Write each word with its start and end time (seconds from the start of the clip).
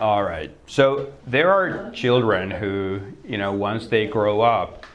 All 0.00 0.22
right. 0.22 0.50
So 0.66 1.12
there 1.26 1.52
are 1.52 1.90
children 1.90 2.50
who, 2.50 3.00
you 3.22 3.36
know, 3.36 3.52
once 3.52 3.86
they 3.86 4.06
grow 4.06 4.40
up, 4.40 4.86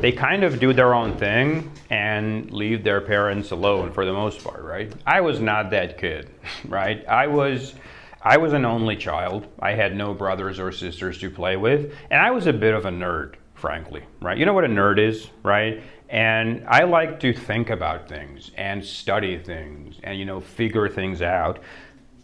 they 0.00 0.10
kind 0.10 0.42
of 0.42 0.58
do 0.58 0.72
their 0.72 0.92
own 0.92 1.16
thing 1.16 1.70
and 1.88 2.50
leave 2.50 2.82
their 2.82 3.00
parents 3.00 3.52
alone 3.52 3.92
for 3.92 4.04
the 4.04 4.12
most 4.12 4.42
part, 4.42 4.64
right? 4.64 4.92
I 5.06 5.20
was 5.20 5.38
not 5.38 5.70
that 5.70 5.98
kid, 5.98 6.30
right? 6.68 7.06
I 7.06 7.28
was 7.28 7.74
I 8.22 8.38
was 8.38 8.52
an 8.52 8.64
only 8.64 8.96
child. 8.96 9.46
I 9.60 9.74
had 9.74 9.94
no 9.96 10.14
brothers 10.14 10.58
or 10.58 10.72
sisters 10.72 11.18
to 11.20 11.30
play 11.30 11.56
with, 11.56 11.94
and 12.10 12.20
I 12.20 12.32
was 12.32 12.48
a 12.48 12.52
bit 12.52 12.74
of 12.74 12.86
a 12.86 12.90
nerd, 12.90 13.36
frankly, 13.54 14.02
right? 14.20 14.36
You 14.36 14.46
know 14.46 14.52
what 14.52 14.64
a 14.64 14.68
nerd 14.68 14.98
is, 14.98 15.28
right? 15.44 15.80
And 16.08 16.66
I 16.66 16.82
like 16.82 17.20
to 17.20 17.32
think 17.32 17.70
about 17.70 18.08
things 18.08 18.50
and 18.56 18.84
study 18.84 19.38
things 19.38 20.00
and 20.02 20.18
you 20.18 20.24
know 20.24 20.40
figure 20.40 20.88
things 20.88 21.22
out 21.22 21.60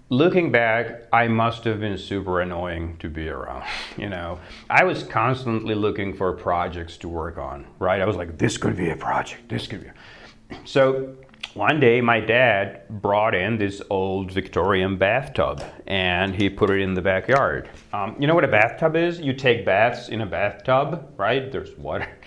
looking 0.09 0.53
back, 0.53 1.03
I 1.13 1.29
must 1.29 1.65
have 1.65 1.81
been 1.81 1.99
super 1.99 2.41
annoying 2.41 2.97
to 2.99 3.09
be 3.09 3.29
around. 3.29 3.65
You 3.97 4.11
know, 4.11 4.41
I 4.69 4.85
was 4.85 5.03
constantly 5.03 5.75
looking 5.75 6.15
for 6.15 6.33
projects 6.33 6.99
to 6.99 7.09
work 7.09 7.39
on, 7.39 7.67
right? 7.79 8.01
I 8.01 8.05
was 8.05 8.17
like, 8.17 8.37
this 8.37 8.59
could 8.59 8.77
be 8.77 8.91
a 8.91 8.97
project, 8.97 9.49
this 9.49 9.67
could 9.67 9.83
be. 9.83 9.91
So 10.65 11.17
one 11.55 11.81
day, 11.81 12.03
my 12.03 12.21
dad 12.21 12.83
brought 12.89 13.35
in 13.35 13.57
this 13.57 13.81
old 13.89 14.31
Victorian 14.31 14.99
bathtub 14.99 15.65
and 15.87 16.35
he 16.35 16.51
put 16.51 16.69
it 16.69 16.81
in 16.83 16.93
the 16.93 17.01
backyard. 17.01 17.71
Um, 17.95 18.15
you 18.19 18.27
know 18.27 18.35
what 18.35 18.45
a 18.45 18.49
bathtub 18.49 18.95
is? 18.95 19.19
You 19.19 19.33
take 19.33 19.65
baths 19.65 20.11
in 20.11 20.21
a 20.21 20.27
bathtub, 20.27 21.15
right? 21.17 21.51
There's 21.51 21.77
water. 21.77 22.09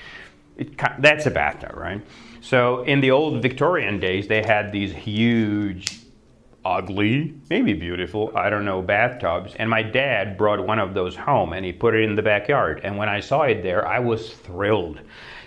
It, 0.58 0.78
that's 1.00 1.26
a 1.26 1.32
bathtub, 1.32 1.73
right? 1.78 2.02
So 2.42 2.84
in 2.84 3.00
the 3.00 3.12
old 3.12 3.42
Victorian 3.42 3.98
days, 3.98 4.28
they 4.28 4.44
had 4.44 4.73
these 4.73 4.92
huge 4.92 5.98
ugly, 6.66 7.34
maybe 7.50 7.74
beautiful, 7.74 8.32
I 8.36 8.50
don't 8.50 8.66
know, 8.66 8.82
bathtubs. 8.82 9.54
And 9.56 9.70
my 9.70 9.84
dad 9.84 10.38
brought 10.38 10.66
one 10.66 10.80
of 10.80 10.94
those 10.94 11.16
home 11.16 11.54
and 11.54 11.66
he 11.66 11.72
put 11.72 11.96
it 11.96 12.04
in 12.04 12.16
the 12.16 12.22
backyard. 12.22 12.82
And 12.84 12.98
when 12.98 13.10
I 13.10 13.20
saw 13.20 13.44
it 13.44 13.64
there, 13.64 13.88
I 13.88 14.00
was 14.00 14.34
thrilled. 14.34 15.00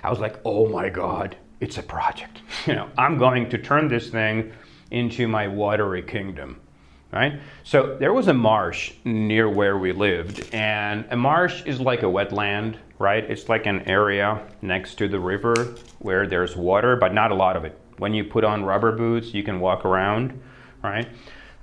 I 0.02 0.10
was 0.10 0.18
like, 0.18 0.40
oh 0.44 0.68
my 0.68 0.88
God, 0.88 1.36
it's 1.60 1.78
a 1.78 1.82
project. 1.82 2.40
You 2.66 2.74
know, 2.74 2.90
I'm 2.96 3.18
going 3.18 3.50
to 3.50 3.58
turn 3.58 3.88
this 3.88 4.08
thing 4.10 4.52
into 4.90 5.26
my 5.26 5.48
watery 5.48 6.02
kingdom. 6.02 6.60
Right? 7.12 7.40
So 7.64 7.96
there 7.98 8.12
was 8.12 8.28
a 8.28 8.34
marsh 8.34 8.92
near 9.04 9.48
where 9.48 9.76
we 9.76 9.92
lived, 9.92 10.48
and 10.54 11.04
a 11.10 11.16
marsh 11.16 11.62
is 11.66 11.78
like 11.78 12.02
a 12.02 12.06
wetland, 12.06 12.76
right? 12.98 13.22
It's 13.22 13.50
like 13.50 13.66
an 13.66 13.82
area 13.82 14.46
next 14.62 14.94
to 14.94 15.08
the 15.08 15.20
river 15.20 15.74
where 15.98 16.26
there's 16.26 16.56
water, 16.56 16.96
but 16.96 17.12
not 17.12 17.30
a 17.30 17.34
lot 17.34 17.54
of 17.54 17.66
it. 17.66 17.78
When 17.98 18.14
you 18.14 18.24
put 18.24 18.44
on 18.44 18.64
rubber 18.64 18.92
boots, 18.92 19.34
you 19.34 19.42
can 19.42 19.60
walk 19.60 19.84
around 19.84 20.40
right? 20.82 21.08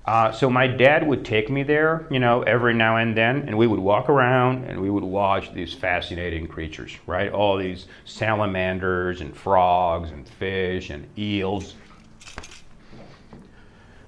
Uh, 0.05 0.31
so 0.31 0.49
my 0.49 0.65
dad 0.65 1.05
would 1.05 1.23
take 1.23 1.51
me 1.51 1.61
there, 1.61 2.07
you 2.09 2.19
know, 2.19 2.41
every 2.43 2.73
now 2.73 2.97
and 2.97 3.15
then, 3.15 3.43
and 3.47 3.55
we 3.55 3.67
would 3.67 3.79
walk 3.79 4.09
around 4.09 4.63
and 4.65 4.81
we 4.81 4.89
would 4.89 5.03
watch 5.03 5.53
these 5.53 5.73
fascinating 5.73 6.47
creatures, 6.47 6.97
right? 7.05 7.31
All 7.31 7.57
these 7.57 7.85
salamanders 8.05 9.21
and 9.21 9.37
frogs 9.37 10.09
and 10.09 10.27
fish 10.27 10.89
and 10.89 11.07
eels. 11.15 11.75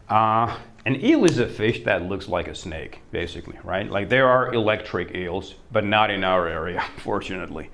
Uh, 0.10 0.58
an 0.88 0.96
eel 1.06 1.24
is 1.24 1.38
a 1.38 1.48
fish 1.48 1.84
that 1.84 2.02
looks 2.04 2.28
like 2.28 2.48
a 2.48 2.56
snake, 2.56 3.02
basically, 3.12 3.60
right? 3.64 3.88
Like 3.88 4.10
there 4.10 4.28
are 4.28 4.54
electric 4.54 5.14
eels, 5.14 5.54
but 5.72 5.86
not 5.86 6.10
in 6.10 6.24
our 6.24 6.48
area, 6.48 6.84
fortunately. 6.98 7.70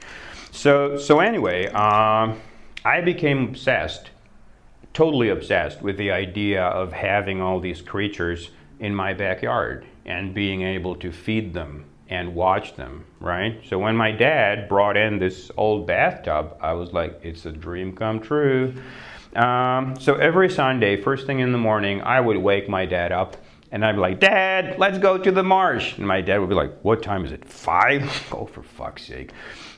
So, 0.52 0.97
so 0.97 1.21
anyway, 1.21 1.67
um, 1.67 2.41
I 2.83 2.99
became 2.99 3.43
obsessed 3.49 4.09
totally 4.98 5.30
obsessed 5.30 5.80
with 5.84 5.95
the 5.98 6.09
idea 6.09 6.64
of 6.64 6.92
having 6.92 7.40
all 7.40 7.59
these 7.59 7.84
creatures 7.84 8.50
in 8.80 8.95
my 8.95 9.14
backyard 9.14 9.86
and 10.08 10.33
being 10.33 10.64
able 10.64 10.95
to 10.95 11.11
feed 11.11 11.54
them 11.54 11.86
and 12.10 12.33
watch 12.33 12.76
them, 12.76 13.05
right? 13.20 13.61
So 13.70 13.77
when 13.77 13.95
my 13.95 14.11
dad 14.11 14.67
brought 14.67 14.98
in 14.98 15.20
this 15.20 15.52
old 15.55 15.86
bathtub, 15.86 16.58
I 16.61 16.73
was 16.73 16.94
like, 16.94 17.20
it's 17.21 17.45
a 17.45 17.52
dream 17.52 17.95
come 17.95 18.20
true. 18.20 18.73
Um, 19.36 19.95
so 19.99 20.16
every 20.16 20.49
Sunday, 20.49 21.00
first 21.00 21.27
thing 21.27 21.42
in 21.42 21.52
the 21.52 21.60
morning, 21.60 22.02
I 22.02 22.20
would 22.20 22.38
wake 22.38 22.67
my 22.67 22.88
dad 22.88 23.11
up 23.11 23.38
and 23.71 23.86
I'd 23.86 23.92
be 23.92 24.00
like, 24.00 24.20
Dad, 24.20 24.80
let's 24.80 24.98
go 24.98 25.20
to 25.20 25.32
the 25.32 25.44
marsh. 25.44 25.95
And 25.98 26.08
my 26.08 26.21
dad 26.21 26.39
would 26.39 26.50
be 26.50 26.55
like, 26.55 26.73
What 26.82 27.04
time 27.04 27.23
is 27.23 27.32
it? 27.32 27.45
Five? 27.45 28.04
oh, 28.32 28.45
for 28.45 28.64
fuck's 28.64 29.04
sake. 29.04 29.32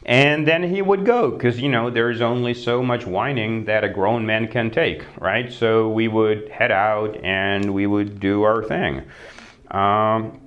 And 0.05 0.47
then 0.47 0.63
he 0.63 0.81
would 0.81 1.05
go 1.05 1.31
because, 1.31 1.59
you 1.59 1.69
know, 1.69 1.89
there's 1.89 2.21
only 2.21 2.53
so 2.53 2.81
much 2.81 3.05
whining 3.05 3.65
that 3.65 3.83
a 3.83 3.89
grown 3.89 4.25
man 4.25 4.47
can 4.47 4.71
take, 4.71 5.03
right? 5.19 5.51
So 5.51 5.89
we 5.89 6.07
would 6.07 6.49
head 6.49 6.71
out 6.71 7.17
and 7.23 7.73
we 7.73 7.85
would 7.85 8.19
do 8.19 8.43
our 8.43 8.63
thing. 8.63 9.03
Um, 9.71 10.39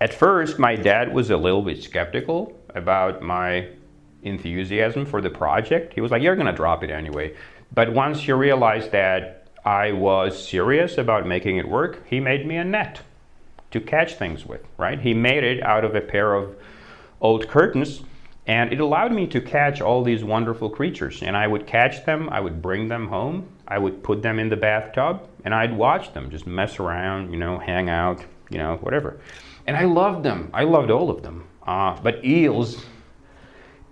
at 0.00 0.14
first, 0.14 0.58
my 0.58 0.76
dad 0.76 1.12
was 1.12 1.30
a 1.30 1.36
little 1.36 1.62
bit 1.62 1.82
skeptical 1.82 2.58
about 2.74 3.22
my 3.22 3.68
enthusiasm 4.22 5.04
for 5.04 5.20
the 5.20 5.30
project. 5.30 5.94
He 5.94 6.00
was 6.00 6.10
like, 6.10 6.22
You're 6.22 6.36
going 6.36 6.46
to 6.46 6.52
drop 6.52 6.82
it 6.82 6.90
anyway. 6.90 7.34
But 7.72 7.92
once 7.92 8.20
he 8.20 8.32
realized 8.32 8.92
that 8.92 9.48
I 9.64 9.92
was 9.92 10.46
serious 10.48 10.98
about 10.98 11.26
making 11.26 11.56
it 11.56 11.68
work, 11.68 12.06
he 12.06 12.20
made 12.20 12.46
me 12.46 12.56
a 12.56 12.64
net 12.64 13.00
to 13.72 13.80
catch 13.80 14.14
things 14.14 14.46
with, 14.46 14.62
right? 14.78 15.00
He 15.00 15.14
made 15.14 15.42
it 15.42 15.62
out 15.62 15.84
of 15.84 15.94
a 15.94 16.00
pair 16.00 16.34
of 16.34 16.54
old 17.20 17.48
curtains 17.48 18.02
and 18.46 18.72
it 18.72 18.80
allowed 18.80 19.12
me 19.12 19.26
to 19.28 19.40
catch 19.40 19.80
all 19.80 20.02
these 20.02 20.22
wonderful 20.22 20.68
creatures. 20.68 21.22
And 21.22 21.36
I 21.36 21.46
would 21.46 21.66
catch 21.66 22.04
them, 22.04 22.28
I 22.30 22.40
would 22.40 22.60
bring 22.60 22.88
them 22.88 23.08
home, 23.08 23.48
I 23.66 23.78
would 23.78 24.02
put 24.02 24.22
them 24.22 24.38
in 24.38 24.48
the 24.48 24.56
bathtub, 24.56 25.26
and 25.44 25.54
I'd 25.54 25.76
watch 25.76 26.12
them 26.12 26.30
just 26.30 26.46
mess 26.46 26.78
around, 26.78 27.30
you 27.30 27.38
know, 27.38 27.58
hang 27.58 27.88
out, 27.88 28.22
you 28.50 28.58
know, 28.58 28.76
whatever. 28.76 29.18
And 29.66 29.76
I 29.76 29.84
loved 29.84 30.24
them. 30.24 30.50
I 30.52 30.64
loved 30.64 30.90
all 30.90 31.10
of 31.10 31.22
them. 31.22 31.46
Uh, 31.66 31.98
but 32.02 32.22
eels, 32.24 32.84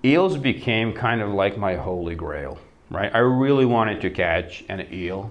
eels 0.04 0.36
became 0.36 0.92
kind 0.92 1.22
of 1.22 1.30
like 1.30 1.56
my 1.56 1.76
holy 1.76 2.14
grail, 2.14 2.58
right? 2.90 3.10
I 3.14 3.18
really 3.18 3.64
wanted 3.64 4.02
to 4.02 4.10
catch 4.10 4.64
an 4.68 4.86
eel 4.92 5.30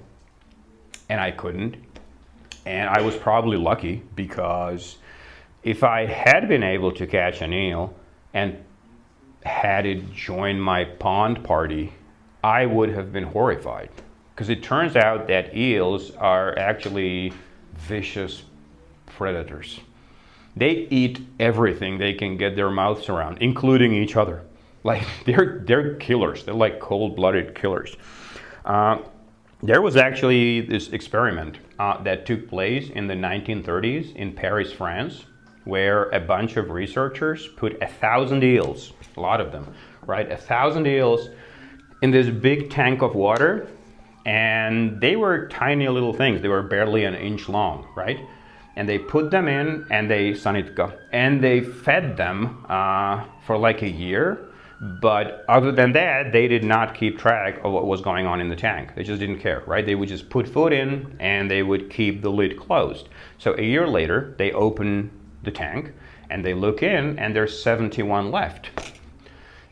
and 1.09 1.19
I 1.19 1.29
couldn't. 1.29 1.75
And 2.65 2.89
I 2.89 3.01
was 3.01 3.15
probably 3.15 3.57
lucky 3.57 4.01
because 4.15 4.97
if 5.61 5.83
I 5.83 6.05
had 6.05 6.47
been 6.47 6.63
able 6.63 6.91
to 6.93 7.05
catch 7.05 7.41
an 7.41 7.53
eel 7.53 7.93
and 8.33 8.63
had 9.43 9.85
it 9.85 10.11
join 10.13 10.59
my 10.59 10.85
pond 10.85 11.43
party, 11.43 11.93
I 12.43 12.65
would 12.65 12.89
have 12.89 13.11
been 13.11 13.23
horrified. 13.23 13.89
Because 14.33 14.49
it 14.49 14.63
turns 14.63 14.95
out 14.95 15.27
that 15.27 15.55
eels 15.55 16.11
are 16.11 16.57
actually 16.57 17.33
vicious 17.75 18.43
predators. 19.05 19.79
They 20.55 20.87
eat 20.89 21.21
everything 21.39 21.97
they 21.97 22.13
can 22.13 22.37
get 22.37 22.55
their 22.55 22.69
mouths 22.69 23.09
around, 23.09 23.37
including 23.39 23.93
each 23.93 24.15
other. 24.15 24.43
Like 24.83 25.05
they're 25.27 25.61
they're 25.63 25.93
killers. 25.97 26.43
They're 26.43 26.55
like 26.55 26.79
cold-blooded 26.79 27.53
killers. 27.53 27.95
Uh, 28.65 28.97
there 29.61 29.79
was 29.79 29.95
actually 29.95 30.61
this 30.61 30.89
experiment 30.89 31.59
uh, 31.77 32.01
that 32.01 32.25
took 32.25 32.49
place 32.49 32.89
in 32.89 33.05
the 33.05 33.13
1930s 33.13 34.15
in 34.15 34.33
Paris, 34.33 34.73
France, 34.73 35.25
where 35.65 36.09
a 36.09 36.19
bunch 36.19 36.57
of 36.57 36.69
researchers 36.69 37.47
put 37.47 37.81
a 37.81 37.87
thousand 37.87 38.43
eels, 38.43 38.93
a 39.17 39.19
lot 39.19 39.41
of 39.41 39.51
them, 39.51 39.67
right, 40.05 40.31
a 40.31 40.37
thousand 40.37 40.87
eels 40.87 41.29
in 42.01 42.11
this 42.11 42.29
big 42.29 42.69
tank 42.69 43.01
of 43.01 43.15
water, 43.15 43.67
and 44.25 44.99
they 45.01 45.15
were 45.15 45.47
tiny 45.47 45.87
little 45.87 46.13
things. 46.13 46.41
They 46.41 46.47
were 46.47 46.63
barely 46.63 47.05
an 47.05 47.15
inch 47.15 47.49
long, 47.49 47.87
right? 47.95 48.19
And 48.75 48.87
they 48.87 48.97
put 48.97 49.31
them 49.31 49.47
in, 49.47 49.85
and 49.91 50.09
they 50.09 50.31
sanitka, 50.31 50.97
and 51.11 51.43
they 51.43 51.61
fed 51.61 52.17
them 52.17 52.65
uh, 52.69 53.25
for 53.45 53.57
like 53.57 53.81
a 53.81 53.89
year 53.89 54.51
but 54.81 55.45
other 55.47 55.71
than 55.71 55.91
that, 55.91 56.31
they 56.31 56.47
did 56.47 56.63
not 56.63 56.95
keep 56.95 57.19
track 57.19 57.59
of 57.63 57.71
what 57.71 57.85
was 57.85 58.01
going 58.01 58.25
on 58.25 58.41
in 58.41 58.49
the 58.49 58.55
tank. 58.55 58.95
They 58.95 59.03
just 59.03 59.19
didn't 59.19 59.37
care, 59.37 59.61
right? 59.67 59.85
They 59.85 59.93
would 59.93 60.09
just 60.09 60.31
put 60.31 60.47
food 60.47 60.73
in 60.73 61.15
and 61.19 61.51
they 61.51 61.61
would 61.61 61.91
keep 61.91 62.23
the 62.23 62.31
lid 62.31 62.57
closed. 62.59 63.07
So 63.37 63.53
a 63.55 63.61
year 63.61 63.87
later, 63.87 64.33
they 64.39 64.51
open 64.53 65.11
the 65.43 65.51
tank 65.51 65.91
and 66.29 66.45
they 66.45 66.53
look 66.53 66.81
in 66.81 67.19
and 67.19 67.35
there's 67.35 67.61
71 67.61 68.31
left. 68.31 68.69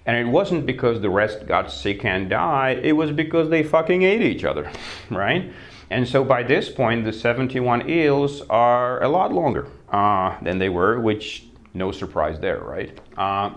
And 0.05 0.17
it 0.17 0.29
wasn't 0.29 0.65
because 0.65 1.01
the 1.01 1.09
rest 1.09 1.45
got 1.47 1.71
sick 1.71 2.03
and 2.03 2.29
died, 2.29 2.79
it 2.83 2.93
was 2.93 3.11
because 3.11 3.49
they 3.49 3.63
fucking 3.63 4.03
ate 4.03 4.21
each 4.21 4.43
other, 4.43 4.71
right? 5.09 5.51
And 5.89 6.07
so 6.07 6.23
by 6.23 6.43
this 6.43 6.69
point, 6.69 7.05
the 7.05 7.13
71 7.13 7.89
eels 7.89 8.41
are 8.49 9.01
a 9.03 9.09
lot 9.09 9.33
longer 9.33 9.67
uh, 9.91 10.37
than 10.41 10.59
they 10.59 10.69
were, 10.69 10.99
which 10.99 11.45
no 11.73 11.91
surprise 11.91 12.39
there, 12.39 12.59
right? 12.59 12.99
Uh, 13.17 13.51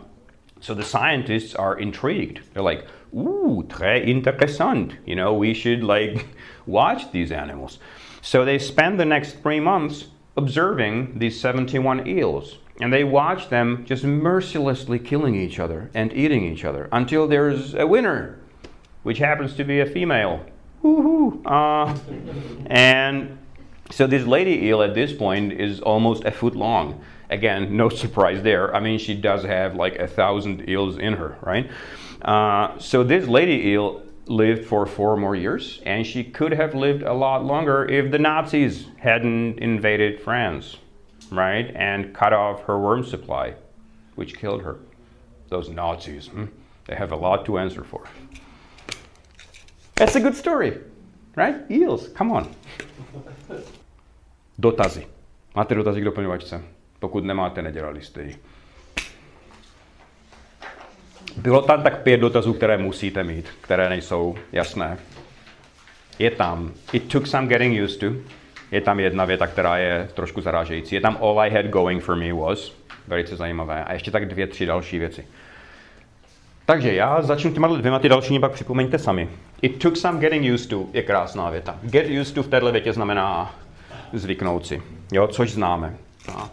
so 0.60 0.74
the 0.74 0.84
scientists 0.84 1.54
are 1.54 1.78
intrigued. 1.78 2.40
They're 2.54 2.62
like, 2.62 2.86
ooh, 3.14 3.64
très 3.68 4.06
intéressant. 4.06 4.96
You 5.04 5.16
know, 5.16 5.34
we 5.34 5.54
should 5.54 5.82
like 5.82 6.26
watch 6.66 7.10
these 7.12 7.32
animals. 7.32 7.78
So 8.22 8.44
they 8.44 8.58
spend 8.58 9.00
the 9.00 9.04
next 9.04 9.42
three 9.42 9.60
months 9.60 10.06
observing 10.36 11.18
these 11.18 11.40
71 11.40 12.06
eels. 12.06 12.58
And 12.80 12.92
they 12.92 13.04
watch 13.04 13.48
them 13.48 13.84
just 13.86 14.02
mercilessly 14.02 14.98
killing 14.98 15.34
each 15.34 15.58
other 15.58 15.90
and 15.94 16.12
eating 16.12 16.44
each 16.44 16.64
other 16.64 16.88
until 16.90 17.28
there's 17.28 17.74
a 17.74 17.86
winner, 17.86 18.38
which 19.02 19.18
happens 19.18 19.54
to 19.56 19.64
be 19.64 19.80
a 19.80 19.86
female. 19.86 20.44
Woohoo! 20.82 21.42
Uh, 21.44 21.96
and 22.66 23.38
so 23.90 24.06
this 24.06 24.26
lady 24.26 24.66
eel 24.66 24.82
at 24.82 24.94
this 24.94 25.12
point 25.12 25.52
is 25.52 25.80
almost 25.80 26.24
a 26.24 26.32
foot 26.32 26.56
long 26.56 27.02
again, 27.32 27.76
no 27.76 27.88
surprise 28.04 28.42
there. 28.42 28.74
I 28.74 28.80
mean, 28.80 28.98
she 28.98 29.14
does 29.14 29.42
have 29.42 29.74
like 29.74 29.96
a 29.96 30.06
thousand 30.06 30.68
eels 30.68 30.98
in 30.98 31.14
her, 31.14 31.36
right? 31.40 31.70
Uh, 32.20 32.78
so 32.78 33.02
this 33.02 33.26
lady 33.26 33.68
eel 33.68 34.02
lived 34.26 34.64
for 34.64 34.86
four 34.86 35.16
more 35.16 35.34
years, 35.34 35.80
and 35.84 36.06
she 36.06 36.24
could 36.24 36.52
have 36.52 36.74
lived 36.74 37.02
a 37.02 37.12
lot 37.12 37.44
longer 37.44 37.84
if 37.84 38.10
the 38.10 38.18
Nazis 38.18 38.86
hadn't 38.98 39.58
invaded 39.58 40.20
France, 40.20 40.76
right? 41.30 41.72
And 41.74 42.14
cut 42.14 42.32
off 42.32 42.64
her 42.64 42.78
worm 42.78 43.04
supply, 43.04 43.54
which 44.14 44.38
killed 44.38 44.62
her. 44.62 44.76
Those 45.48 45.68
Nazis, 45.68 46.28
hmm? 46.28 46.46
they 46.86 46.94
have 46.94 47.12
a 47.12 47.16
lot 47.16 47.44
to 47.46 47.58
answer 47.58 47.84
for. 47.84 48.04
That's 49.96 50.16
a 50.16 50.20
good 50.20 50.34
story, 50.34 50.78
right? 51.36 51.70
Eels, 51.70 52.08
come 52.08 52.32
on. 52.32 52.48
Dotazy. 54.58 55.06
Máte 55.54 55.74
dotazy 55.74 56.00
k 56.00 56.04
doplňovačce? 56.04 56.62
Pokud 56.98 57.24
nemáte, 57.24 57.62
nedělali 57.62 58.02
jste 58.02 58.22
ji. 58.22 58.36
Bylo 61.36 61.62
tam 61.62 61.82
tak 61.82 62.02
pět 62.02 62.20
dotazů, 62.20 62.52
které 62.52 62.78
musíte 62.78 63.24
mít, 63.24 63.48
které 63.60 63.88
nejsou 63.88 64.34
jasné. 64.52 64.98
Je 66.18 66.30
tam 66.30 66.72
It 66.92 67.12
took 67.12 67.26
some 67.26 67.46
getting 67.46 67.84
used 67.84 68.00
to. 68.00 68.06
Je 68.70 68.80
tam 68.80 69.00
jedna 69.00 69.24
věta, 69.24 69.46
která 69.46 69.78
je 69.78 70.08
trošku 70.14 70.40
zarážející. 70.40 70.94
Je 70.94 71.00
tam 71.00 71.18
All 71.20 71.40
I 71.40 71.50
had 71.50 71.66
going 71.66 72.02
for 72.02 72.16
me 72.16 72.32
was. 72.32 72.72
Velice 73.08 73.36
zajímavé. 73.36 73.84
A 73.84 73.92
ještě 73.92 74.10
tak 74.10 74.28
dvě, 74.28 74.46
tři 74.46 74.66
další 74.66 74.98
věci. 74.98 75.26
Takže 76.66 76.94
já 76.94 77.22
začnu 77.22 77.52
těma 77.52 77.68
dvěma, 77.68 77.98
ty 77.98 78.08
další 78.08 78.38
pak 78.38 78.52
připomeňte 78.52 78.98
sami. 78.98 79.28
It 79.62 79.78
took 79.78 79.96
some 79.96 80.20
getting 80.20 80.54
used 80.54 80.70
to 80.70 80.86
je 80.92 81.02
krásná 81.02 81.50
věta. 81.50 81.78
Get 81.82 82.06
used 82.20 82.34
to 82.34 82.42
v 82.42 82.48
této 82.48 82.72
větě 82.72 82.92
znamená 82.92 83.54
zvyknout 84.12 84.66
si, 84.66 84.82
jo, 85.12 85.26
což 85.26 85.52
známe. 85.52 85.96
A 86.34 86.50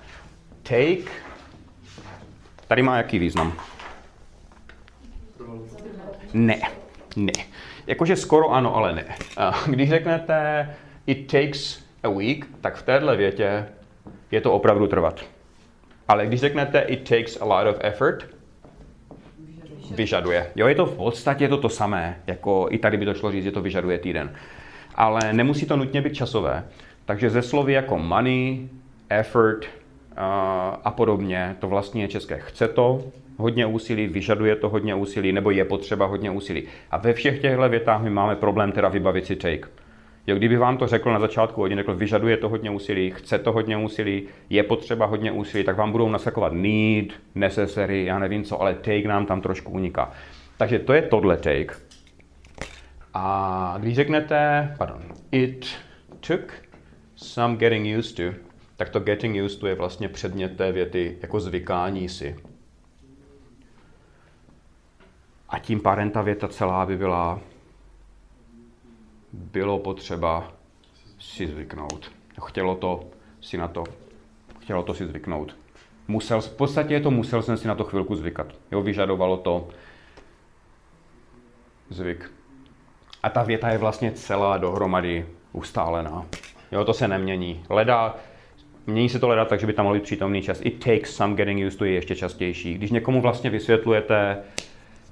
take, 0.63 1.11
tady 2.67 2.81
má 2.81 2.97
jaký 2.97 3.19
význam? 3.19 3.53
Ne, 6.33 6.61
ne. 7.15 7.33
Jakože 7.87 8.15
skoro 8.15 8.49
ano, 8.49 8.75
ale 8.75 8.95
ne. 8.95 9.05
Když 9.67 9.89
řeknete 9.89 10.69
it 11.07 11.31
takes 11.31 11.83
a 12.03 12.09
week, 12.09 12.45
tak 12.61 12.75
v 12.75 12.83
téhle 12.83 13.17
větě 13.17 13.65
je 14.31 14.41
to 14.41 14.53
opravdu 14.53 14.87
trvat. 14.87 15.25
Ale 16.07 16.27
když 16.27 16.39
řeknete 16.39 16.79
it 16.79 17.09
takes 17.09 17.41
a 17.41 17.45
lot 17.45 17.67
of 17.67 17.77
effort, 17.81 18.25
vyžaduje. 19.91 20.51
Jo, 20.55 20.67
je 20.67 20.75
to 20.75 20.85
v 20.85 20.95
podstatě 20.95 21.47
to, 21.47 21.57
to 21.57 21.69
samé, 21.69 22.21
jako 22.27 22.67
i 22.71 22.77
tady 22.77 22.97
by 22.97 23.05
to 23.05 23.13
šlo 23.13 23.31
říct, 23.31 23.43
že 23.43 23.51
to 23.51 23.61
vyžaduje 23.61 23.97
týden. 23.97 24.33
Ale 24.95 25.33
nemusí 25.33 25.65
to 25.65 25.77
nutně 25.77 26.01
být 26.01 26.13
časové. 26.13 26.63
Takže 27.05 27.29
ze 27.29 27.41
slovy 27.41 27.73
jako 27.73 27.97
money, 27.97 28.69
effort 29.09 29.65
uh, 29.65 29.67
a 30.83 30.91
podobně, 30.95 31.55
to 31.59 31.67
vlastně 31.67 32.03
je 32.03 32.07
české. 32.07 32.37
Chce 32.39 32.67
to 32.67 33.03
hodně 33.39 33.65
úsilí, 33.65 34.07
vyžaduje 34.07 34.55
to 34.55 34.69
hodně 34.69 34.95
úsilí, 34.95 35.31
nebo 35.31 35.51
je 35.51 35.65
potřeba 35.65 36.05
hodně 36.05 36.31
úsilí. 36.31 36.63
A 36.91 36.97
ve 36.97 37.13
všech 37.13 37.41
těchto 37.41 37.69
větách 37.69 38.01
my 38.01 38.09
máme 38.09 38.35
problém 38.35 38.71
teda 38.71 38.89
vybavit 38.89 39.25
si 39.25 39.35
take. 39.35 39.67
Jo, 40.27 40.35
kdyby 40.35 40.57
vám 40.57 40.77
to 40.77 40.87
řekl 40.87 41.13
na 41.13 41.19
začátku 41.19 41.61
hodin, 41.61 41.77
řekl, 41.77 41.95
vyžaduje 41.95 42.37
to 42.37 42.49
hodně 42.49 42.71
úsilí, 42.71 43.11
chce 43.11 43.39
to 43.39 43.51
hodně 43.51 43.77
úsilí, 43.77 44.23
je 44.49 44.63
potřeba 44.63 45.05
hodně 45.05 45.31
úsilí, 45.31 45.63
tak 45.63 45.77
vám 45.77 45.91
budou 45.91 46.09
nasakovat 46.09 46.53
need, 46.53 47.13
necessary, 47.35 48.05
já 48.05 48.19
nevím 48.19 48.43
co, 48.43 48.61
ale 48.61 48.73
take 48.73 49.07
nám 49.07 49.25
tam 49.25 49.41
trošku 49.41 49.71
uniká. 49.71 50.11
Takže 50.57 50.79
to 50.79 50.93
je 50.93 51.01
tohle 51.01 51.37
take. 51.37 51.75
A 53.13 53.75
když 53.79 53.95
řeknete, 53.95 54.69
pardon, 54.77 55.01
it 55.31 55.65
took 56.27 56.53
some 57.15 57.55
getting 57.55 57.97
used 57.97 58.15
to, 58.15 58.39
tak 58.77 58.89
to 58.89 58.99
getting 58.99 59.43
used 59.45 59.59
to 59.59 59.67
je 59.67 59.75
vlastně 59.75 60.09
předmět 60.09 60.57
té 60.57 60.71
věty 60.71 61.17
jako 61.21 61.39
zvykání 61.39 62.09
si. 62.09 62.35
A 65.49 65.59
tím 65.59 65.81
pádem 65.81 66.11
ta 66.11 66.21
věta 66.21 66.47
celá 66.47 66.85
by 66.85 66.97
byla 66.97 67.39
bylo 69.33 69.79
potřeba 69.79 70.51
si 71.19 71.47
zvyknout. 71.47 72.11
Chtělo 72.45 72.75
to 72.75 73.03
si 73.41 73.57
na 73.57 73.67
to, 73.67 73.83
chtělo 74.59 74.83
to 74.83 74.93
si 74.93 75.05
zvyknout. 75.05 75.55
Musel, 76.07 76.41
v 76.41 76.55
podstatě 76.55 76.93
je 76.93 77.01
to 77.01 77.11
musel 77.11 77.41
jsem 77.41 77.57
si 77.57 77.67
na 77.67 77.75
to 77.75 77.83
chvilku 77.83 78.15
zvykat. 78.15 78.47
Jo, 78.71 78.81
vyžadovalo 78.81 79.37
to 79.37 79.67
zvyk. 81.89 82.31
A 83.23 83.29
ta 83.29 83.43
věta 83.43 83.69
je 83.69 83.77
vlastně 83.77 84.11
celá 84.11 84.57
dohromady 84.57 85.25
ustálená. 85.51 86.25
Jo, 86.71 86.85
to 86.85 86.93
se 86.93 87.07
nemění. 87.07 87.63
Leda, 87.69 88.15
mění 88.87 89.09
se 89.09 89.19
to 89.19 89.27
leda 89.27 89.45
tak, 89.45 89.59
že 89.59 89.67
by 89.67 89.73
tam 89.73 89.85
mohl 89.85 89.95
být 89.95 90.03
přítomný 90.03 90.41
čas. 90.41 90.61
It 90.63 90.83
takes 90.83 91.15
some 91.15 91.35
getting 91.35 91.67
used 91.67 91.79
to 91.79 91.85
je 91.85 91.91
ještě 91.91 92.15
častější. 92.15 92.73
Když 92.73 92.91
někomu 92.91 93.21
vlastně 93.21 93.49
vysvětlujete, 93.49 94.43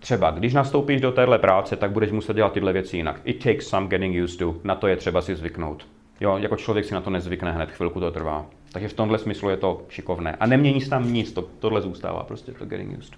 Třeba, 0.07 0.31
když 0.31 0.53
nastoupíš 0.53 1.01
do 1.01 1.11
téhle 1.11 1.39
práce, 1.39 1.75
tak 1.75 1.91
budeš 1.91 2.11
muset 2.11 2.35
dělat 2.35 2.53
tyhle 2.53 2.73
věci 2.73 2.97
jinak. 2.97 3.21
It 3.23 3.43
takes 3.43 3.67
some 3.67 3.87
getting 3.87 4.23
used 4.23 4.39
to. 4.39 4.55
Na 4.63 4.75
to 4.75 4.87
je 4.87 4.95
třeba 4.95 5.21
si 5.21 5.35
zvyknout. 5.35 5.87
Jo, 6.19 6.37
jako 6.37 6.55
člověk 6.55 6.85
si 6.85 6.93
na 6.93 7.01
to 7.01 7.09
nezvykne 7.09 7.51
hned, 7.51 7.71
chvilku 7.71 7.99
to 7.99 8.11
trvá. 8.11 8.45
Takže 8.71 8.87
v 8.87 8.93
tomhle 8.93 9.17
smyslu 9.17 9.49
je 9.49 9.57
to 9.57 9.81
šikovné. 9.89 10.35
A 10.39 10.45
nemění 10.45 10.81
se 10.81 10.89
tam 10.89 11.13
nic, 11.13 11.31
to, 11.31 11.41
tohle 11.41 11.81
zůstává 11.81 12.23
prostě 12.23 12.51
to 12.51 12.65
getting 12.65 12.97
used 12.97 13.11
to. 13.11 13.17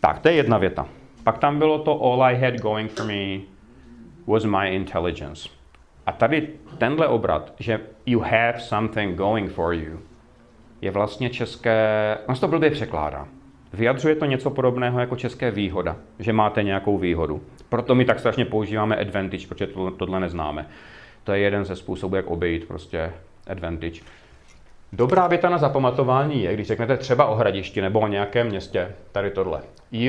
Tak, 0.00 0.18
to 0.18 0.28
je 0.28 0.34
jedna 0.34 0.58
věta. 0.58 0.88
Pak 1.24 1.38
tam 1.38 1.58
bylo 1.58 1.78
to 1.78 2.02
all 2.02 2.22
I 2.22 2.36
had 2.40 2.54
going 2.54 2.90
for 2.90 3.06
me 3.06 3.38
was 4.26 4.44
my 4.44 4.68
intelligence. 4.74 5.48
A 6.06 6.12
tady 6.12 6.48
tenhle 6.78 7.08
obrat, 7.08 7.54
že 7.58 7.80
you 8.06 8.20
have 8.20 8.60
something 8.60 9.16
going 9.16 9.50
for 9.50 9.74
you, 9.74 9.98
je 10.80 10.90
vlastně 10.90 11.30
české, 11.30 12.18
on 12.26 12.34
se 12.34 12.40
to 12.40 12.48
blbě 12.48 12.70
překládá. 12.70 13.28
Vyjadřuje 13.74 14.14
to 14.14 14.24
něco 14.24 14.50
podobného 14.50 15.00
jako 15.00 15.16
české 15.16 15.50
výhoda, 15.50 15.96
že 16.18 16.32
máte 16.32 16.62
nějakou 16.62 16.98
výhodu. 16.98 17.42
Proto 17.68 17.94
my 17.94 18.04
tak 18.04 18.18
strašně 18.18 18.44
používáme 18.44 18.96
advantage, 18.96 19.46
protože 19.46 19.66
to, 19.66 19.90
tohle 19.90 20.20
neznáme. 20.20 20.66
To 21.24 21.32
je 21.32 21.38
jeden 21.38 21.64
ze 21.64 21.76
způsobů, 21.76 22.16
jak 22.16 22.26
obejít 22.26 22.68
prostě 22.68 23.12
advantage. 23.46 24.00
Dobrá 24.92 25.26
věta 25.26 25.48
na 25.48 25.58
zapamatování 25.58 26.42
je, 26.42 26.54
když 26.54 26.66
řeknete 26.66 26.96
třeba 26.96 27.26
o 27.26 27.34
hradišti 27.34 27.80
nebo 27.80 28.00
o 28.00 28.08
nějakém 28.08 28.46
městě, 28.46 28.92
tady 29.12 29.30
tohle. 29.30 29.60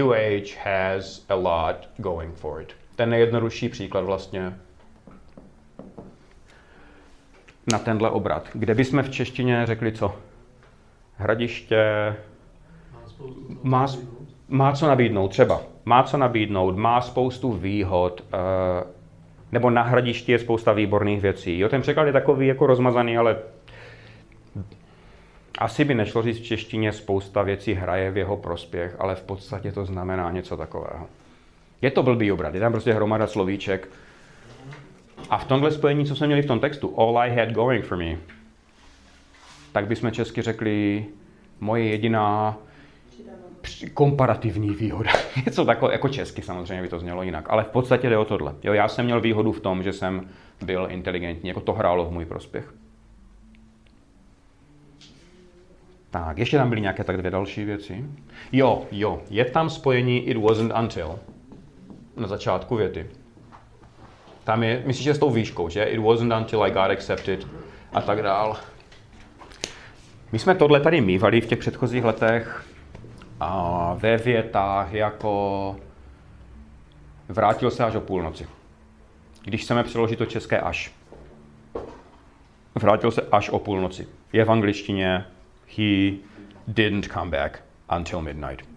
UH 0.01 0.57
has 0.63 1.25
a 1.29 1.35
lot 1.35 1.89
going 1.97 2.35
for 2.35 2.61
it. 2.61 2.73
Ten 2.95 3.09
nejjednodušší 3.09 3.69
příklad 3.69 4.01
vlastně 4.01 4.53
na 7.71 7.79
tenhle 7.79 8.09
obrat. 8.09 8.49
Kde 8.53 8.75
bychom 8.75 9.03
v 9.03 9.09
češtině 9.09 9.65
řekli 9.65 9.91
co? 9.91 10.15
Hradiště, 11.17 12.15
má, 13.63 13.85
má 14.47 14.73
co 14.73 14.87
nabídnout, 14.87 15.27
třeba. 15.27 15.61
Má 15.85 16.03
co 16.03 16.17
nabídnout, 16.17 16.77
má 16.77 17.01
spoustu 17.01 17.51
výhod, 17.51 18.21
uh, 18.21 18.89
nebo 19.51 19.69
na 19.69 19.81
hradišti 19.81 20.31
je 20.31 20.39
spousta 20.39 20.73
výborných 20.73 21.21
věcí. 21.21 21.59
Jo, 21.59 21.69
ten 21.69 21.81
překlad 21.81 22.03
je 22.03 22.13
takový 22.13 22.47
jako 22.47 22.67
rozmazaný, 22.67 23.17
ale 23.17 23.37
asi 25.57 25.85
by 25.85 25.95
nešlo 25.95 26.21
říct 26.21 26.39
v 26.39 26.43
češtině 26.43 26.91
spousta 26.91 27.41
věcí 27.41 27.73
hraje 27.73 28.11
v 28.11 28.17
jeho 28.17 28.37
prospěch, 28.37 28.95
ale 28.99 29.15
v 29.15 29.23
podstatě 29.23 29.71
to 29.71 29.85
znamená 29.85 30.31
něco 30.31 30.57
takového. 30.57 31.07
Je 31.81 31.91
to 31.91 32.03
blbý 32.03 32.31
obrat, 32.31 32.53
je 32.53 32.59
tam 32.59 32.71
prostě 32.71 32.93
hromada 32.93 33.27
slovíček. 33.27 33.89
A 35.29 35.37
v 35.37 35.45
tomhle 35.45 35.71
spojení, 35.71 36.05
co 36.05 36.15
jsme 36.15 36.27
měli 36.27 36.41
v 36.41 36.45
tom 36.45 36.59
textu, 36.59 36.99
all 36.99 37.19
I 37.19 37.35
had 37.35 37.49
going 37.49 37.85
for 37.85 37.97
me, 37.97 38.17
tak 39.71 39.87
bychom 39.87 40.11
česky 40.11 40.41
řekli, 40.41 41.05
moje 41.59 41.85
jediná 41.85 42.57
komparativní 43.93 44.69
výhoda. 44.69 45.11
Něco 45.45 45.65
takové, 45.65 45.91
jako 45.91 46.09
česky 46.09 46.41
samozřejmě 46.41 46.81
by 46.81 46.87
to 46.87 46.99
znělo 46.99 47.23
jinak, 47.23 47.45
ale 47.49 47.63
v 47.63 47.67
podstatě 47.67 48.09
jde 48.09 48.17
o 48.17 48.25
tohle. 48.25 48.55
Jo, 48.63 48.73
já 48.73 48.87
jsem 48.87 49.05
měl 49.05 49.21
výhodu 49.21 49.51
v 49.51 49.59
tom, 49.59 49.83
že 49.83 49.93
jsem 49.93 50.27
byl 50.61 50.87
inteligentní, 50.89 51.47
jako 51.47 51.61
to 51.61 51.73
hrálo 51.73 52.05
v 52.05 52.11
můj 52.11 52.25
prospěch. 52.25 52.73
Tak, 56.11 56.37
ještě 56.37 56.57
tam 56.57 56.69
byly 56.69 56.81
nějaké 56.81 57.03
tak 57.03 57.17
dvě 57.17 57.31
další 57.31 57.63
věci. 57.63 58.05
Jo, 58.51 58.83
jo, 58.91 59.21
je 59.29 59.45
tam 59.45 59.69
spojení 59.69 60.29
it 60.29 60.37
wasn't 60.37 60.73
until 60.79 61.19
na 62.17 62.27
začátku 62.27 62.75
věty. 62.75 63.05
Tam 64.43 64.63
je, 64.63 64.83
myslíš, 64.85 65.03
že 65.03 65.13
s 65.13 65.19
tou 65.19 65.29
výškou, 65.29 65.69
že? 65.69 65.83
It 65.83 65.99
wasn't 65.99 66.33
until 66.33 66.63
I 66.63 66.71
got 66.71 66.91
accepted 66.91 67.47
a 67.93 68.01
tak 68.01 68.21
dál. 68.21 68.57
My 70.31 70.39
jsme 70.39 70.55
tohle 70.55 70.79
tady 70.79 71.01
mývali 71.01 71.41
v 71.41 71.47
těch 71.47 71.59
předchozích 71.59 72.03
letech 72.03 72.65
a 73.39 73.93
ve 73.93 74.17
větách 74.17 74.93
jako 74.93 75.75
vrátil 77.29 77.71
se 77.71 77.83
až 77.83 77.95
o 77.95 78.01
půlnoci. 78.01 78.47
Když 79.43 79.61
chceme 79.61 79.83
přeložit 79.83 80.15
to 80.15 80.25
české 80.25 80.59
až. 80.59 80.93
Vrátil 82.75 83.11
se 83.11 83.21
až 83.31 83.49
o 83.49 83.59
půlnoci. 83.59 84.07
Je 84.33 84.45
v 84.45 84.51
angličtině 84.51 85.25
he 85.77 86.11
didn't 86.67 87.07
come 87.13 87.31
back 87.31 87.63
until 87.97 88.21
midnight. 88.21 88.69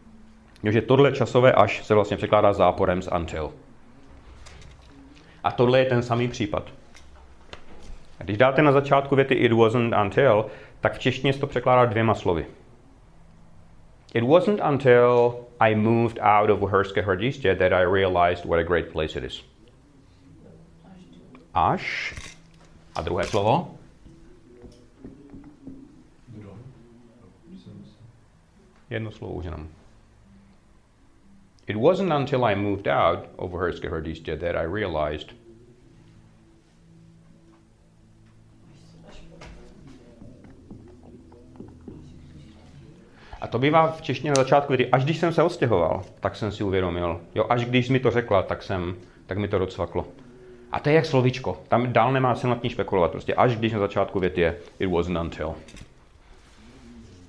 Takže 0.62 0.82
tohle 0.82 1.12
časové 1.12 1.52
až 1.52 1.84
se 1.84 1.94
vlastně 1.94 2.16
překládá 2.16 2.52
záporem 2.52 3.02
z 3.02 3.08
until. 3.16 3.52
A 5.44 5.52
tohle 5.52 5.78
je 5.78 5.84
ten 5.84 6.02
samý 6.02 6.28
případ. 6.28 6.72
Když 8.18 8.38
dáte 8.38 8.62
na 8.62 8.72
začátku 8.72 9.16
věty 9.16 9.34
it 9.34 9.52
wasn't 9.52 9.94
until, 10.02 10.46
tak 10.80 10.94
v 10.94 10.98
češtině 10.98 11.32
se 11.32 11.40
to 11.40 11.46
překládá 11.46 11.84
dvěma 11.84 12.14
slovy. 12.14 12.46
It 14.14 14.24
wasn't 14.24 14.60
until 14.60 15.48
I 15.60 15.74
moved 15.74 16.18
out 16.18 16.50
of 16.50 16.60
Uherské 16.60 17.04
Hradiště 17.04 17.58
that 17.58 17.72
I 17.72 17.82
realized 17.82 18.44
what 18.44 18.58
a 18.58 18.64
great 18.64 18.92
place 18.92 19.16
it 19.16 19.24
is. 19.24 19.42
Až. 21.54 22.14
A 22.96 23.02
druhé 23.02 23.24
slovo? 23.24 23.78
Jedno 28.90 29.12
slovo 29.12 29.34
už. 29.34 29.46
It 31.68 31.76
wasn't 31.76 32.12
until 32.12 32.44
I 32.44 32.54
moved 32.54 32.88
out 32.88 33.28
of 33.36 33.52
Uherské 33.52 33.88
Hradiště 33.88 34.36
that 34.40 34.56
I 34.56 34.64
realized 34.64 35.32
A 43.40 43.46
to 43.46 43.58
bývá 43.58 43.90
v 43.90 44.02
češtině 44.02 44.30
na 44.30 44.34
začátku, 44.34 44.72
kdy 44.72 44.90
až 44.90 45.04
když 45.04 45.18
jsem 45.18 45.32
se 45.32 45.42
odstěhoval, 45.42 46.04
tak 46.20 46.36
jsem 46.36 46.52
si 46.52 46.64
uvědomil. 46.64 47.20
Jo, 47.34 47.46
až 47.48 47.64
když 47.64 47.88
mi 47.88 48.00
to 48.00 48.10
řekla, 48.10 48.42
tak, 48.42 48.62
jsem, 48.62 48.96
tak 49.26 49.38
mi 49.38 49.48
to 49.48 49.58
docvaklo. 49.58 50.06
A 50.72 50.80
to 50.80 50.88
je 50.88 50.94
jak 50.94 51.06
slovíčko. 51.06 51.62
Tam 51.68 51.92
dál 51.92 52.12
nemá 52.12 52.34
se 52.34 52.48
nad 52.48 52.62
ní 52.62 52.70
špekulovat. 52.70 53.10
Prostě 53.10 53.34
až 53.34 53.56
když 53.56 53.72
na 53.72 53.78
začátku 53.78 54.20
věty 54.20 54.40
je 54.40 54.56
it 54.78 54.90
wasn't 54.90 55.18
until. 55.18 55.54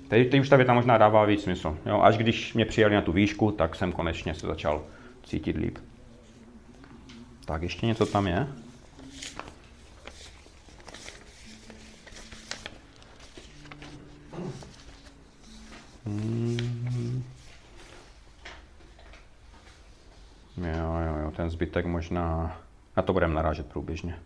Teď, 0.08 0.30
teď 0.30 0.40
už 0.40 0.48
ta 0.48 0.56
věta 0.56 0.74
možná 0.74 0.98
dává 0.98 1.24
víc 1.24 1.42
smysl. 1.42 1.78
Jo, 1.86 2.00
až 2.02 2.16
když 2.16 2.54
mě 2.54 2.64
přijali 2.64 2.94
na 2.94 3.00
tu 3.00 3.12
výšku, 3.12 3.50
tak 3.52 3.74
jsem 3.74 3.92
konečně 3.92 4.34
se 4.34 4.46
začal 4.46 4.82
cítit 5.22 5.56
líp. 5.56 5.78
Tak 7.44 7.62
ještě 7.62 7.86
něco 7.86 8.06
tam 8.06 8.26
je? 8.26 8.46
Hmm. 16.06 17.24
Jo, 20.56 20.96
jo, 21.06 21.16
jo, 21.22 21.30
ten 21.30 21.50
zbytek 21.50 21.86
možná... 21.86 22.56
Na 22.96 23.02
to 23.02 23.12
budeme 23.12 23.34
narážet 23.34 23.66
průběžně. 23.66 24.18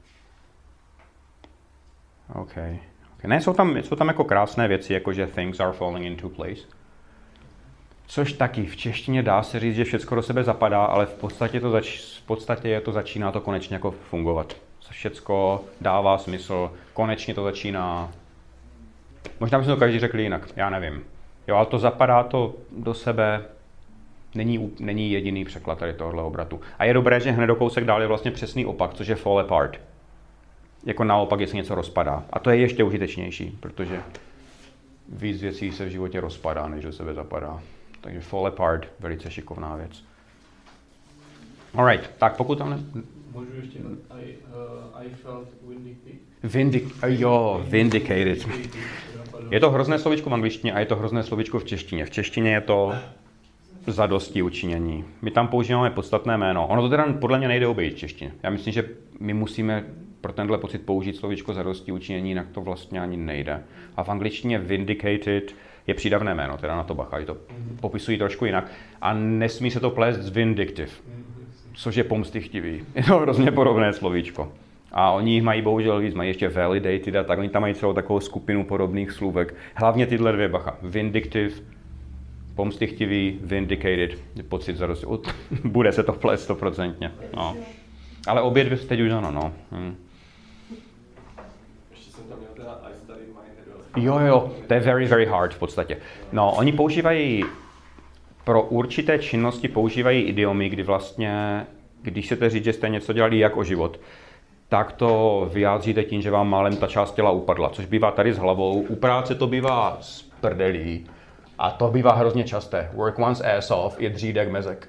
OK. 2.35 2.51
okay. 2.51 2.79
Ne, 3.25 3.41
jsou 3.41 3.55
tam, 3.55 3.77
jsou 3.77 3.97
tam 3.97 4.09
jako 4.09 4.25
krásné 4.25 4.69
věci, 4.69 4.93
jako 4.93 5.13
že 5.13 5.27
things 5.27 5.61
are 5.61 5.73
falling 5.73 6.07
into 6.07 6.29
place. 6.29 6.61
Což 8.07 8.33
taky 8.33 8.67
v 8.67 8.77
češtině 8.77 9.23
dá 9.23 9.43
se 9.43 9.61
říct, 9.61 9.77
že 9.77 9.85
všechno 9.85 10.15
do 10.15 10.23
sebe 10.23 10.45
zapadá, 10.45 10.85
ale 10.85 11.07
v 11.07 11.15
podstatě, 11.15 11.61
to 11.61 11.71
zač, 11.71 11.99
v 12.19 12.27
podstatě 12.27 12.69
je 12.69 12.81
to 12.81 12.93
začíná 12.93 13.33
to 13.33 13.41
konečně 13.41 13.77
jako 13.77 13.91
fungovat. 13.91 14.57
Všecko 14.91 15.65
dává 15.81 16.19
smysl, 16.19 16.73
konečně 16.93 17.35
to 17.35 17.45
začíná. 17.45 18.13
Možná 19.41 19.59
bychom 19.59 19.75
to 19.75 19.81
každý 19.81 19.99
řekli 19.99 20.23
jinak, 20.23 20.49
já 20.57 20.71
nevím. 20.71 21.05
Jo, 21.49 21.57
ale 21.57 21.67
to 21.67 21.79
zapadá 21.79 22.23
to 22.23 22.55
do 22.77 22.95
sebe, 22.95 23.45
není, 24.35 24.73
není 24.81 25.13
jediný 25.13 25.45
překlad 25.45 25.79
tady 25.79 25.95
tohohle 25.95 26.23
obratu. 26.23 26.61
A 26.79 26.85
je 26.85 26.95
dobré, 26.95 27.21
že 27.21 27.31
hned 27.31 27.47
do 27.47 27.57
kousek 27.57 27.85
dál 27.85 28.03
je 28.03 28.09
vlastně 28.09 28.31
přesný 28.31 28.67
opak, 28.67 28.95
což 28.95 29.07
je 29.07 29.15
fall 29.15 29.39
apart. 29.39 29.81
Jako 30.87 31.05
naopak, 31.05 31.41
jestli 31.41 31.57
něco 31.57 31.75
rozpadá. 31.75 32.25
A 32.33 32.39
to 32.39 32.51
je 32.51 32.57
ještě 32.57 32.85
užitečnější, 32.85 33.59
protože 33.61 34.03
víc 35.09 35.43
věcí 35.43 35.73
se 35.73 35.85
v 35.85 35.89
životě 35.89 36.21
rozpadá, 36.21 36.69
než 36.69 36.85
do 36.85 36.93
sebe 36.93 37.15
zapadá. 37.15 37.61
Takže 38.01 38.21
fall 38.21 38.47
apart, 38.47 38.89
velice 39.01 39.31
šikovná 39.31 39.77
věc. 39.77 40.05
Alright, 41.75 42.11
tak 42.19 42.37
pokud 42.37 42.59
tam 42.59 42.71
ne... 42.71 42.79
Můžu 43.35 43.51
ještě, 43.63 43.79
I, 44.11 44.35
uh, 44.95 45.01
I 45.01 45.09
felt 45.09 45.49
vindicated. 45.69 46.21
Vindic, 46.43 46.85
jo, 47.07 47.65
vindicated. 47.69 48.49
Je 49.51 49.61
to 49.61 49.71
hrozné 49.71 49.99
slovičko 49.99 50.31
v 50.31 50.35
angličtině 50.35 50.73
a 50.73 50.81
je 50.81 50.87
to 50.87 50.97
hrozné 50.97 51.23
slovičko 51.23 51.59
v 51.59 51.65
češtině. 51.65 52.05
V 52.05 52.11
češtině 52.11 52.53
je 52.53 52.61
to 52.61 52.93
zadosti 53.87 54.43
učinění. 54.43 55.05
My 55.23 55.31
tam 55.31 55.49
používáme 55.49 55.91
podstatné 55.91 56.37
jméno. 56.37 56.67
Ono 56.67 56.83
to 56.83 56.89
teda 56.89 57.13
podle 57.13 57.39
mě 57.39 57.49
nejde 57.49 57.67
obejít 57.67 57.95
v 57.95 57.99
češtině. 57.99 58.33
Já 58.43 58.51
myslím, 58.51 58.73
že 58.73 58.89
my 59.21 59.35
musíme 59.35 59.85
pro 60.21 60.33
tenhle 60.33 60.59
pocit 60.59 60.83
použít 60.83 61.17
slovičko 61.17 61.55
zadosti 61.55 61.93
učinění, 61.93 62.29
jinak 62.29 62.47
to 62.53 62.61
vlastně 62.61 63.01
ani 63.01 63.17
nejde. 63.17 63.63
A 63.97 64.05
v 64.05 64.09
angličtině 64.09 64.59
vindicated 64.59 65.55
je 65.87 65.95
přídavné 65.95 66.35
jméno, 66.35 66.57
teda 66.59 66.77
na 66.77 66.85
to 66.85 66.95
bacha, 66.95 67.25
to 67.25 67.37
popisují 67.81 68.19
trošku 68.19 68.45
jinak. 68.45 68.71
A 69.01 69.15
nesmí 69.15 69.71
se 69.71 69.81
to 69.81 69.91
plést 69.91 70.21
s 70.21 70.29
vindictive, 70.29 70.93
což 71.75 71.97
je 71.97 72.05
pomstychtivý. 72.05 72.85
Je 72.95 73.03
to 73.03 73.19
hrozně 73.19 73.51
podobné 73.51 73.93
slovíčko. 73.93 74.53
A 74.93 75.11
oni 75.11 75.35
jich 75.35 75.43
mají 75.43 75.63
bohužel 75.63 75.99
víc, 75.99 76.15
mají 76.15 76.31
ještě 76.31 76.49
validated 76.49 77.17
a 77.17 77.23
tak 77.23 77.39
oni 77.39 77.49
tam 77.49 77.63
mají 77.63 77.75
celou 77.75 77.93
takovou 77.93 78.21
skupinu 78.21 78.65
podobných 78.65 79.13
slůvek. 79.13 79.55
Hlavně 79.75 80.07
tyhle 80.07 80.33
dvě 80.33 80.49
bacha. 80.49 80.77
Vindictive, 80.83 81.55
pomstychtivý, 82.55 83.39
vindicated, 83.43 84.19
pocit 84.49 84.77
zarosti. 84.77 85.07
Bude 85.65 85.93
se 85.93 86.03
to 86.03 86.13
plést 86.13 86.45
stoprocentně. 86.45 87.13
No. 87.37 87.57
Ale 88.27 88.43
obě 88.43 88.65
dvě 88.65 88.77
teď 88.77 89.01
už 89.01 89.11
ano, 89.11 89.31
no. 89.31 89.53
Hm. 89.73 89.97
Jo, 93.97 94.19
jo, 94.19 94.53
to 94.67 94.75
je 94.75 94.81
very, 94.81 95.07
very 95.07 95.27
hard 95.27 95.55
v 95.55 95.59
podstatě. 95.59 95.97
No, 96.33 96.53
oni 96.53 96.73
používají, 96.73 97.45
pro 98.45 98.63
určité 98.63 99.19
činnosti 99.19 99.69
používají 99.69 100.23
idiomy, 100.23 100.69
kdy 100.69 100.83
vlastně, 100.83 101.67
když 102.03 102.27
chcete 102.27 102.51
říct, 102.51 102.65
že 102.65 102.73
jste 102.73 102.89
něco 102.89 103.13
dělali 103.13 103.39
jak 103.39 103.57
o 103.57 103.65
život, 103.65 104.01
tak 104.69 104.93
to 104.93 105.51
vyjádříte 105.53 106.05
tím, 106.05 106.23
že 106.23 106.31
vám 106.31 106.49
málem 106.49 106.77
ta 106.77 106.87
část 106.87 107.15
těla 107.15 107.31
upadla, 107.31 107.71
což 107.71 107.87
bývá 107.87 108.11
tady 108.11 108.33
s 108.33 108.39
hlavou. 108.39 108.81
U 108.81 108.97
práce 108.97 109.35
to 109.35 109.47
bývá 109.47 109.99
z 110.01 110.23
prdelí 110.41 111.07
a 111.59 111.71
to 111.71 111.89
bývá 111.89 112.13
hrozně 112.13 112.45
časté. 112.45 112.91
Work 112.95 113.19
one's 113.19 113.41
ass 113.41 113.71
off 113.71 114.01
je 114.01 114.11
dřídek 114.11 114.51
mezek. 114.51 114.89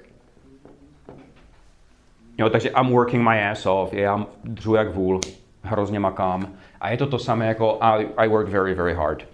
Jo, 2.38 2.50
takže 2.50 2.68
I'm 2.68 2.90
working 2.90 3.28
my 3.28 3.48
ass 3.48 3.66
off, 3.66 3.92
já 3.92 4.26
dřu 4.44 4.74
jak 4.74 4.94
vůl, 4.94 5.20
hrozně 5.62 6.00
makám. 6.00 6.48
A 6.80 6.90
je 6.90 6.96
to 6.96 7.06
to 7.06 7.18
samé 7.18 7.46
jako 7.46 7.78
I, 7.80 8.08
I 8.16 8.28
work 8.28 8.48
very, 8.48 8.74
very 8.74 8.94
hard. 8.94 9.28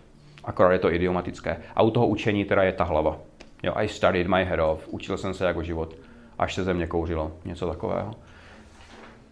Akorát 0.45 0.73
je 0.73 0.79
to 0.79 0.93
idiomatické. 0.93 1.57
A 1.77 1.83
u 1.83 1.91
toho 1.91 2.07
učení 2.07 2.45
teda 2.45 2.63
je 2.63 2.73
ta 2.73 2.85
hlava. 2.85 3.19
Jo, 3.63 3.73
I 3.77 3.89
studied 3.89 4.27
my 4.27 4.45
head 4.45 4.61
off, 4.61 4.89
učil 4.89 5.17
jsem 5.17 5.35
se 5.35 5.47
jako 5.47 5.63
život, 5.63 5.97
až 6.39 6.55
se 6.55 6.65
ze 6.65 6.75
mě 6.75 6.87
kouřilo, 6.87 7.33
něco 7.45 7.67
takového. 7.67 8.15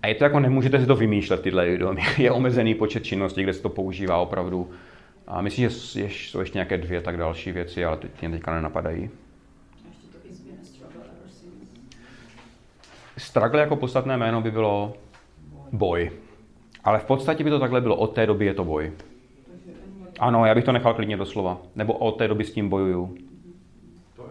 A 0.03 0.07
je 0.07 0.15
to 0.15 0.25
jako, 0.25 0.41
nemůžete 0.41 0.81
si 0.81 0.87
to 0.87 0.97
vymýšlet, 0.97 1.43
tyhle 1.43 1.69
idiomy. 1.69 2.03
Je 2.19 2.31
omezený 2.31 2.75
počet 2.75 3.05
činností, 3.05 3.43
kde 3.43 3.53
se 3.53 3.63
to 3.63 3.69
používá 3.69 4.17
opravdu. 4.17 4.71
A 5.27 5.43
myslím, 5.43 5.69
že 5.69 5.75
jsou 6.05 6.41
ještě 6.41 6.59
nějaké 6.59 6.79
dvě 6.79 7.01
tak 7.01 7.17
další 7.17 7.53
věci, 7.53 7.85
ale 7.85 7.97
teď 7.97 8.11
mě 8.21 8.31
teďka 8.31 8.55
nenapadají. 8.55 9.11
Struggle 13.19 13.61
jako 13.61 13.77
podstatné 13.77 14.17
jméno 14.17 14.41
by 14.41 14.51
bylo 14.51 14.95
boj. 15.73 16.11
Ale 16.85 16.99
v 16.99 17.05
podstatě 17.05 17.45
by 17.45 17.51
to 17.51 17.59
takhle 17.59 17.81
bylo. 17.81 17.97
Od 17.97 18.15
té 18.15 18.27
doby 18.27 18.47
je 18.47 18.55
to 18.55 18.65
boj. 18.65 18.93
Ano, 20.19 20.47
já 20.47 20.55
bych 20.55 20.65
to 20.65 20.73
nechal 20.73 20.95
klidně 20.95 21.17
doslova. 21.17 21.59
Nebo 21.75 21.93
od 21.93 22.19
té 22.19 22.29
doby 22.29 22.45
s 22.45 22.53
tím 22.53 22.69
bojuju. 22.69 23.17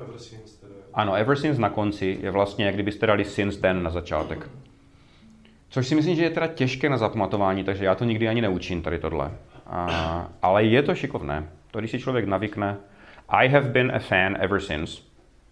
Ever 0.09 0.19
since 0.19 0.59
teda. 0.61 0.73
Ano, 0.93 1.13
ever 1.13 1.37
since 1.37 1.61
na 1.61 1.69
konci 1.69 2.17
je 2.21 2.31
vlastně, 2.31 2.65
jak 2.65 2.73
kdybyste 2.73 3.07
dali 3.07 3.25
since 3.25 3.61
then 3.61 3.83
na 3.83 3.89
začátek. 3.89 4.49
Což 5.69 5.87
si 5.87 5.95
myslím, 5.95 6.15
že 6.15 6.23
je 6.23 6.29
teda 6.29 6.47
těžké 6.47 6.89
na 6.89 6.97
zapamatování, 6.97 7.63
takže 7.63 7.85
já 7.85 7.95
to 7.95 8.05
nikdy 8.05 8.27
ani 8.27 8.41
neučím 8.41 8.81
tady 8.81 8.99
tohle. 8.99 9.31
A, 9.67 10.29
ale 10.41 10.63
je 10.63 10.83
to 10.83 10.95
šikovné. 10.95 11.49
To, 11.71 11.79
když 11.79 11.91
si 11.91 11.99
člověk 11.99 12.25
navykne, 12.25 12.77
I 13.27 13.49
have 13.49 13.69
been 13.69 13.91
a 13.95 13.99
fan 13.99 14.37
ever 14.39 14.61
since. 14.61 15.01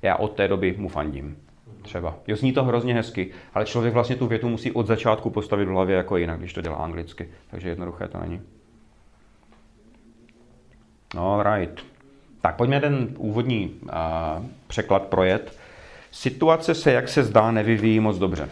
Já 0.01 0.15
od 0.15 0.33
té 0.33 0.47
doby 0.47 0.75
mu 0.77 0.89
fandím. 0.89 1.37
Třeba. 1.81 2.15
Jo, 2.27 2.35
zní 2.35 2.53
to 2.53 2.63
hrozně 2.63 2.93
hezky, 2.93 3.31
ale 3.53 3.65
člověk 3.65 3.93
vlastně 3.93 4.15
tu 4.15 4.27
větu 4.27 4.49
musí 4.49 4.71
od 4.71 4.87
začátku 4.87 5.29
postavit 5.29 5.65
v 5.65 5.71
hlavě 5.71 5.95
jako 5.95 6.17
jinak, 6.17 6.39
když 6.39 6.53
to 6.53 6.61
dělá 6.61 6.75
anglicky. 6.75 7.29
Takže 7.51 7.69
jednoduché 7.69 8.07
to 8.07 8.19
není. 8.19 8.41
No, 11.15 11.43
right. 11.43 11.85
Tak 12.47 12.55
pojďme 12.55 12.79
ten 12.79 13.07
úvodní 13.17 13.71
uh, 13.83 13.89
překlad 14.67 15.03
projet. 15.03 15.57
Situace 16.11 16.75
se, 16.75 16.91
jak 16.91 17.09
se 17.09 17.23
zdá, 17.23 17.51
nevyvíjí 17.51 17.99
moc 17.99 18.17
dobře. 18.17 18.49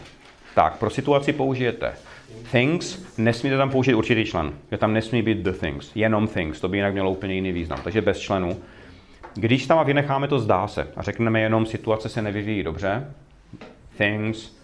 Tak, 0.54 0.78
pro 0.78 0.90
situaci 0.90 1.32
použijete 1.32 1.92
things, 2.52 3.18
nesmíte 3.18 3.56
tam 3.56 3.70
použít 3.70 3.94
určitý 3.94 4.24
člen. 4.24 4.52
Je 4.70 4.78
tam 4.78 4.92
nesmí 4.92 5.22
být 5.22 5.38
the 5.38 5.52
things, 5.52 5.90
jenom 5.94 6.28
things, 6.28 6.60
to 6.60 6.68
by 6.68 6.76
jinak 6.76 6.92
mělo 6.92 7.10
úplně 7.10 7.34
jiný 7.34 7.52
význam. 7.52 7.80
Takže 7.84 8.02
bez 8.02 8.18
členů. 8.18 8.56
Když 9.34 9.66
tam 9.66 9.86
vynecháme 9.86 10.28
to 10.28 10.38
zdá 10.38 10.68
se 10.68 10.88
a 10.96 11.02
řekneme 11.02 11.40
jenom 11.40 11.66
situace 11.66 12.08
se 12.08 12.22
nevyvíjí 12.22 12.62
dobře, 12.62 13.14
things 13.98 14.56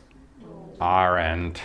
aren't 0.81 1.61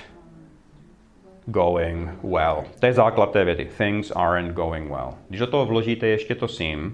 going 1.46 2.10
well. 2.24 2.64
To 2.80 2.86
je 2.86 2.94
základ 2.94 3.32
té 3.32 3.46
věty. 3.46 3.70
Things 3.78 4.12
aren't 4.12 4.54
going 4.54 4.90
well. 4.90 5.14
Když 5.30 5.40
do 5.40 5.48
toho 5.48 5.66
vložíte 5.66 6.08
ještě 6.08 6.36
to 6.36 6.48
seem, 6.48 6.94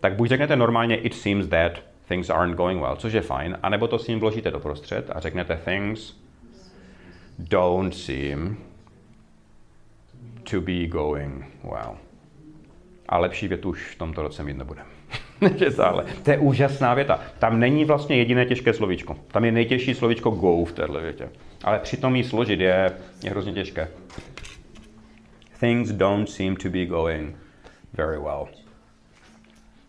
tak 0.00 0.16
buď 0.16 0.28
řeknete 0.28 0.56
normálně 0.56 0.96
it 0.96 1.14
seems 1.14 1.48
that 1.48 1.72
things 2.08 2.30
aren't 2.30 2.56
going 2.56 2.80
well, 2.80 2.96
což 2.96 3.12
je 3.12 3.20
fajn, 3.20 3.58
anebo 3.62 3.88
to 3.88 3.98
seem 3.98 4.20
vložíte 4.20 4.50
doprostřed 4.50 5.10
a 5.14 5.20
řeknete 5.20 5.60
things 5.64 6.16
don't 7.38 7.94
seem 7.94 8.56
to 10.50 10.60
be 10.60 10.86
going 10.86 11.44
well. 11.64 11.96
A 13.08 13.18
lepší 13.18 13.48
větu 13.48 13.68
už 13.68 13.94
v 13.94 13.98
tomto 13.98 14.22
roce 14.22 14.44
mít 14.44 14.56
nebudeme. 14.56 14.88
to 16.22 16.30
je 16.30 16.38
úžasná 16.38 16.94
věta. 16.94 17.20
Tam 17.38 17.60
není 17.60 17.84
vlastně 17.84 18.16
jediné 18.16 18.46
těžké 18.46 18.72
slovíčko. 18.72 19.16
Tam 19.28 19.44
je 19.44 19.52
nejtěžší 19.52 19.94
slovíčko 19.94 20.30
go 20.30 20.64
v 20.64 20.72
téhle 20.72 21.02
větě. 21.02 21.28
Ale 21.64 21.78
přitom 21.78 22.16
jí 22.16 22.24
složit 22.24 22.60
je, 22.60 22.92
je 23.24 23.30
hrozně 23.30 23.52
těžké. 23.52 23.88
Things 25.60 25.90
don't 25.90 26.30
seem 26.30 26.56
to 26.56 26.68
be 26.68 26.86
going 26.86 27.36
very 27.92 28.18
well. 28.18 28.48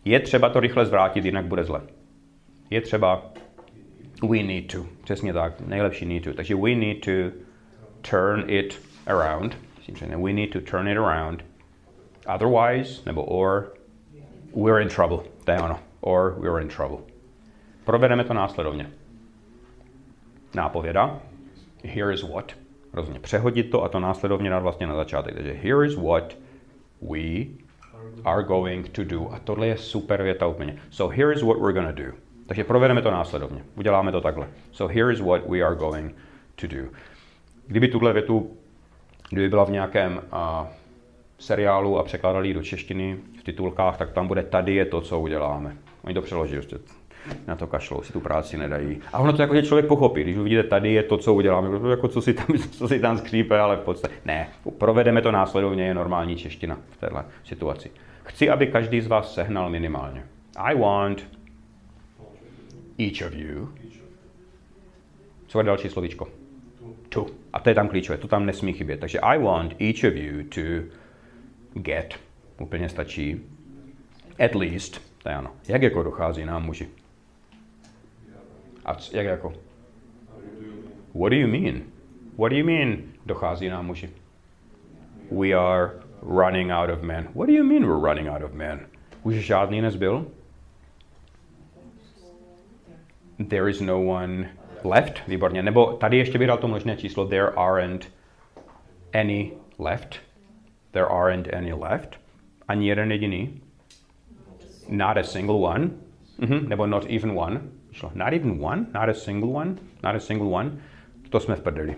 Je 0.09 0.19
třeba 0.19 0.49
to 0.49 0.59
rychle 0.59 0.85
zvrátit, 0.85 1.25
jinak 1.25 1.45
bude 1.45 1.63
zle. 1.63 1.81
Je 2.69 2.81
třeba 2.81 3.31
we 4.29 4.43
need 4.43 4.71
to. 4.71 4.85
Přesně 5.03 5.33
tak. 5.33 5.61
Nejlepší 5.61 6.05
need 6.05 6.23
to. 6.23 6.33
Takže 6.33 6.55
we 6.55 6.75
need 6.75 7.05
to 7.05 7.11
turn 8.09 8.43
it 8.47 8.81
around. 9.07 9.57
We 10.23 10.33
need 10.33 10.51
to 10.53 10.61
turn 10.61 10.87
it 10.87 10.97
around. 10.97 11.45
Otherwise, 12.35 13.01
nebo 13.05 13.23
or, 13.23 13.73
we're 14.55 14.81
in 14.81 14.89
trouble. 14.89 15.17
To 15.43 15.51
je 15.51 15.59
ono. 15.59 15.79
Or 16.01 16.35
we're 16.39 16.61
in 16.61 16.67
trouble. 16.67 16.97
Provedeme 17.85 18.23
to 18.23 18.33
následovně. 18.33 18.89
Nápověda. 20.55 21.19
Here 21.83 22.13
is 22.13 22.23
what. 22.23 22.51
Rozumně. 22.93 23.19
Přehodit 23.19 23.71
to 23.71 23.83
a 23.83 23.89
to 23.89 23.99
následovně 23.99 24.49
dát 24.49 24.59
vlastně 24.59 24.87
na 24.87 24.95
začátek. 24.95 25.35
Takže 25.35 25.53
here 25.53 25.85
is 25.85 25.95
what 25.95 26.37
we 27.01 27.45
are 28.25 28.43
going 28.43 28.89
to 28.89 29.03
do. 29.03 29.29
A 29.31 29.39
tohle 29.39 29.67
je 29.67 29.77
super 29.77 30.23
věta 30.23 30.47
úplně. 30.47 30.75
So 30.89 31.15
here 31.15 31.33
is 31.33 31.41
what 31.41 31.57
we're 31.57 31.73
going 31.73 31.95
to 31.95 32.03
do. 32.03 32.11
Takže 32.47 32.63
provedeme 32.63 33.01
to 33.01 33.11
následovně. 33.11 33.61
Uděláme 33.75 34.11
to 34.11 34.21
takhle. 34.21 34.47
So 34.71 34.93
here 34.95 35.13
is 35.13 35.19
what 35.19 35.41
we 35.49 35.61
are 35.61 35.75
going 35.75 36.15
to 36.55 36.67
do. 36.67 36.83
Kdyby 37.67 37.87
tuhle 37.87 38.13
větu, 38.13 38.57
kdyby 39.29 39.49
byla 39.49 39.63
v 39.63 39.71
nějakém 39.71 40.21
uh, 40.33 40.67
seriálu 41.39 41.99
a 41.99 42.03
překládali 42.03 42.53
do 42.53 42.63
češtiny 42.63 43.17
v 43.39 43.43
titulkách, 43.43 43.97
tak 43.97 44.11
tam 44.11 44.27
bude 44.27 44.43
tady 44.43 44.75
je 44.75 44.85
to, 44.85 45.01
co 45.01 45.19
uděláme. 45.19 45.77
Oni 46.03 46.13
to 46.13 46.21
přeloží, 46.21 46.55
prostě 46.55 46.77
na 47.47 47.55
to 47.55 47.67
kašlou, 47.67 48.01
si 48.01 48.13
tu 48.13 48.19
práci 48.19 48.57
nedají. 48.57 49.01
A 49.13 49.19
ono 49.19 49.33
to 49.33 49.41
jako, 49.41 49.55
že 49.55 49.63
člověk 49.63 49.85
pochopí, 49.85 50.21
když 50.21 50.37
uvidíte, 50.37 50.63
tady 50.63 50.93
je 50.93 51.03
to, 51.03 51.17
co 51.17 51.33
uděláme, 51.33 51.89
jako 51.89 52.07
co 52.07 52.21
si 52.21 52.33
tam, 52.33 52.47
co 52.71 52.87
si 52.87 52.99
tam 52.99 53.17
skřípe, 53.17 53.59
ale 53.59 53.75
v 53.75 53.79
podstatě 53.79 54.13
ne. 54.25 54.49
Provedeme 54.77 55.21
to 55.21 55.31
následovně, 55.31 55.85
je 55.85 55.93
normální 55.93 56.35
čeština 56.35 56.77
v 56.89 56.97
této 56.97 57.15
situaci. 57.43 57.91
Chci, 58.29 58.49
aby 58.49 58.67
každý 58.67 59.01
z 59.01 59.07
vás 59.07 59.33
sehnal 59.33 59.69
minimálně. 59.69 60.23
I 60.55 60.75
want 60.75 61.27
each 62.97 63.27
of 63.27 63.33
you. 63.33 63.73
Co 65.47 65.59
je 65.59 65.63
další 65.63 65.89
slovíčko? 65.89 66.27
To. 67.09 67.25
A 67.53 67.59
to 67.59 67.69
je 67.69 67.75
tam 67.75 67.89
klíčové, 67.89 68.17
to 68.17 68.27
tam 68.27 68.45
nesmí 68.45 68.73
chybět. 68.73 68.99
Takže 68.99 69.19
I 69.19 69.39
want 69.39 69.75
each 69.81 70.03
of 70.03 70.15
you 70.15 70.43
to 70.43 70.61
get. 71.73 72.19
Úplně 72.59 72.89
stačí. 72.89 73.41
At 74.45 74.55
least. 74.55 75.01
To 75.23 75.29
je 75.29 75.35
ano. 75.35 75.51
Jak 75.67 75.81
jako 75.81 76.03
dochází 76.03 76.45
nám 76.45 76.65
muži? 76.65 76.87
A 78.85 78.97
jak 79.11 79.25
jako? 79.25 79.53
What 81.15 81.29
do 81.29 81.35
you 81.35 81.47
mean? 81.47 81.81
What 82.37 82.51
do 82.51 82.57
you 82.57 82.65
mean 82.65 82.97
dochází 83.25 83.69
nám 83.69 83.85
muži? 83.85 84.09
We 85.31 85.53
are 85.53 85.91
running 86.21 86.71
out 86.71 86.89
of 86.89 87.01
men. 87.01 87.27
What 87.33 87.47
do 87.47 87.53
you 87.53 87.63
mean 87.63 87.87
we're 87.87 88.07
running 88.09 88.27
out 88.27 88.43
of 88.43 88.53
men? 88.53 88.79
Už 89.23 89.35
žádný 89.35 89.81
nezbyl? 89.81 90.25
There 93.47 93.69
is 93.69 93.81
no 93.81 94.01
one 94.01 94.49
left. 94.83 95.27
Výborně. 95.27 95.63
Nebo 95.63 95.93
tady 95.93 96.17
ještě 96.17 96.37
bych 96.37 96.47
dal 96.47 96.57
to 96.57 96.67
možné 96.67 96.97
číslo. 96.97 97.25
There 97.25 97.47
aren't 97.55 98.11
any 99.13 99.51
left. 99.79 100.19
There 100.91 101.07
aren't 101.07 101.53
any 101.53 101.73
left. 101.73 102.19
Ani 102.67 102.87
jeden 102.87 103.11
jediný. 103.11 103.61
Not 104.89 105.17
a 105.17 105.23
single 105.23 105.55
one. 105.55 105.89
Mm-hmm. 106.39 106.69
Nebo 106.69 106.85
not 106.85 107.05
even 107.09 107.37
one. 107.37 107.61
Not 108.13 108.33
even 108.33 108.63
one? 108.63 108.85
Not 108.93 109.09
a 109.09 109.13
single 109.13 109.49
one? 109.49 109.75
Not 110.03 110.15
a 110.15 110.19
single 110.19 110.47
one? 110.49 110.71
To 111.29 111.39
jsme 111.39 111.55
v 111.55 111.61
prdeli. 111.61 111.95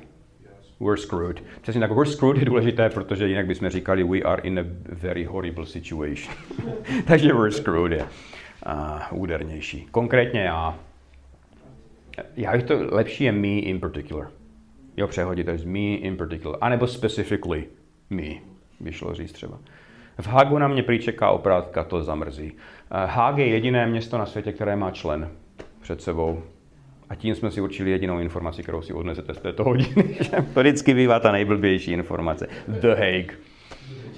We're 0.81 0.97
screwed. 0.97 1.43
Přesně 1.61 1.81
tak, 1.81 1.91
we're 1.91 2.11
screwed 2.11 2.37
je 2.37 2.45
důležité, 2.45 2.89
protože 2.89 3.27
jinak 3.27 3.45
bychom 3.45 3.69
říkali 3.69 4.03
we 4.03 4.19
are 4.19 4.41
in 4.41 4.59
a 4.59 4.63
very 4.89 5.23
horrible 5.23 5.65
situation. 5.65 6.35
Takže 7.07 7.33
we're 7.33 7.51
screwed 7.51 7.91
je 7.91 8.01
uh, 8.01 9.21
údernější. 9.21 9.87
Konkrétně 9.91 10.41
já, 10.41 10.79
já 12.35 12.51
bych 12.51 12.63
to 12.63 12.73
lepší 12.91 13.23
je 13.23 13.31
me 13.31 13.47
in 13.47 13.79
particular. 13.79 14.27
Jo, 14.97 15.07
přehodit, 15.07 15.45
to 15.45 15.51
me 15.65 15.79
in 15.79 16.17
particular. 16.17 16.57
A 16.61 16.69
nebo 16.69 16.87
specifically 16.87 17.65
me, 18.09 18.29
by 18.79 18.91
šlo 18.93 19.13
říct 19.13 19.31
třeba. 19.31 19.59
V 20.17 20.27
Hagu 20.27 20.57
na 20.57 20.67
mě 20.67 20.83
příčeká 20.83 21.31
oprátka, 21.31 21.83
to 21.83 22.03
zamrzí. 22.03 22.53
Hag 22.91 23.37
je 23.37 23.47
jediné 23.47 23.87
město 23.87 24.17
na 24.17 24.25
světě, 24.25 24.51
které 24.51 24.75
má 24.75 24.91
člen 24.91 25.31
před 25.81 26.01
sebou. 26.01 26.43
A 27.11 27.15
tím 27.15 27.35
jsme 27.35 27.51
si 27.51 27.61
určili 27.61 27.91
jedinou 27.91 28.19
informaci, 28.19 28.63
kterou 28.63 28.81
si 28.81 28.93
odnesete 28.93 29.33
z 29.33 29.37
této 29.37 29.63
hodiny. 29.63 30.17
to 30.53 30.59
vždycky 30.59 30.93
bývá 30.93 31.19
ta 31.19 31.31
nejblbější 31.31 31.91
informace. 31.91 32.47
The 32.67 32.87
Hague. 32.87 33.37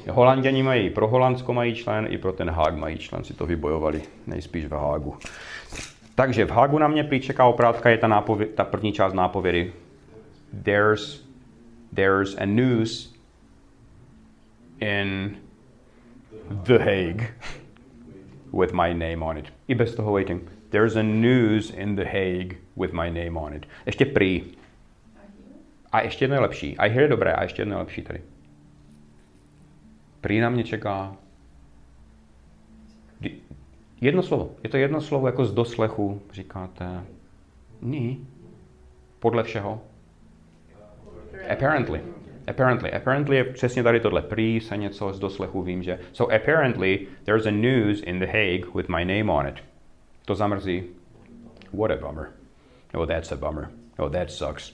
Holanděni 0.10 0.64
mají, 0.64 0.90
pro 0.90 1.08
Holandsko 1.08 1.54
mají 1.54 1.76
člen, 1.76 2.08
i 2.10 2.18
pro 2.18 2.34
ten 2.34 2.50
Hague 2.50 2.80
mají 2.80 2.98
člen, 2.98 3.24
si 3.24 3.34
to 3.34 3.46
vybojovali 3.46 4.02
nejspíš 4.28 4.66
v 4.66 4.72
Hágu. 4.72 5.18
Takže 6.16 6.46
v 6.46 6.52
Hágu 6.52 6.80
na 6.80 6.88
mě 6.88 7.04
příčeká 7.04 7.46
oprátka 7.46 7.90
je 7.90 7.98
ta, 7.98 8.08
nápově- 8.08 8.48
ta 8.48 8.64
první 8.64 8.94
část 8.94 9.14
nápovědy. 9.14 9.74
There's, 10.64 11.26
there's 11.96 12.38
a 12.38 12.46
news 12.46 13.16
in 14.80 15.38
The 16.50 16.78
Hague 16.78 17.28
with 18.60 18.74
my 18.74 18.94
name 18.94 19.26
on 19.26 19.38
it. 19.38 19.54
I 19.68 19.76
bez 19.76 19.96
toho 19.96 20.14
waiting. 20.14 20.53
There's 20.74 20.96
a 20.96 21.04
news 21.04 21.70
in 21.70 21.96
The 21.96 22.04
Hague 22.04 22.58
with 22.76 22.94
my 22.94 23.12
name 23.12 23.38
on 23.38 23.54
it. 23.54 23.66
Ještě 23.86 24.06
prý. 24.06 24.44
A 25.92 26.02
ještě 26.02 26.24
jedno 26.24 26.36
je 26.36 26.40
lepší. 26.40 26.76
I 26.78 26.90
hear 26.90 27.02
je 27.02 27.08
dobré, 27.08 27.34
a 27.34 27.44
ještě 27.44 27.62
jedno 27.62 27.76
je 27.76 27.80
lepší 27.80 28.02
tady. 28.02 28.22
Prý 30.22 30.40
na 30.40 30.50
mě 30.50 30.64
čeká 30.64 31.16
jedno 34.02 34.24
slovo. 34.24 34.56
Je 34.64 34.70
to 34.70 34.78
jedno 34.78 35.02
slovo 35.02 35.28
jako 35.28 35.46
z 35.46 35.54
doslechu, 35.54 36.22
říkáte. 36.32 37.04
Ní. 37.82 38.28
Podle 39.20 39.44
všeho. 39.44 39.82
Apparently. 41.52 42.02
Apparently. 42.48 42.94
Apparently 42.94 43.36
je 43.36 43.44
přesně 43.44 43.84
tady 43.84 44.00
tohle. 44.00 44.22
Prý 44.22 44.60
se 44.62 44.78
něco 44.78 45.14
z 45.14 45.20
doslechu 45.20 45.62
vím, 45.62 45.84
že... 45.84 46.00
So 46.14 46.36
apparently 46.36 47.08
there's 47.24 47.46
a 47.46 47.52
news 47.52 48.02
in 48.02 48.20
The 48.20 48.26
Hague 48.26 48.66
with 48.76 48.90
my 48.90 49.06
name 49.06 49.32
on 49.32 49.48
it. 49.48 49.73
To 50.28 50.36
zamrzí. 50.36 50.90
What 51.72 51.92
a 51.92 51.98
bummer. 51.98 52.34
Oh, 52.94 53.06
that's 53.06 53.32
a 53.32 53.36
bummer. 53.36 53.70
Oh, 54.00 54.10
that 54.10 54.32
sucks. 54.32 54.72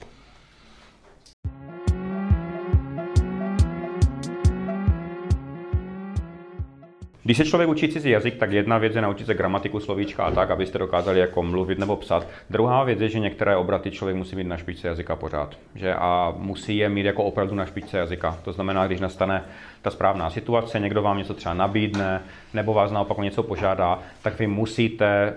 Když 7.30 7.38
se 7.38 7.44
člověk 7.44 7.70
učí 7.70 7.88
cizí 7.88 8.10
jazyk, 8.10 8.36
tak 8.36 8.52
jedna 8.52 8.78
věc 8.78 8.94
je 8.94 9.02
naučit 9.02 9.26
se 9.26 9.34
gramatiku, 9.34 9.80
slovíčka 9.80 10.24
a 10.24 10.30
tak, 10.30 10.50
abyste 10.50 10.78
dokázali 10.78 11.20
jako 11.20 11.42
mluvit 11.42 11.78
nebo 11.78 11.96
psat. 11.96 12.26
Druhá 12.50 12.84
věc 12.84 13.00
je, 13.00 13.08
že 13.08 13.18
některé 13.18 13.56
obraty 13.56 13.90
člověk 13.90 14.16
musí 14.16 14.36
mít 14.36 14.46
na 14.46 14.56
špičce 14.56 14.88
jazyka 14.88 15.16
pořád. 15.16 15.56
Že 15.74 15.94
a 15.94 16.34
musí 16.36 16.76
je 16.76 16.88
mít 16.88 17.06
jako 17.06 17.24
opravdu 17.24 17.54
na 17.54 17.66
špičce 17.66 17.98
jazyka. 17.98 18.38
To 18.44 18.52
znamená, 18.52 18.86
když 18.86 19.00
nastane 19.00 19.44
ta 19.82 19.90
správná 19.90 20.30
situace, 20.30 20.80
někdo 20.80 21.02
vám 21.02 21.18
něco 21.18 21.34
třeba 21.34 21.54
nabídne, 21.54 22.22
nebo 22.54 22.74
vás 22.74 22.90
naopak 22.90 23.18
něco 23.18 23.42
požádá, 23.42 23.98
tak 24.22 24.38
vy 24.38 24.46
musíte 24.46 25.34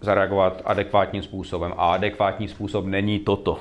zareagovat 0.00 0.62
adekvátním 0.64 1.22
způsobem. 1.22 1.74
A 1.76 1.92
adekvátní 1.92 2.48
způsob 2.48 2.86
není 2.86 3.18
toto. 3.18 3.58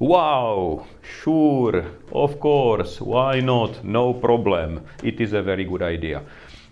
Wow, 0.00 0.80
sure, 1.22 1.84
of 2.10 2.36
course, 2.36 3.04
why 3.04 3.42
not, 3.42 3.80
no 3.82 4.14
problem, 4.14 4.82
it 5.02 5.20
is 5.20 5.32
a 5.32 5.42
very 5.42 5.64
good 5.64 5.82
idea. 5.82 6.22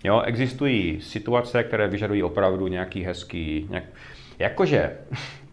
Jo, 0.03 0.21
existují 0.21 1.01
situace, 1.01 1.63
které 1.63 1.87
vyžadují 1.87 2.23
opravdu 2.23 2.67
nějaký 2.67 3.03
hezký, 3.03 3.67
nějak, 3.69 3.83
jakože 4.39 4.91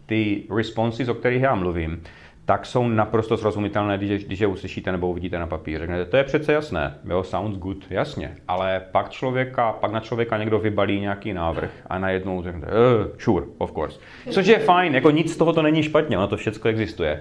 ty 0.06 0.42
responses, 0.56 1.08
o 1.08 1.14
kterých 1.14 1.42
já 1.42 1.54
mluvím, 1.54 2.02
tak 2.44 2.66
jsou 2.66 2.88
naprosto 2.88 3.36
srozumitelné, 3.36 3.98
když, 3.98 4.24
když 4.24 4.40
je 4.40 4.46
uslyšíte 4.46 4.92
nebo 4.92 5.08
uvidíte 5.08 5.38
na 5.38 5.46
papíře. 5.46 5.78
Řeknete, 5.78 6.04
to 6.04 6.16
je 6.16 6.24
přece 6.24 6.52
jasné, 6.52 6.98
jo, 7.04 7.22
sounds 7.22 7.58
good, 7.58 7.84
jasně, 7.90 8.36
ale 8.48 8.82
pak 8.92 9.10
člověka, 9.10 9.72
pak 9.72 9.92
na 9.92 10.00
člověka 10.00 10.38
někdo 10.38 10.58
vybalí 10.58 11.00
nějaký 11.00 11.32
návrh 11.32 11.70
a 11.86 11.98
najednou 11.98 12.42
řekne, 12.42 12.66
uh, 12.66 13.06
sure, 13.18 13.46
of 13.58 13.72
course. 13.72 14.00
Což 14.30 14.46
je 14.46 14.58
fajn, 14.58 14.94
jako 14.94 15.10
nic 15.10 15.32
z 15.32 15.36
toho 15.36 15.52
to 15.52 15.62
není 15.62 15.82
špatně, 15.82 16.18
ono 16.18 16.28
to 16.28 16.36
všechno 16.36 16.70
existuje. 16.70 17.18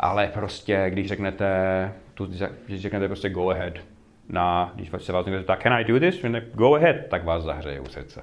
Ale 0.00 0.30
prostě, 0.34 0.86
když 0.88 1.08
řeknete, 1.08 1.46
tu, 2.14 2.28
když 2.66 2.80
řeknete 2.80 3.06
prostě 3.06 3.30
go 3.30 3.48
ahead, 3.48 3.74
na, 4.28 4.72
když 4.74 4.90
se 4.98 5.12
vás 5.12 5.26
někdo 5.26 5.42
tak 5.42 5.62
can 5.62 5.72
I 5.72 5.84
do 5.84 6.00
this? 6.00 6.24
Go 6.54 6.74
ahead, 6.74 6.96
tak 7.08 7.24
vás 7.24 7.44
zahřeje 7.44 7.80
u 7.80 7.86
srdce. 7.86 8.22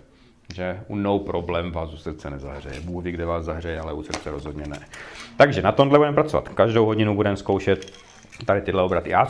Že 0.55 0.79
u 0.87 0.95
no 0.95 1.19
problém 1.19 1.71
vás 1.71 1.93
u 1.93 1.97
srdce 1.97 2.29
nezahřeje. 2.29 2.79
Bůh 2.79 3.03
ví, 3.03 3.11
kde 3.11 3.25
vás 3.25 3.45
zahřeje, 3.45 3.79
ale 3.79 3.93
u 3.93 4.03
srdce 4.03 4.31
rozhodně 4.31 4.63
ne. 4.67 4.79
Takže 5.37 5.61
na 5.61 5.71
tomhle 5.71 5.99
budeme 5.99 6.15
pracovat. 6.15 6.49
Každou 6.49 6.85
hodinu 6.85 7.15
budeme 7.15 7.37
zkoušet 7.37 7.93
tady 8.45 8.61
tyhle 8.61 8.83
obraty. 8.83 9.09
Já, 9.09 9.27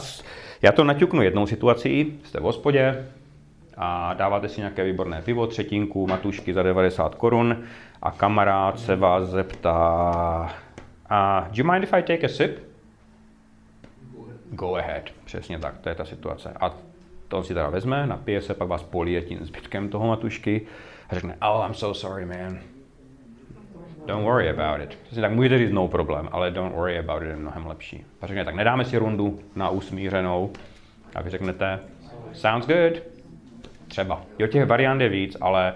já 0.61 0.71
to 0.71 0.83
naťuknu 0.83 1.21
jednou 1.21 1.47
situací, 1.47 2.19
jste 2.23 2.39
v 2.39 2.43
hospodě, 2.43 3.05
a 3.77 4.13
dáváte 4.13 4.49
si 4.49 4.61
nějaké 4.61 4.83
výborné 4.83 5.21
pivo, 5.21 5.47
třetinku, 5.47 6.07
matušky 6.07 6.53
za 6.53 6.63
90 6.63 7.15
korun 7.15 7.63
a 8.01 8.11
kamarád 8.11 8.79
se 8.79 8.95
vás 8.95 9.29
zeptá, 9.29 10.55
uh, 11.11 11.47
do 11.47 11.63
you 11.63 11.71
mind 11.71 11.83
if 11.83 11.93
I 11.93 12.03
take 12.03 12.25
a 12.25 12.29
sip? 12.29 12.72
Go 14.55 14.75
ahead. 14.75 15.03
Přesně 15.25 15.59
tak, 15.59 15.77
to 15.77 15.89
je 15.89 15.95
ta 15.95 16.05
situace. 16.05 16.53
A 16.61 16.73
to 17.27 17.37
on 17.37 17.43
si 17.43 17.53
teda 17.53 17.69
vezme, 17.69 18.07
napije 18.07 18.41
se, 18.41 18.53
pak 18.53 18.67
vás 18.67 18.83
polije 18.83 19.21
tím 19.21 19.45
zbytkem 19.45 19.89
toho 19.89 20.07
matušky 20.07 20.61
a 21.09 21.15
řekne, 21.15 21.37
oh, 21.41 21.65
I'm 21.65 21.73
so 21.73 21.99
sorry, 21.99 22.25
man. 22.25 22.59
Don't 24.05 24.23
worry 24.23 24.49
about 24.49 24.81
it. 24.81 24.97
Přesně 25.03 25.21
tak 25.21 25.31
můžete 25.31 25.57
říct 25.57 25.71
no 25.71 25.87
problém, 25.87 26.29
ale 26.31 26.51
don't 26.51 26.75
worry 26.75 26.99
about 26.99 27.21
it 27.21 27.29
je 27.29 27.35
mnohem 27.35 27.67
lepší. 27.67 28.05
A 28.21 28.27
řekne, 28.27 28.45
tak 28.45 28.55
nedáme 28.55 28.85
si 28.85 28.97
rundu 28.97 29.39
na 29.55 29.69
usmířenou 29.69 30.51
a 31.15 31.21
vy 31.21 31.29
řeknete, 31.29 31.79
sounds 32.33 32.67
good. 32.67 33.03
Třeba. 33.87 34.21
Jo, 34.39 34.47
těch 34.47 34.65
variant 34.65 35.01
je 35.01 35.09
víc, 35.09 35.37
ale 35.41 35.73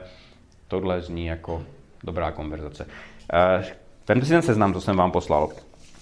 tohle 0.67 1.01
zní 1.01 1.25
jako 1.25 1.63
dobrá 2.03 2.31
konverzace. 2.31 2.85
Uh, 2.85 3.65
Vemte 4.07 4.25
si 4.25 4.31
ten 4.31 4.41
seznam, 4.41 4.73
co 4.73 4.81
jsem 4.81 4.97
vám 4.97 5.11
poslal. 5.11 5.49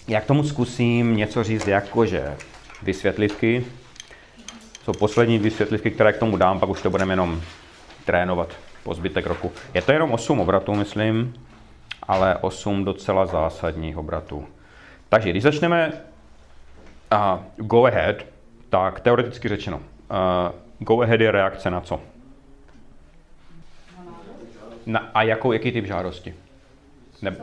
Já 0.08 0.20
k 0.20 0.26
tomu 0.26 0.44
zkusím 0.44 1.16
něco 1.16 1.44
říct 1.44 1.66
jakože 1.66 2.36
vysvětlivky. 2.82 3.64
Jsou 4.84 4.92
poslední 4.92 5.38
vysvětlivky, 5.38 5.90
které 5.90 6.12
k 6.12 6.18
tomu 6.18 6.36
dám, 6.36 6.60
pak 6.60 6.68
už 6.68 6.82
to 6.82 6.90
budeme 6.90 7.12
jenom 7.12 7.42
trénovat 8.04 8.56
po 8.82 8.94
zbytek 8.94 9.26
roku. 9.26 9.52
Je 9.74 9.82
to 9.82 9.92
jenom 9.92 10.12
8 10.12 10.40
obratů, 10.40 10.74
myslím, 10.74 11.34
ale 12.02 12.36
8 12.36 12.84
docela 12.84 13.26
zásadních 13.26 13.96
obratů. 13.96 14.48
Takže 15.08 15.30
když 15.30 15.42
začneme 15.42 15.92
uh, 17.12 17.66
go 17.66 17.84
ahead, 17.84 18.16
tak 18.70 19.00
teoreticky 19.00 19.48
řečeno, 19.48 19.76
uh, 19.76 19.84
go 20.78 21.00
ahead 21.00 21.20
je 21.20 21.30
reakce 21.30 21.70
na 21.70 21.80
co? 21.80 22.00
Na, 24.86 25.10
a 25.14 25.22
jakou, 25.22 25.52
jaký 25.52 25.72
typ 25.72 25.86
žádosti? 25.86 26.34
Ne, 27.22 27.36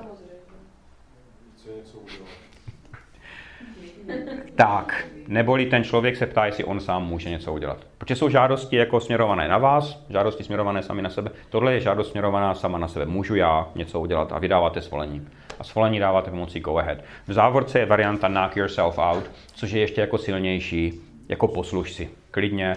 tak, 4.56 5.06
neboli 5.27 5.65
ten 5.65 5.83
člověk 5.83 6.15
se 6.15 6.25
ptá, 6.25 6.45
jestli 6.45 6.63
on 6.63 6.79
sám 6.79 7.07
může 7.07 7.29
něco 7.29 7.53
udělat. 7.53 7.77
Protože 7.97 8.15
jsou 8.15 8.29
žádosti 8.29 8.75
jako 8.75 8.99
směrované 8.99 9.47
na 9.47 9.57
vás, 9.57 10.05
žádosti 10.09 10.43
směrované 10.43 10.83
sami 10.83 11.01
na 11.01 11.09
sebe. 11.09 11.31
Tohle 11.49 11.73
je 11.73 11.79
žádost 11.79 12.12
směrovaná 12.12 12.55
sama 12.55 12.77
na 12.77 12.88
sebe. 12.88 13.05
Můžu 13.05 13.36
já 13.36 13.67
něco 13.75 13.99
udělat 13.99 14.31
a 14.31 14.39
vydáváte 14.39 14.81
svolení. 14.81 15.27
A 15.59 15.63
svolení 15.63 15.99
dáváte 15.99 16.31
pomocí 16.31 16.59
go 16.59 16.77
ahead. 16.77 16.97
V 17.27 17.33
závorce 17.33 17.79
je 17.79 17.86
varianta 17.86 18.27
knock 18.27 18.57
yourself 18.57 18.97
out, 18.97 19.31
což 19.53 19.71
je 19.71 19.81
ještě 19.81 20.01
jako 20.01 20.17
silnější, 20.17 20.93
jako 21.29 21.47
posluš 21.47 21.93
si. 21.93 22.09
Klidně. 22.31 22.75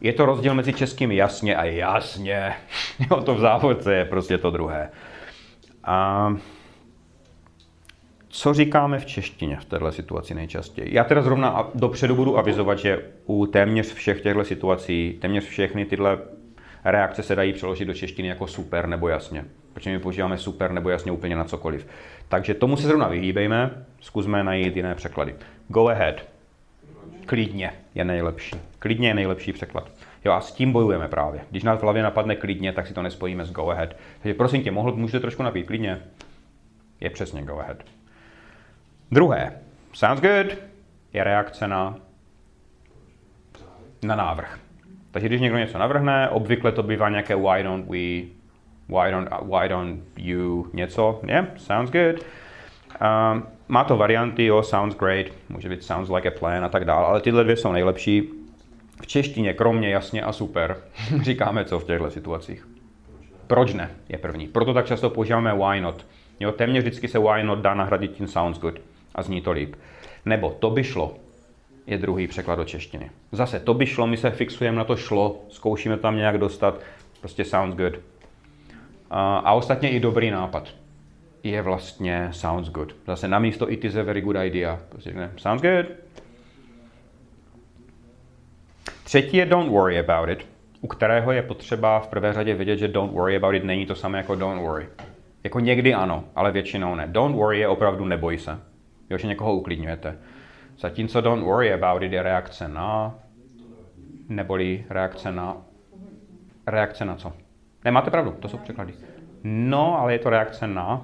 Je 0.00 0.12
to 0.12 0.26
rozdíl 0.26 0.54
mezi 0.54 0.72
českým 0.72 1.12
jasně 1.12 1.56
a 1.56 1.64
jasně. 1.64 2.54
jo, 3.10 3.22
to 3.22 3.34
v 3.34 3.40
závorce 3.40 3.94
je 3.94 4.04
prostě 4.04 4.38
to 4.38 4.50
druhé. 4.50 4.90
A 5.84 6.28
co 8.38 8.54
říkáme 8.54 8.98
v 8.98 9.06
češtině 9.06 9.56
v 9.56 9.64
této 9.64 9.92
situaci 9.92 10.34
nejčastěji? 10.34 10.94
Já 10.94 11.04
teda 11.04 11.22
zrovna 11.22 11.70
dopředu 11.74 12.14
budu 12.14 12.38
avizovat, 12.38 12.78
že 12.78 13.02
u 13.26 13.46
téměř 13.46 13.92
všech 13.92 14.20
těchto 14.20 14.44
situací, 14.44 15.18
téměř 15.20 15.44
všechny 15.44 15.84
tyhle 15.84 16.18
reakce 16.84 17.22
se 17.22 17.36
dají 17.36 17.52
přeložit 17.52 17.84
do 17.84 17.94
češtiny 17.94 18.28
jako 18.28 18.46
super 18.46 18.86
nebo 18.88 19.08
jasně. 19.08 19.44
Protože 19.72 19.90
my 19.90 19.98
používáme 19.98 20.38
super 20.38 20.72
nebo 20.72 20.88
jasně 20.88 21.12
úplně 21.12 21.36
na 21.36 21.44
cokoliv. 21.44 21.86
Takže 22.28 22.54
tomu 22.54 22.76
se 22.76 22.86
zrovna 22.86 23.08
vyhýbejme, 23.08 23.86
zkusme 24.00 24.44
najít 24.44 24.76
jiné 24.76 24.94
překlady. 24.94 25.34
Go 25.68 25.88
ahead. 25.88 26.26
Klidně 27.26 27.72
je 27.94 28.04
nejlepší. 28.04 28.56
Klidně 28.78 29.08
je 29.08 29.14
nejlepší 29.14 29.52
překlad. 29.52 29.90
Jo, 30.24 30.32
a 30.32 30.40
s 30.40 30.52
tím 30.52 30.72
bojujeme 30.72 31.08
právě. 31.08 31.40
Když 31.50 31.62
nás 31.62 31.78
v 31.78 31.82
hlavě 31.82 32.02
napadne 32.02 32.36
klidně, 32.36 32.72
tak 32.72 32.86
si 32.86 32.94
to 32.94 33.02
nespojíme 33.02 33.44
s 33.44 33.52
go 33.52 33.70
ahead. 33.70 33.96
Takže 34.22 34.34
prosím 34.34 34.62
tě, 34.62 34.70
mohl, 34.70 34.92
můžete 34.92 35.20
trošku 35.20 35.42
napít 35.42 35.66
klidně? 35.66 36.00
Je 37.00 37.10
přesně 37.10 37.42
go 37.42 37.58
ahead. 37.58 37.97
Druhé, 39.10 39.52
sounds 39.92 40.20
good, 40.20 40.58
je 41.12 41.24
reakce 41.24 41.68
na, 41.68 41.96
na 44.02 44.16
návrh. 44.16 44.58
Takže 45.10 45.28
když 45.28 45.40
někdo 45.40 45.58
něco 45.58 45.78
navrhne, 45.78 46.28
obvykle 46.28 46.72
to 46.72 46.82
bývá 46.82 47.08
nějaké 47.08 47.36
why 47.36 47.62
don't 47.62 47.86
we, 47.86 47.98
why 48.88 49.10
don't, 49.10 49.28
why 49.42 49.68
don't 49.68 50.00
you 50.16 50.66
něco, 50.72 51.20
yeah, 51.26 51.46
sounds 51.56 51.90
good. 51.90 52.24
Um, 53.32 53.46
má 53.68 53.84
to 53.84 53.96
varianty, 53.96 54.44
jo, 54.44 54.62
sounds 54.62 54.96
great, 54.96 55.26
může 55.48 55.68
být 55.68 55.84
sounds 55.84 56.10
like 56.10 56.28
a 56.28 56.38
plan 56.38 56.64
a 56.64 56.68
tak 56.68 56.84
dále, 56.84 57.06
ale 57.06 57.20
tyhle 57.20 57.44
dvě 57.44 57.56
jsou 57.56 57.72
nejlepší. 57.72 58.28
V 59.02 59.06
češtině, 59.06 59.54
kromě 59.54 59.90
jasně 59.90 60.22
a 60.22 60.32
super, 60.32 60.76
říkáme 61.22 61.64
co 61.64 61.78
v 61.78 61.84
těchto 61.84 62.10
situacích. 62.10 62.68
Proč 63.46 63.74
ne 63.74 63.90
je 64.08 64.18
první. 64.18 64.46
Proto 64.46 64.74
tak 64.74 64.86
často 64.86 65.10
používáme 65.10 65.54
why 65.54 65.80
not. 65.80 66.06
Jo, 66.40 66.52
téměř 66.52 66.84
vždycky 66.84 67.08
se 67.08 67.18
why 67.18 67.42
not 67.42 67.58
dá 67.58 67.74
nahradit 67.74 68.12
tím 68.12 68.26
sounds 68.26 68.58
good 68.58 68.80
a 69.18 69.22
zní 69.22 69.40
to 69.40 69.52
líp. 69.52 69.74
Nebo 70.24 70.50
to 70.50 70.70
by 70.70 70.84
šlo, 70.84 71.16
je 71.86 71.98
druhý 71.98 72.26
překlad 72.26 72.54
do 72.54 72.64
češtiny. 72.64 73.10
Zase 73.32 73.60
to 73.60 73.74
by 73.74 73.86
šlo, 73.86 74.06
my 74.06 74.16
se 74.16 74.30
fixujeme 74.30 74.76
na 74.76 74.84
to 74.84 74.96
šlo, 74.96 75.36
zkoušíme 75.48 75.96
tam 75.96 76.16
nějak 76.16 76.38
dostat, 76.38 76.80
prostě 77.20 77.44
sounds 77.44 77.76
good. 77.76 77.92
A, 79.10 79.38
a 79.38 79.52
ostatně 79.52 79.90
i 79.90 80.00
dobrý 80.00 80.30
nápad 80.30 80.68
je 81.42 81.62
vlastně 81.62 82.28
sounds 82.32 82.68
good. 82.68 82.96
Zase 83.06 83.28
namísto 83.28 83.72
it 83.72 83.84
is 83.84 83.96
a 83.96 84.02
very 84.02 84.20
good 84.20 84.36
idea. 84.44 84.80
Prostě 84.88 85.12
ne, 85.12 85.32
sounds 85.36 85.62
good. 85.62 85.86
Třetí 89.04 89.36
je 89.36 89.46
don't 89.46 89.70
worry 89.70 89.98
about 89.98 90.28
it, 90.28 90.46
u 90.80 90.86
kterého 90.86 91.32
je 91.32 91.42
potřeba 91.42 92.00
v 92.00 92.08
prvé 92.08 92.32
řadě 92.32 92.54
vědět, 92.54 92.76
že 92.76 92.88
don't 92.88 93.12
worry 93.12 93.36
about 93.36 93.54
it 93.54 93.64
není 93.64 93.86
to 93.86 93.94
samé 93.94 94.18
jako 94.18 94.34
don't 94.34 94.62
worry. 94.62 94.88
Jako 95.44 95.60
někdy 95.60 95.94
ano, 95.94 96.24
ale 96.36 96.52
většinou 96.52 96.94
ne. 96.94 97.06
Don't 97.06 97.36
worry 97.36 97.58
je 97.58 97.68
opravdu 97.68 98.04
neboj 98.04 98.38
se 98.38 98.58
jo, 99.10 99.18
že 99.18 99.26
někoho 99.26 99.54
uklidňujete. 99.54 100.18
Zatímco 100.78 101.20
don't 101.20 101.44
worry 101.44 101.72
about 101.72 102.02
it 102.02 102.12
je 102.12 102.22
reakce 102.22 102.68
na, 102.68 103.14
neboli 104.28 104.84
reakce 104.90 105.32
na, 105.32 105.56
reakce 106.66 107.04
na 107.04 107.16
co? 107.16 107.32
Ne, 107.84 107.90
máte 107.90 108.10
pravdu, 108.10 108.30
to 108.40 108.48
jsou 108.48 108.58
překlady. 108.58 108.94
No, 109.44 110.00
ale 110.00 110.12
je 110.12 110.18
to 110.18 110.30
reakce 110.30 110.66
na, 110.66 111.02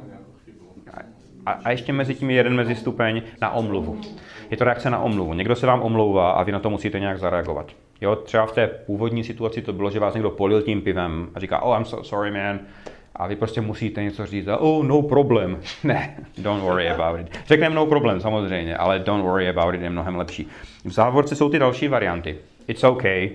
a, 1.46 1.52
a 1.52 1.70
ještě 1.70 1.92
mezi 1.92 2.14
tím 2.14 2.30
je 2.30 2.36
jeden 2.36 2.54
mezi 2.54 2.74
stupeň 2.74 3.22
na 3.40 3.50
omluvu. 3.50 4.00
Je 4.50 4.56
to 4.56 4.64
reakce 4.64 4.90
na 4.90 4.98
omluvu. 4.98 5.34
Někdo 5.34 5.56
se 5.56 5.66
vám 5.66 5.82
omlouvá 5.82 6.32
a 6.32 6.42
vy 6.42 6.52
na 6.52 6.58
to 6.58 6.70
musíte 6.70 7.00
nějak 7.00 7.18
zareagovat. 7.18 7.72
Jo, 8.00 8.16
třeba 8.16 8.46
v 8.46 8.52
té 8.52 8.66
původní 8.66 9.24
situaci 9.24 9.62
to 9.62 9.72
bylo, 9.72 9.90
že 9.90 10.00
vás 10.00 10.14
někdo 10.14 10.30
polil 10.30 10.62
tím 10.62 10.82
pivem 10.82 11.28
a 11.34 11.40
říká, 11.40 11.62
oh, 11.62 11.76
I'm 11.76 11.84
so 11.84 12.04
sorry, 12.04 12.30
man, 12.30 12.60
a 13.16 13.26
vy 13.26 13.36
prostě 13.36 13.60
musíte 13.60 14.02
něco 14.02 14.26
říct 14.26 14.48
a 14.48 14.56
oh, 14.56 14.84
no 14.84 15.02
problem. 15.02 15.60
ne, 15.84 16.16
don't 16.38 16.62
worry 16.62 16.90
about 16.90 17.20
it. 17.20 17.38
Řekneme 17.46 17.74
no 17.74 17.86
problem 17.86 18.20
samozřejmě, 18.20 18.76
ale 18.76 18.98
don't 18.98 19.24
worry 19.24 19.48
about 19.48 19.74
it 19.74 19.82
je 19.82 19.90
mnohem 19.90 20.16
lepší. 20.16 20.48
V 20.84 20.92
závorce 20.92 21.36
jsou 21.36 21.48
ty 21.48 21.58
další 21.58 21.88
varianty. 21.88 22.38
It's 22.68 22.84
okay. 22.84 23.30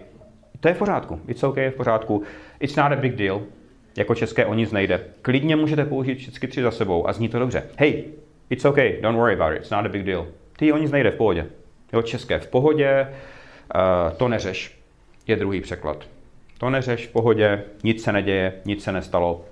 To 0.60 0.68
je 0.68 0.74
v 0.74 0.78
pořádku. 0.78 1.20
It's 1.28 1.44
okay, 1.44 1.64
je 1.64 1.72
v 1.72 1.76
pořádku. 1.76 2.24
It's 2.60 2.76
not 2.76 2.92
a 2.92 2.96
big 2.96 3.16
deal. 3.16 3.42
Jako 3.98 4.16
české 4.16 4.46
o 4.46 4.54
nic 4.54 4.72
nejde. 4.72 5.06
Klidně 5.22 5.56
můžete 5.56 5.86
použít 5.86 6.16
všechny 6.16 6.48
tři 6.48 6.62
za 6.62 6.72
sebou 6.72 7.08
a 7.08 7.14
zní 7.14 7.30
to 7.30 7.40
dobře. 7.40 7.64
Hey, 7.78 8.04
it's 8.50 8.66
okay, 8.66 8.98
don't 9.02 9.18
worry 9.18 9.34
about 9.34 9.52
it, 9.54 9.58
it's 9.58 9.70
not 9.70 9.86
a 9.86 9.90
big 9.90 10.04
deal. 10.04 10.28
Ty 10.58 10.72
o 10.72 10.78
nic 10.78 10.92
nejde, 10.92 11.12
v 11.12 11.16
pohodě. 11.16 11.46
Jo, 11.94 12.02
české 12.02 12.40
v 12.40 12.48
pohodě, 12.48 13.08
uh, 13.76 14.18
to 14.18 14.28
neřeš, 14.28 14.80
je 15.28 15.36
druhý 15.36 15.62
překlad. 15.62 16.06
To 16.58 16.70
neřeš 16.70 17.08
v 17.08 17.12
pohodě, 17.12 17.64
nic 17.84 18.04
se 18.04 18.12
neděje, 18.12 18.54
nic 18.66 18.84
se 18.84 18.92
nestalo, 18.92 19.46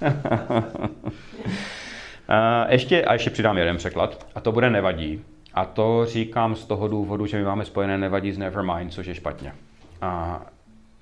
ještě, 2.68 3.04
a 3.04 3.12
ještě 3.12 3.30
přidám 3.30 3.58
jeden 3.58 3.76
překlad, 3.76 4.26
a 4.34 4.40
to 4.40 4.52
bude 4.52 4.70
nevadí. 4.70 5.24
A 5.54 5.64
to 5.64 6.06
říkám 6.06 6.56
z 6.56 6.64
toho 6.64 6.88
důvodu, 6.88 7.26
že 7.26 7.38
my 7.38 7.44
máme 7.44 7.64
spojené 7.64 7.98
nevadí 7.98 8.32
s 8.32 8.38
nevermind, 8.38 8.92
což 8.92 9.06
je 9.06 9.14
špatně. 9.14 9.52
A 10.00 10.42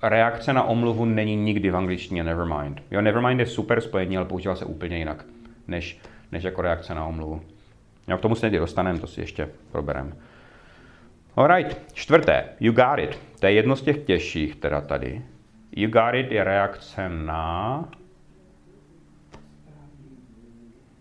reakce 0.03 0.53
na 0.53 0.63
omluvu 0.63 1.05
není 1.05 1.35
nikdy 1.35 1.69
v 1.69 1.75
angličtině 1.75 2.23
nevermind. 2.23 2.83
Jo, 2.91 3.01
nevermind 3.01 3.39
je 3.39 3.45
super 3.45 3.81
spojení, 3.81 4.17
ale 4.17 4.25
používá 4.25 4.55
se 4.55 4.65
úplně 4.65 4.97
jinak, 4.97 5.25
než, 5.67 5.99
než 6.31 6.43
jako 6.43 6.61
reakce 6.61 6.95
na 6.95 7.05
omluvu. 7.05 7.41
Jo, 8.07 8.17
k 8.17 8.21
tomu 8.21 8.35
se 8.35 8.45
někdy 8.45 8.57
dostaneme, 8.57 8.99
to 8.99 9.07
si 9.07 9.21
ještě 9.21 9.49
probereme. 9.71 10.11
Alright, 11.35 11.81
čtvrté, 11.93 12.45
you 12.59 12.73
got 12.73 12.99
it. 12.99 13.19
To 13.39 13.45
je 13.45 13.51
jedno 13.51 13.75
z 13.75 13.81
těch 13.81 13.97
těžších, 13.97 14.55
teda 14.55 14.81
tady. 14.81 15.21
You 15.75 15.89
got 15.89 16.13
it 16.13 16.31
je 16.31 16.43
reakce 16.43 17.09
na 17.09 17.85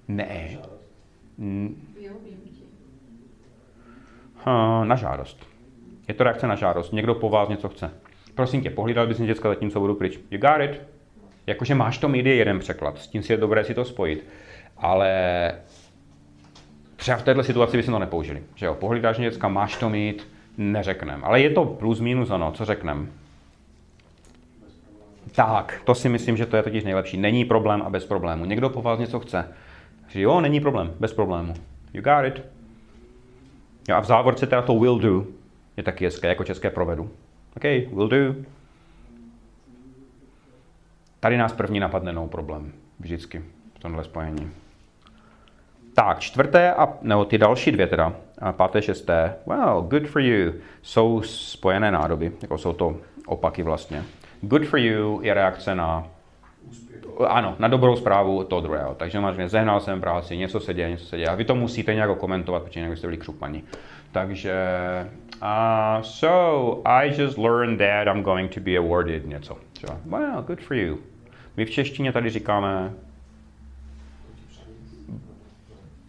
ne. 0.08 0.58
Na 4.84 4.96
žádost. 4.96 5.46
Je 6.08 6.14
to 6.14 6.24
reakce 6.24 6.46
na 6.46 6.54
žádost. 6.54 6.92
Někdo 6.92 7.14
po 7.14 7.28
vás 7.28 7.48
něco 7.48 7.68
chce. 7.68 7.90
Prosím 8.34 8.62
tě, 8.62 8.70
pohlídal 8.70 9.06
bys 9.06 9.18
mě 9.18 9.26
děcka 9.26 9.48
zatímco 9.48 9.80
budu 9.80 9.94
pryč. 9.94 10.20
You 10.30 10.38
got 10.38 10.60
it. 10.60 10.82
Jakože 11.46 11.74
máš 11.74 11.98
to 11.98 12.08
mít 12.08 12.26
je 12.26 12.34
jeden 12.34 12.58
překlad. 12.58 12.98
S 12.98 13.08
tím 13.08 13.22
si 13.22 13.32
je 13.32 13.36
dobré 13.36 13.64
si 13.64 13.74
to 13.74 13.84
spojit. 13.84 14.26
Ale 14.76 15.52
třeba 16.96 17.18
v 17.18 17.22
této 17.22 17.42
situaci 17.42 17.76
by 17.76 17.82
si 17.82 17.90
to 17.90 17.98
nepoužili. 17.98 18.42
Že 18.54 18.66
jo, 18.66 18.74
pohlídáš 18.74 19.18
mě 19.18 19.30
děcka, 19.30 19.48
máš 19.48 19.76
to 19.76 19.90
mít, 19.90 20.28
neřekneme. 20.58 21.22
Ale 21.26 21.40
je 21.40 21.50
to 21.50 21.64
plus 21.64 22.00
minus 22.00 22.30
ono, 22.30 22.52
co 22.52 22.64
řekneme. 22.64 23.06
Tak, 25.34 25.82
to 25.84 25.94
si 25.94 26.08
myslím, 26.08 26.36
že 26.36 26.46
to 26.46 26.56
je 26.56 26.62
totiž 26.62 26.84
nejlepší. 26.84 27.16
Není 27.16 27.44
problém 27.44 27.82
a 27.82 27.90
bez 27.90 28.04
problému. 28.04 28.44
Někdo 28.44 28.70
po 28.70 28.82
vás 28.82 28.98
něco 28.98 29.20
chce. 29.20 29.54
Že 30.08 30.20
jo, 30.20 30.40
není 30.40 30.60
problém, 30.60 30.94
bez 31.00 31.12
problému. 31.12 31.54
You 31.94 32.02
got 32.02 32.24
it. 32.24 32.44
Jo, 33.88 33.96
a 33.96 34.00
v 34.00 34.04
závorce 34.04 34.46
teda 34.46 34.62
to 34.62 34.78
will 34.78 34.98
do 34.98 35.26
je 35.76 35.82
taky 35.82 36.04
hezké, 36.04 36.28
jako 36.28 36.44
české 36.44 36.70
provedu. 36.70 37.10
OK, 37.56 37.62
will 37.64 38.08
do. 38.08 38.34
Tady 41.20 41.36
nás 41.36 41.52
první 41.52 41.80
napadne 41.80 42.12
no 42.12 42.28
problém. 42.28 42.72
Vždycky 43.00 43.44
v 43.74 43.78
tomhle 43.78 44.04
spojení. 44.04 44.50
Tak, 45.94 46.20
čtvrté 46.20 46.74
a, 46.74 46.88
nebo 47.02 47.24
ty 47.24 47.38
další 47.38 47.72
dvě 47.72 47.86
teda, 47.86 48.12
a 48.38 48.52
páté, 48.52 48.82
šesté, 48.82 49.36
well, 49.46 49.82
good 49.82 50.06
for 50.06 50.22
you, 50.22 50.52
jsou 50.82 51.22
spojené 51.22 51.90
nádoby, 51.90 52.32
jako 52.42 52.58
jsou 52.58 52.72
to 52.72 52.96
opaky 53.26 53.62
vlastně. 53.62 54.04
Good 54.40 54.66
for 54.66 54.78
you 54.78 55.20
je 55.22 55.34
reakce 55.34 55.74
na 55.74 56.06
ano, 57.28 57.56
na 57.58 57.68
dobrou 57.68 57.96
zprávu 57.96 58.44
toho 58.44 58.60
druhého. 58.60 58.94
Takže 58.94 59.20
máš 59.20 59.36
zehnal 59.46 59.80
jsem 59.80 60.00
práci, 60.00 60.36
něco 60.36 60.60
se 60.60 60.74
děje, 60.74 60.90
něco 60.90 61.04
se 61.04 61.16
děje. 61.16 61.28
A 61.28 61.34
vy 61.34 61.44
to 61.44 61.54
musíte 61.54 61.94
nějak 61.94 62.18
komentovat, 62.18 62.62
protože 62.62 62.80
jinak 62.80 62.90
byste 62.90 63.06
byli 63.06 63.18
křupaní. 63.18 63.64
Takže, 64.12 64.54
uh, 65.42 66.02
so 66.02 66.80
I 66.84 67.20
just 67.22 67.38
learned 67.38 67.78
that 67.78 68.14
I'm 68.14 68.22
going 68.22 68.54
to 68.54 68.60
be 68.60 68.76
awarded 68.76 69.26
něco. 69.26 69.56
So, 69.80 70.00
well, 70.06 70.42
good 70.42 70.60
for 70.60 70.76
you. 70.76 70.98
My 71.56 71.64
v 71.64 71.70
češtině 71.70 72.12
tady 72.12 72.30
říkáme 72.30 72.92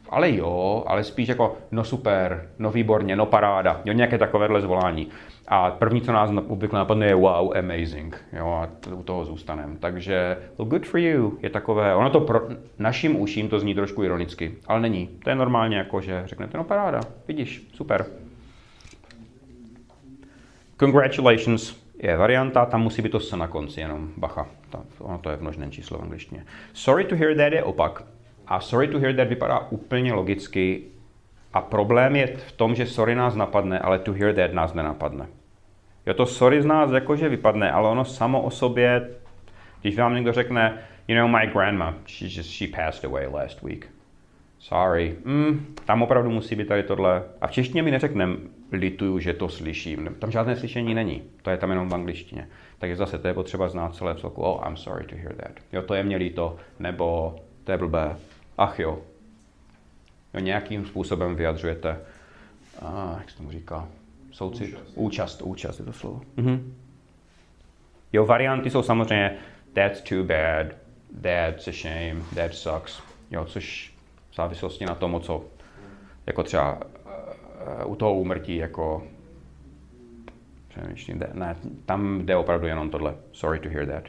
ale 0.09 0.35
jo, 0.35 0.83
ale 0.87 1.03
spíš 1.03 1.29
jako 1.29 1.57
no 1.71 1.83
super, 1.83 2.49
no 2.59 2.71
výborně, 2.71 3.15
no 3.15 3.25
paráda, 3.25 3.81
jo, 3.85 3.93
nějaké 3.93 4.17
takovéhle 4.17 4.61
zvolání. 4.61 5.07
A 5.47 5.71
první, 5.71 6.01
co 6.01 6.12
nás 6.12 6.31
obvykle 6.47 6.79
napadne, 6.79 7.05
je 7.05 7.15
wow, 7.15 7.57
amazing, 7.57 8.25
jo, 8.33 8.47
a 8.47 8.69
u 8.93 9.03
toho 9.03 9.25
zůstaneme. 9.25 9.75
Takže 9.79 10.38
well, 10.57 10.69
good 10.69 10.86
for 10.86 10.99
you 10.99 11.38
je 11.41 11.49
takové, 11.49 11.95
ono 11.95 12.10
to 12.10 12.19
pro 12.19 12.41
našim 12.79 13.15
uším 13.15 13.49
to 13.49 13.60
zní 13.60 13.75
trošku 13.75 14.03
ironicky, 14.03 14.55
ale 14.65 14.79
není. 14.79 15.07
To 15.23 15.29
je 15.29 15.36
normálně 15.36 15.77
jako, 15.77 16.01
že 16.01 16.21
řeknete, 16.25 16.57
no 16.57 16.63
paráda, 16.63 17.01
vidíš, 17.27 17.67
super. 17.73 18.05
Congratulations 20.79 21.88
je 21.99 22.17
varianta, 22.17 22.65
tam 22.65 22.81
musí 22.81 23.01
být 23.01 23.12
to 23.12 23.19
s 23.19 23.36
na 23.36 23.47
konci, 23.47 23.81
jenom 23.81 24.10
bacha. 24.17 24.47
Ta, 24.69 24.83
ono 24.99 25.17
to 25.17 25.29
je 25.29 25.38
v 25.38 25.41
množném 25.41 25.71
číslo 25.71 25.97
v 25.97 26.01
angličtině. 26.01 26.45
Sorry 26.73 27.03
to 27.03 27.15
hear 27.15 27.36
that 27.36 27.53
je 27.53 27.63
opak. 27.63 28.03
A 28.47 28.60
sorry 28.60 28.88
to 28.88 28.99
hear 28.99 29.15
that 29.15 29.27
vypadá 29.27 29.60
úplně 29.69 30.13
logicky. 30.13 30.83
A 31.53 31.62
problém 31.62 32.15
je 32.15 32.27
v 32.27 32.51
tom, 32.51 32.75
že 32.75 32.86
sorry 32.86 33.15
nás 33.15 33.36
napadne, 33.36 33.79
ale 33.79 33.99
to 33.99 34.13
hear 34.13 34.36
that 34.36 34.53
nás 34.53 34.73
nenapadne. 34.73 35.27
Jo, 36.07 36.13
to 36.13 36.25
sorry 36.25 36.61
z 36.61 36.65
nás 36.65 36.91
jakože 36.91 37.29
vypadne, 37.29 37.71
ale 37.71 37.89
ono 37.89 38.05
samo 38.05 38.41
o 38.41 38.49
sobě, 38.49 39.09
když 39.81 39.97
vám 39.97 40.15
někdo 40.15 40.33
řekne, 40.33 40.77
you 41.07 41.17
know, 41.17 41.29
my 41.29 41.47
grandma, 41.47 41.95
she 42.07 42.27
just, 42.31 42.49
she 42.49 42.67
passed 42.67 43.05
away 43.05 43.27
last 43.27 43.61
week. 43.61 43.89
Sorry. 44.59 45.15
Mm, 45.25 45.75
tam 45.85 46.01
opravdu 46.01 46.29
musí 46.29 46.55
být 46.55 46.67
tady 46.67 46.83
tohle. 46.83 47.23
A 47.41 47.47
v 47.47 47.51
češtině 47.51 47.83
mi 47.83 47.91
neřekneme, 47.91 48.35
lituju, 48.71 49.19
že 49.19 49.33
to 49.33 49.49
slyším. 49.49 50.15
Tam 50.19 50.31
žádné 50.31 50.55
slyšení 50.55 50.93
není. 50.93 51.23
To 51.41 51.49
je 51.49 51.57
tam 51.57 51.69
jenom 51.69 51.89
v 51.89 51.93
angličtině. 51.93 52.47
Takže 52.79 52.95
zase 52.95 53.17
to 53.17 53.27
je 53.27 53.33
potřeba 53.33 53.69
znát 53.69 53.95
celé 53.95 54.15
celku. 54.15 54.41
Oh, 54.41 54.67
I'm 54.67 54.77
sorry 54.77 55.05
to 55.05 55.15
hear 55.15 55.35
that. 55.35 55.51
Jo, 55.73 55.81
to 55.81 55.93
je 55.93 56.03
mě 56.03 56.17
líto. 56.17 56.55
Nebo 56.79 57.35
to 57.63 57.71
je 57.71 57.77
blbé 57.77 58.15
ach 58.57 58.79
jo. 58.79 58.99
jo 60.33 60.39
nějakým 60.39 60.85
způsobem 60.85 61.35
vyjadřujete, 61.35 61.99
a, 62.81 63.15
jak 63.19 63.29
se 63.29 63.37
tomu 63.37 63.51
říká, 63.51 63.87
soucit, 64.38 64.69
účast, 64.69 64.93
účast, 64.95 65.41
účast 65.41 65.80
je 65.80 65.86
to 65.86 65.93
slovo. 65.93 66.21
Mhm. 66.38 66.73
Jo, 68.13 68.26
varianty 68.26 68.69
jsou 68.69 68.84
samozřejmě 68.84 69.38
that's 69.73 70.02
too 70.02 70.23
bad, 70.23 70.67
that's 71.21 71.67
a 71.67 71.71
shame, 71.71 72.21
that 72.36 72.54
sucks, 72.54 73.02
jo, 73.32 73.45
což 73.45 73.93
v 74.32 74.36
závislosti 74.36 74.86
na 74.86 74.95
tom, 74.95 75.21
co, 75.21 75.45
jako 76.26 76.43
třeba 76.43 76.80
uh, 77.86 77.91
u 77.91 77.95
toho 77.95 78.13
úmrtí, 78.13 78.56
jako 78.56 79.04
přemýšlím, 80.67 81.23
ne, 81.34 81.56
tam 81.86 82.26
jde 82.26 82.36
opravdu 82.36 82.67
jenom 82.67 82.89
tohle, 82.89 83.15
sorry 83.32 83.60
to 83.60 83.69
hear 83.69 83.88
that. 83.88 84.04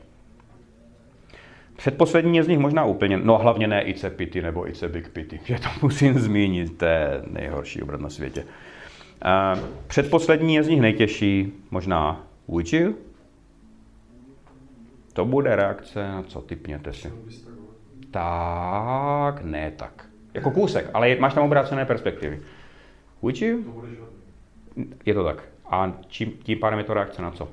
Předposlední 1.76 2.36
je 2.36 2.44
z 2.44 2.48
nich 2.48 2.58
možná 2.58 2.84
úplně, 2.84 3.16
no 3.16 3.38
hlavně 3.38 3.66
ne 3.66 3.82
Ice 3.82 4.10
Pity 4.10 4.42
nebo 4.42 4.68
Ice 4.68 4.88
Big 4.88 5.08
Pity, 5.08 5.40
že 5.44 5.58
to 5.58 5.68
musím 5.82 6.18
zmínit, 6.18 6.78
to 6.78 6.84
je 6.84 7.22
nejhorší 7.30 7.82
obrat 7.82 8.00
na 8.00 8.10
světě. 8.10 8.42
Uh, 8.42 8.48
předposlední 9.86 10.54
je 10.54 10.62
z 10.62 10.68
nich 10.68 10.80
nejtěžší, 10.80 11.52
možná 11.70 12.26
Would 12.48 12.72
you? 12.72 12.94
To 15.12 15.24
bude 15.24 15.56
reakce 15.56 16.08
na 16.08 16.22
co, 16.22 16.40
typněte 16.40 16.92
si. 16.92 17.12
Tak, 18.10 19.44
ne 19.44 19.70
tak. 19.70 20.08
Jako 20.34 20.50
kousek, 20.50 20.90
ale 20.94 21.16
máš 21.16 21.34
tam 21.34 21.44
obrácené 21.44 21.84
perspektivy. 21.84 22.42
Would 23.22 23.42
you? 23.42 23.84
Je 25.06 25.14
to 25.14 25.24
tak. 25.24 25.42
A 25.70 25.92
čím, 26.08 26.32
tím 26.42 26.58
pádem 26.58 26.78
je 26.78 26.84
to 26.84 26.94
reakce 26.94 27.22
na 27.22 27.30
co? 27.30 27.48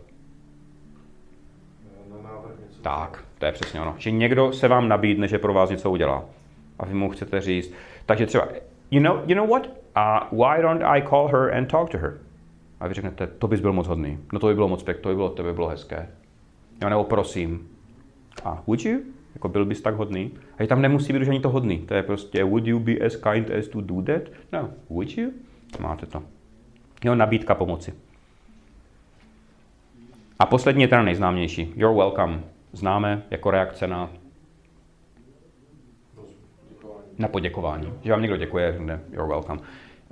Tak, 2.82 3.25
to 3.38 3.45
je 3.45 3.51
přesně 3.51 3.82
ono. 3.82 3.95
Že 3.97 4.12
někdo 4.12 4.54
se 4.54 4.67
vám 4.67 4.88
nabídne, 4.88 5.28
že 5.28 5.39
pro 5.39 5.54
vás 5.54 5.69
něco 5.69 5.91
udělá. 5.91 6.25
A 6.80 6.86
vy 6.86 6.93
mu 6.93 7.10
chcete 7.10 7.41
říct. 7.41 7.73
Takže 8.06 8.25
třeba, 8.25 8.47
you 8.91 9.01
know, 9.01 9.17
you 9.25 9.36
know 9.36 9.49
what? 9.49 9.85
Uh, 9.97 10.27
why 10.31 10.62
don't 10.62 10.84
I 10.84 11.01
call 11.01 11.27
her 11.27 11.53
and 11.53 11.69
talk 11.69 11.89
to 11.89 11.97
her? 11.97 12.17
A 12.79 12.88
vy 12.88 12.93
řeknete, 12.93 13.27
to 13.27 13.47
bys 13.47 13.60
byl 13.60 13.73
moc 13.73 13.88
hodný. 13.88 14.19
No 14.34 14.39
to 14.39 14.47
by 14.47 14.55
bylo 14.55 14.67
moc 14.67 14.84
pěk, 14.84 14.99
to 14.99 15.10
by 15.10 15.15
bylo, 15.15 15.29
to 15.29 15.43
by 15.43 15.53
bylo 15.53 15.67
hezké. 15.67 16.10
Jo, 16.81 16.89
nebo 16.89 17.03
prosím. 17.03 17.67
A 18.43 18.63
would 18.67 18.86
you? 18.86 18.99
Jako 19.34 19.49
byl 19.49 19.65
bys 19.65 19.81
tak 19.81 19.95
hodný? 19.95 20.31
A 20.60 20.67
tam 20.67 20.81
nemusí 20.81 21.13
být 21.13 21.21
už 21.21 21.27
ani 21.27 21.39
to 21.39 21.49
hodný. 21.49 21.79
To 21.79 21.93
je 21.93 22.03
prostě, 22.03 22.43
would 22.43 22.67
you 22.67 22.79
be 22.79 22.93
as 22.97 23.15
kind 23.15 23.51
as 23.51 23.67
to 23.67 23.81
do 23.81 24.01
that? 24.01 24.21
No, 24.53 24.69
would 24.89 25.17
you? 25.17 25.31
Máte 25.79 26.05
to. 26.05 26.23
Jo, 27.03 27.15
nabídka 27.15 27.55
pomoci. 27.55 27.93
A 30.39 30.45
poslední 30.45 30.81
je 30.81 30.88
teda 30.88 31.03
nejznámější. 31.03 31.73
You're 31.75 31.97
welcome 31.97 32.39
známe 32.73 33.23
jako 33.31 33.51
reakce 33.51 33.88
na, 33.88 34.10
na 37.17 37.28
poděkování. 37.28 37.93
Že 38.01 38.12
vám 38.12 38.21
někdo 38.21 38.38
děkuje, 38.38 38.75
ne, 38.80 38.99
you're 39.12 39.30
welcome. 39.30 39.60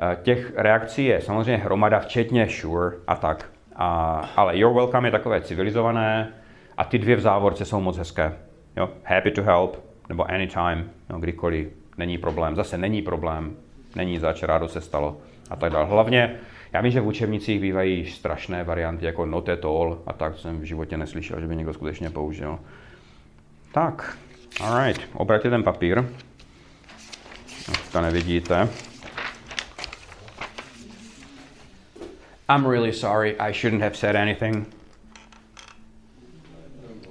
Eh, 0.01 0.17
těch 0.23 0.53
reakcí 0.55 1.05
je 1.05 1.21
samozřejmě 1.21 1.57
hromada, 1.57 1.99
včetně 1.99 2.49
sure 2.49 2.95
a 3.07 3.15
tak. 3.15 3.49
A, 3.75 4.15
ale 4.35 4.57
you're 4.57 4.75
welcome 4.75 5.07
je 5.07 5.11
takové 5.11 5.41
civilizované 5.41 6.33
a 6.77 6.83
ty 6.83 6.97
dvě 6.97 7.15
v 7.15 7.19
závorce 7.19 7.65
jsou 7.65 7.79
moc 7.79 7.97
hezké. 7.97 8.33
Jo? 8.77 8.89
Happy 9.03 9.31
to 9.31 9.43
help, 9.43 9.77
nebo 10.09 10.31
anytime, 10.31 10.85
no, 11.09 11.19
kdykoliv, 11.19 11.67
není 11.97 12.17
problém. 12.17 12.55
Zase 12.55 12.77
není 12.77 13.01
problém, 13.01 13.55
není 13.95 14.19
zač, 14.19 14.43
rádo 14.43 14.67
se 14.67 14.81
stalo 14.81 15.17
a 15.49 15.55
tak 15.55 15.71
dále. 15.71 15.85
Hlavně 15.85 16.35
já 16.73 16.81
vím, 16.81 16.91
že 16.91 17.01
v 17.01 17.07
učebnicích 17.07 17.61
bývají 17.61 18.05
strašné 18.05 18.63
varianty 18.63 19.05
jako 19.05 19.25
not 19.25 19.49
at 19.49 19.65
all 19.65 20.01
a 20.07 20.13
tak 20.13 20.37
jsem 20.37 20.59
v 20.59 20.63
životě 20.63 20.97
neslyšel, 20.97 21.39
že 21.39 21.47
by 21.47 21.55
někdo 21.55 21.73
skutečně 21.73 22.09
použil. 22.09 22.59
Tak, 23.73 24.17
alright, 24.61 25.01
obraťte 25.13 25.49
ten 25.49 25.63
papír. 25.63 26.03
To 27.65 27.99
nevidíte. 27.99 28.69
I'm 32.49 32.67
really 32.67 32.91
sorry, 32.91 33.39
I 33.39 33.51
shouldn't 33.51 33.81
have 33.81 33.95
said 33.95 34.15
anything. 34.15 34.71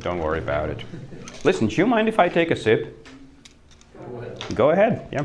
Don't 0.01 0.19
worry 0.19 0.41
about 0.41 0.69
it. 0.69 0.85
Listen, 1.45 1.69
do 1.69 1.77
you 1.77 1.87
mind 1.87 2.09
if 2.09 2.19
I 2.19 2.29
take 2.29 2.51
a 2.51 2.57
sip? 2.57 3.09
Go 3.97 4.19
ahead. 4.19 4.55
Go 4.55 4.71
ahead, 4.71 5.09
yeah. 5.11 5.25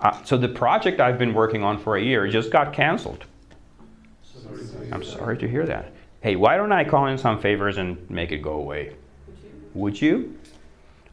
Uh, 0.00 0.22
so 0.22 0.36
the 0.36 0.48
project 0.48 1.00
I've 1.00 1.18
been 1.18 1.34
working 1.34 1.64
on 1.64 1.78
for 1.78 1.96
a 1.96 2.02
year 2.02 2.28
just 2.28 2.50
got 2.52 2.72
canceled. 2.72 3.24
I'm 4.92 5.02
sorry 5.02 5.36
to 5.38 5.48
hear 5.48 5.66
that. 5.66 5.92
Hey, 6.20 6.36
why 6.36 6.56
don't 6.56 6.72
I 6.72 6.84
call 6.84 7.06
in 7.06 7.18
some 7.18 7.40
favors 7.40 7.78
and 7.78 8.08
make 8.08 8.30
it 8.30 8.38
go 8.38 8.52
away? 8.52 8.94
Would 9.74 10.00
you? 10.00 10.38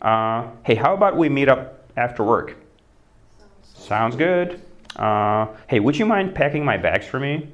Uh, 0.02 0.50
hey, 0.64 0.76
how 0.76 0.94
about 0.94 1.18
we 1.18 1.30
meet 1.30 1.50
up 1.50 1.90
after 1.98 2.24
work? 2.24 2.56
Sounds 3.86 4.16
good. 4.16 4.60
Uh, 4.96 5.46
hey, 5.68 5.80
would 5.80 5.96
you 5.96 6.08
mind 6.08 6.34
packing 6.34 6.66
my 6.66 6.76
bags 6.76 7.06
for 7.06 7.20
me? 7.20 7.48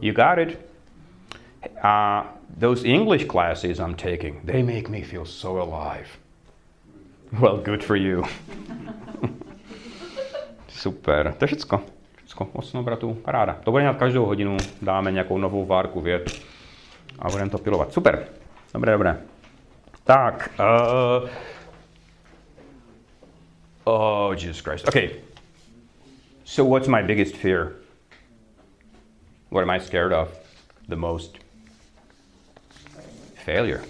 You 0.00 0.12
got 0.12 0.38
it. 0.38 0.60
Uh, 1.82 2.22
those 2.56 2.84
English 2.84 3.24
classes 3.24 3.80
I'm 3.80 3.96
taking, 3.96 4.40
they 4.44 4.62
make 4.62 4.88
me 4.88 5.02
feel 5.02 5.24
so 5.24 5.60
alive. 5.60 6.06
Well, 7.40 7.56
good 7.56 7.82
for 7.82 7.96
you. 7.96 8.22
Super. 10.68 11.32
To 11.32 11.46
wszystko. 11.46 11.82
Všechno, 12.26 12.48
8 12.52 12.80
obratů, 12.80 13.14
paráda. 13.14 13.58
To 13.64 13.70
bude 13.70 13.82
nějak 13.82 13.98
každou 13.98 14.26
hodinu, 14.26 14.56
dáme 14.82 15.12
nějakou 15.12 15.38
novou 15.38 15.66
várku 15.66 16.00
věd 16.00 16.42
a 17.18 17.30
budeme 17.30 17.50
to 17.50 17.58
pilovat. 17.58 17.92
Super, 17.92 18.28
dobré, 18.74 18.92
dobré. 18.92 19.18
Tak, 20.04 20.50
uh, 21.22 21.28
oh, 23.86 24.34
Jesus 24.34 24.60
Christ. 24.60 24.88
Okay, 24.88 25.20
so 26.44 26.64
what's 26.64 26.88
my 26.88 27.02
biggest 27.02 27.36
fear? 27.36 27.76
What 29.50 29.62
am 29.62 29.70
I 29.70 29.78
scared 29.78 30.12
of 30.12 30.36
the 30.88 30.96
most? 30.96 31.38
Failure. 33.44 33.82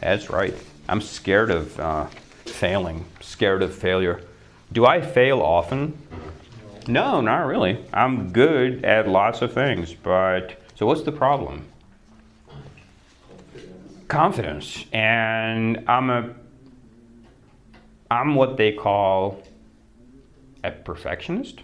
That's 0.00 0.30
right. 0.30 0.54
I'm 0.88 1.00
scared 1.00 1.50
of 1.50 1.78
uh, 1.80 2.06
failing, 2.44 3.04
scared 3.20 3.62
of 3.62 3.74
failure. 3.74 4.22
Do 4.72 4.86
I 4.86 5.00
fail 5.00 5.40
often? 5.40 5.98
No, 6.88 7.20
not 7.20 7.46
really. 7.46 7.84
I'm 7.92 8.32
good 8.32 8.84
at 8.84 9.08
lots 9.08 9.42
of 9.42 9.52
things, 9.52 9.92
but 9.92 10.60
so 10.76 10.86
what's 10.86 11.02
the 11.02 11.12
problem? 11.12 11.64
Confidence. 14.06 14.84
And 14.92 15.84
I'm 15.88 16.10
a 16.10 16.34
I'm 18.10 18.34
what 18.34 18.56
they 18.56 18.72
call 18.72 19.42
a 20.62 20.70
perfectionist, 20.70 21.60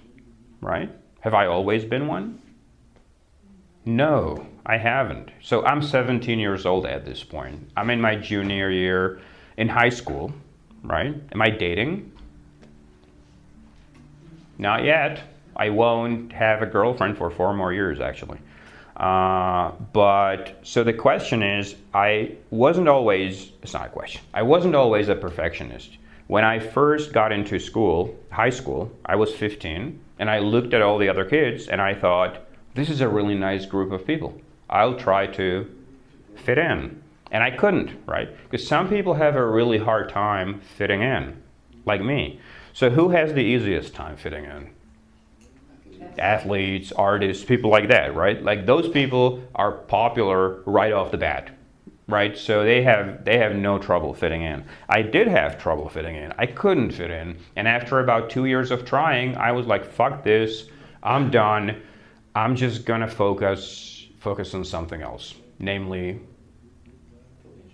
right? 0.60 0.90
Have 1.20 1.34
I 1.34 1.46
always 1.46 1.84
been 1.84 2.06
one? 2.08 2.40
No, 3.84 4.46
I 4.64 4.76
haven't. 4.76 5.30
So 5.40 5.64
I'm 5.64 5.82
17 5.82 6.38
years 6.38 6.66
old 6.66 6.86
at 6.86 7.04
this 7.04 7.22
point. 7.22 7.70
I'm 7.76 7.90
in 7.90 8.00
my 8.00 8.16
junior 8.16 8.70
year 8.70 9.20
in 9.56 9.68
high 9.68 9.88
school, 9.88 10.32
right? 10.82 11.14
Am 11.32 11.42
I 11.42 11.50
dating? 11.50 12.12
Not 14.58 14.84
yet. 14.84 15.22
I 15.56 15.70
won't 15.70 16.32
have 16.32 16.62
a 16.62 16.66
girlfriend 16.66 17.18
for 17.18 17.30
four 17.30 17.52
more 17.54 17.72
years, 17.72 18.00
actually. 18.00 18.38
Uh, 18.96 19.72
but 19.92 20.58
so 20.62 20.84
the 20.84 20.92
question 20.92 21.42
is, 21.42 21.74
I 21.92 22.36
wasn't 22.50 22.88
always, 22.88 23.50
it's 23.62 23.72
not 23.72 23.86
a 23.86 23.90
question, 23.90 24.20
I 24.32 24.42
wasn't 24.42 24.74
always 24.74 25.08
a 25.08 25.14
perfectionist. 25.14 25.98
When 26.32 26.46
I 26.46 26.60
first 26.60 27.12
got 27.12 27.30
into 27.30 27.58
school, 27.58 28.18
high 28.30 28.48
school, 28.48 28.90
I 29.04 29.16
was 29.16 29.34
15, 29.34 30.00
and 30.18 30.30
I 30.30 30.38
looked 30.38 30.72
at 30.72 30.80
all 30.80 30.96
the 30.96 31.10
other 31.10 31.26
kids 31.26 31.68
and 31.68 31.78
I 31.78 31.92
thought, 31.94 32.46
this 32.72 32.88
is 32.88 33.02
a 33.02 33.08
really 33.10 33.34
nice 33.34 33.66
group 33.66 33.92
of 33.92 34.06
people. 34.06 34.40
I'll 34.70 34.96
try 34.96 35.26
to 35.26 35.70
fit 36.34 36.56
in. 36.56 37.02
And 37.32 37.42
I 37.42 37.50
couldn't, 37.50 37.90
right? 38.06 38.30
Because 38.44 38.66
some 38.66 38.88
people 38.88 39.12
have 39.12 39.36
a 39.36 39.44
really 39.44 39.76
hard 39.76 40.08
time 40.08 40.62
fitting 40.78 41.02
in, 41.02 41.36
like 41.84 42.00
me. 42.00 42.40
So, 42.72 42.88
who 42.88 43.10
has 43.10 43.34
the 43.34 43.44
easiest 43.44 43.92
time 43.92 44.16
fitting 44.16 44.46
in? 44.46 44.70
Athletes, 46.18 46.92
artists, 46.92 47.44
people 47.44 47.70
like 47.70 47.90
that, 47.90 48.14
right? 48.14 48.42
Like 48.42 48.64
those 48.64 48.88
people 48.88 49.42
are 49.54 49.72
popular 49.72 50.62
right 50.62 50.94
off 50.94 51.10
the 51.10 51.18
bat, 51.18 51.50
right? 52.08 52.36
So 52.36 52.64
they 52.64 52.82
have 52.82 53.24
they 53.24 53.38
have 53.38 53.54
no 53.54 53.78
trouble 53.78 54.14
fitting 54.14 54.42
in. 54.42 54.64
I 54.88 55.02
did 55.02 55.28
have 55.28 55.58
trouble 55.58 55.88
fitting 55.88 56.16
in. 56.16 56.32
I 56.38 56.46
couldn't 56.46 56.92
fit 56.92 57.10
in, 57.10 57.38
and 57.56 57.68
after 57.68 58.00
about 58.00 58.30
two 58.30 58.46
years 58.46 58.70
of 58.70 58.84
trying, 58.84 59.36
I 59.36 59.52
was 59.52 59.66
like, 59.66 59.84
"Fuck 59.84 60.24
this! 60.24 60.68
I'm 61.02 61.30
done. 61.30 61.82
I'm 62.34 62.56
just 62.56 62.84
gonna 62.84 63.08
focus 63.08 64.08
focus 64.20 64.54
on 64.54 64.64
something 64.64 65.02
else, 65.02 65.34
namely 65.58 66.20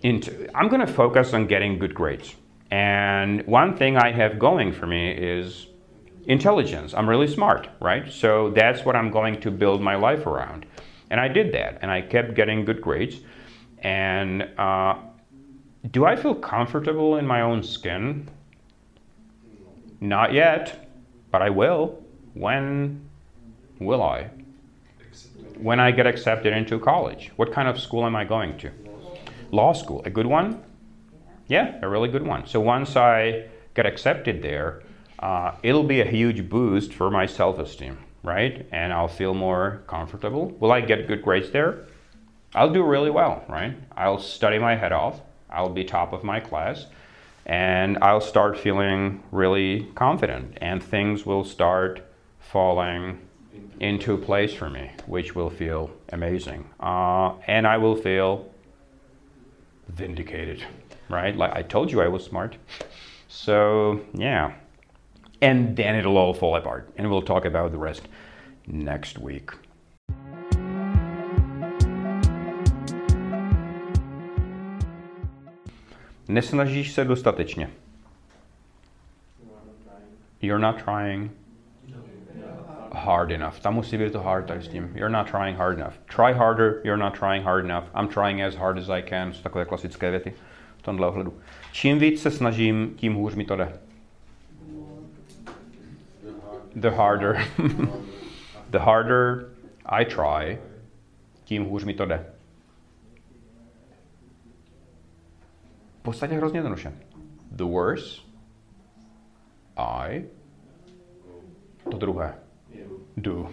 into 0.01 0.49
I'm 0.55 0.67
going 0.67 0.85
to 0.85 0.91
focus 0.91 1.33
on 1.33 1.47
getting 1.47 1.77
good 1.79 1.93
grades. 1.93 2.35
And 2.71 3.45
one 3.47 3.75
thing 3.75 3.97
I 3.97 4.11
have 4.11 4.39
going 4.39 4.71
for 4.71 4.87
me 4.87 5.11
is 5.11 5.67
intelligence. 6.25 6.93
I'm 6.93 7.09
really 7.09 7.27
smart, 7.27 7.69
right? 7.81 8.11
So 8.11 8.51
that's 8.51 8.85
what 8.85 8.95
I'm 8.95 9.11
going 9.11 9.41
to 9.41 9.51
build 9.51 9.81
my 9.81 9.95
life 9.95 10.25
around. 10.25 10.65
And 11.09 11.19
I 11.19 11.27
did 11.27 11.51
that, 11.53 11.79
and 11.81 11.89
I 11.89 12.01
kept 12.01 12.35
getting 12.35 12.65
good 12.65 12.81
grades. 12.81 13.17
And 13.81 14.43
uh, 14.57 14.95
do 15.91 16.05
I 16.05 16.15
feel 16.15 16.35
comfortable 16.35 17.17
in 17.17 17.25
my 17.25 17.41
own 17.41 17.63
skin? 17.63 18.29
Not 20.01 20.33
yet, 20.33 20.89
but 21.31 21.41
I 21.41 21.49
will. 21.49 22.03
When 22.33 23.09
will 23.79 24.03
I? 24.03 24.29
When 25.57 25.79
I 25.79 25.91
get 25.91 26.07
accepted 26.07 26.53
into 26.53 26.79
college. 26.79 27.31
What 27.35 27.51
kind 27.51 27.67
of 27.67 27.79
school 27.79 28.05
am 28.05 28.15
I 28.15 28.23
going 28.23 28.57
to? 28.59 28.71
law 29.51 29.73
school. 29.73 30.01
A 30.05 30.09
good 30.09 30.27
one? 30.27 30.61
Yeah, 31.47 31.79
a 31.81 31.89
really 31.89 32.09
good 32.09 32.25
one. 32.25 32.45
So 32.45 32.59
once 32.59 32.95
I 32.95 33.45
get 33.75 33.85
accepted 33.85 34.41
there, 34.41 34.83
uh, 35.19 35.55
it'll 35.63 35.83
be 35.83 36.01
a 36.01 36.05
huge 36.05 36.49
boost 36.49 36.93
for 36.93 37.09
my 37.09 37.25
self 37.25 37.59
esteem, 37.59 37.97
right? 38.23 38.67
And 38.71 38.93
I'll 38.93 39.07
feel 39.07 39.33
more 39.33 39.83
comfortable. 39.87 40.49
Will 40.59 40.71
I 40.71 40.81
get 40.81 41.07
good 41.07 41.21
grades 41.21 41.51
there? 41.51 41.87
I'll 42.55 42.73
do 42.73 42.83
really 42.83 43.11
well, 43.11 43.43
right? 43.47 43.75
I'll 43.95 44.19
study 44.19 44.57
my 44.57 44.75
head 44.75 44.91
off. 44.91 45.21
I'll 45.49 45.69
be 45.69 45.83
top 45.83 46.13
of 46.13 46.23
my 46.23 46.39
class. 46.39 46.85
And 47.45 47.97
I'll 48.01 48.21
start 48.21 48.59
feeling 48.59 49.23
really 49.31 49.87
confident, 49.95 50.57
and 50.61 50.83
things 50.83 51.25
will 51.25 51.43
start 51.43 52.01
falling 52.39 53.19
into 53.79 54.17
place 54.17 54.53
for 54.53 54.69
me, 54.69 54.91
which 55.07 55.35
will 55.35 55.49
feel 55.49 55.89
amazing. 56.09 56.69
Uh, 56.79 57.33
and 57.47 57.65
I 57.65 57.77
will 57.77 57.95
feel 57.95 58.49
vindicated, 59.87 60.63
right? 61.09 61.35
Like 61.35 61.53
I 61.55 61.61
told 61.63 61.91
you 61.91 62.01
I 62.01 62.07
was 62.07 62.23
smart. 62.23 62.57
So, 63.27 64.01
yeah. 64.13 64.53
And 65.41 65.75
then 65.75 65.95
it'll 65.95 66.17
all 66.17 66.33
fall 66.33 66.55
apart. 66.55 66.91
And 66.97 67.09
we'll 67.09 67.21
talk 67.21 67.45
about 67.45 67.71
the 67.71 67.77
rest 67.77 68.07
next 68.67 69.17
week. 69.17 69.51
Nesnažíš 76.29 76.91
se 76.91 77.05
dostatečně. 77.05 77.69
You're 80.41 80.61
not 80.61 80.83
trying 80.83 81.31
hard 82.93 83.31
enough. 83.31 83.59
Tam 83.59 83.75
musí 83.75 83.97
být 83.97 84.11
to 84.11 84.19
hard 84.19 84.45
tady 84.45 84.61
s 84.61 84.67
tím. 84.67 84.91
You're 84.95 85.09
not 85.09 85.31
trying 85.31 85.57
hard 85.57 85.79
enough. 85.79 85.93
Try 86.05 86.33
harder, 86.33 86.81
you're 86.83 87.03
not 87.03 87.19
trying 87.19 87.45
hard 87.45 87.65
enough. 87.65 87.83
I'm 87.95 88.07
trying 88.07 88.41
as 88.41 88.55
hard 88.55 88.77
as 88.77 88.89
I 88.89 89.01
can. 89.01 89.33
Jsou 89.33 89.43
takové 89.43 89.65
klasické 89.65 90.11
věty 90.11 90.33
v 90.77 90.81
tomhle 90.81 91.07
ohledu. 91.07 91.39
Čím 91.71 91.99
víc 91.99 92.21
se 92.21 92.31
snažím, 92.31 92.93
tím 92.95 93.13
hůř 93.13 93.35
mi 93.35 93.45
to 93.45 93.55
jde. 93.55 93.73
The 96.75 96.89
harder. 96.89 97.37
The 98.69 98.77
harder 98.77 99.49
I 99.85 100.05
try, 100.05 100.59
tím 101.43 101.65
hůř 101.65 101.83
mi 101.83 101.93
to 101.93 102.05
jde. 102.05 102.25
V 105.99 106.01
podstatě 106.01 106.35
hrozně 106.35 106.57
jednoduše. 106.57 106.93
The 107.51 107.63
worse 107.63 108.21
I 109.77 110.25
to 111.91 111.97
druhé 111.97 112.33
do. 113.17 113.49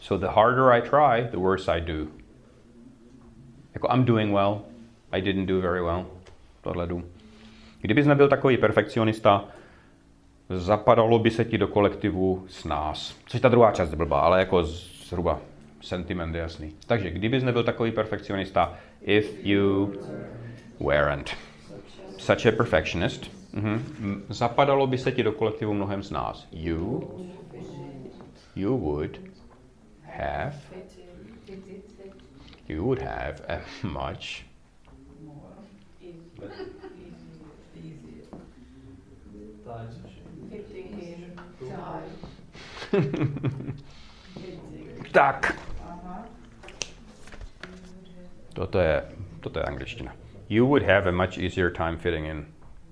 So 0.00 0.26
the 0.26 0.32
harder 0.34 0.72
I 0.72 0.82
try, 0.82 1.30
the 1.30 1.36
worse 1.36 1.72
I 1.72 1.80
do. 1.80 2.06
Jako 3.74 3.88
I'm 3.94 4.04
doing 4.04 4.34
well, 4.34 4.62
I 5.12 5.22
didn't 5.22 5.46
do 5.46 5.60
very 5.60 5.82
well. 5.82 6.06
Tohle 6.60 6.86
jdu. 6.86 7.04
Kdybys 7.80 8.06
nebyl 8.06 8.28
takový 8.28 8.56
perfekcionista, 8.56 9.44
zapadalo 10.50 11.18
by 11.18 11.30
se 11.30 11.44
ti 11.44 11.58
do 11.58 11.68
kolektivu 11.68 12.44
s 12.48 12.64
nás. 12.64 13.16
Což 13.26 13.40
ta 13.40 13.48
druhá 13.48 13.72
část 13.72 13.94
blbá, 13.94 14.20
ale 14.20 14.38
jako 14.38 14.64
zhruba 14.64 15.40
sentiment 15.80 16.34
je 16.34 16.40
jasný. 16.40 16.72
Takže 16.86 17.10
kdybys 17.10 17.42
nebyl 17.42 17.64
takový 17.64 17.92
perfekcionista, 17.92 18.74
if 19.00 19.46
you 19.46 19.92
weren't 20.80 21.34
such 22.18 22.46
a 22.46 22.52
perfectionist, 22.52 23.30
mm-hmm, 23.54 24.22
zapadalo 24.28 24.86
by 24.86 24.98
se 24.98 25.12
ti 25.12 25.22
do 25.22 25.32
kolektivu 25.32 25.74
mnohem 25.74 26.02
z 26.02 26.10
nás. 26.10 26.46
You 26.52 27.02
you 28.54 28.76
would 28.76 29.18
have 30.02 30.54
you 32.68 32.84
would 32.84 33.02
have 33.02 33.42
a 33.48 33.60
much 33.82 34.44
tak. 45.12 45.54
Toto 48.54 48.78
je, 48.80 49.02
toto 49.40 49.58
je 49.58 49.64
angličtina. 49.64 50.23
You 50.48 50.66
would 50.66 50.82
have 50.82 51.08
a 51.08 51.12
much 51.12 51.38
easier 51.38 51.72
time 51.72 51.96
fitting 51.96 52.26
in. 52.26 52.46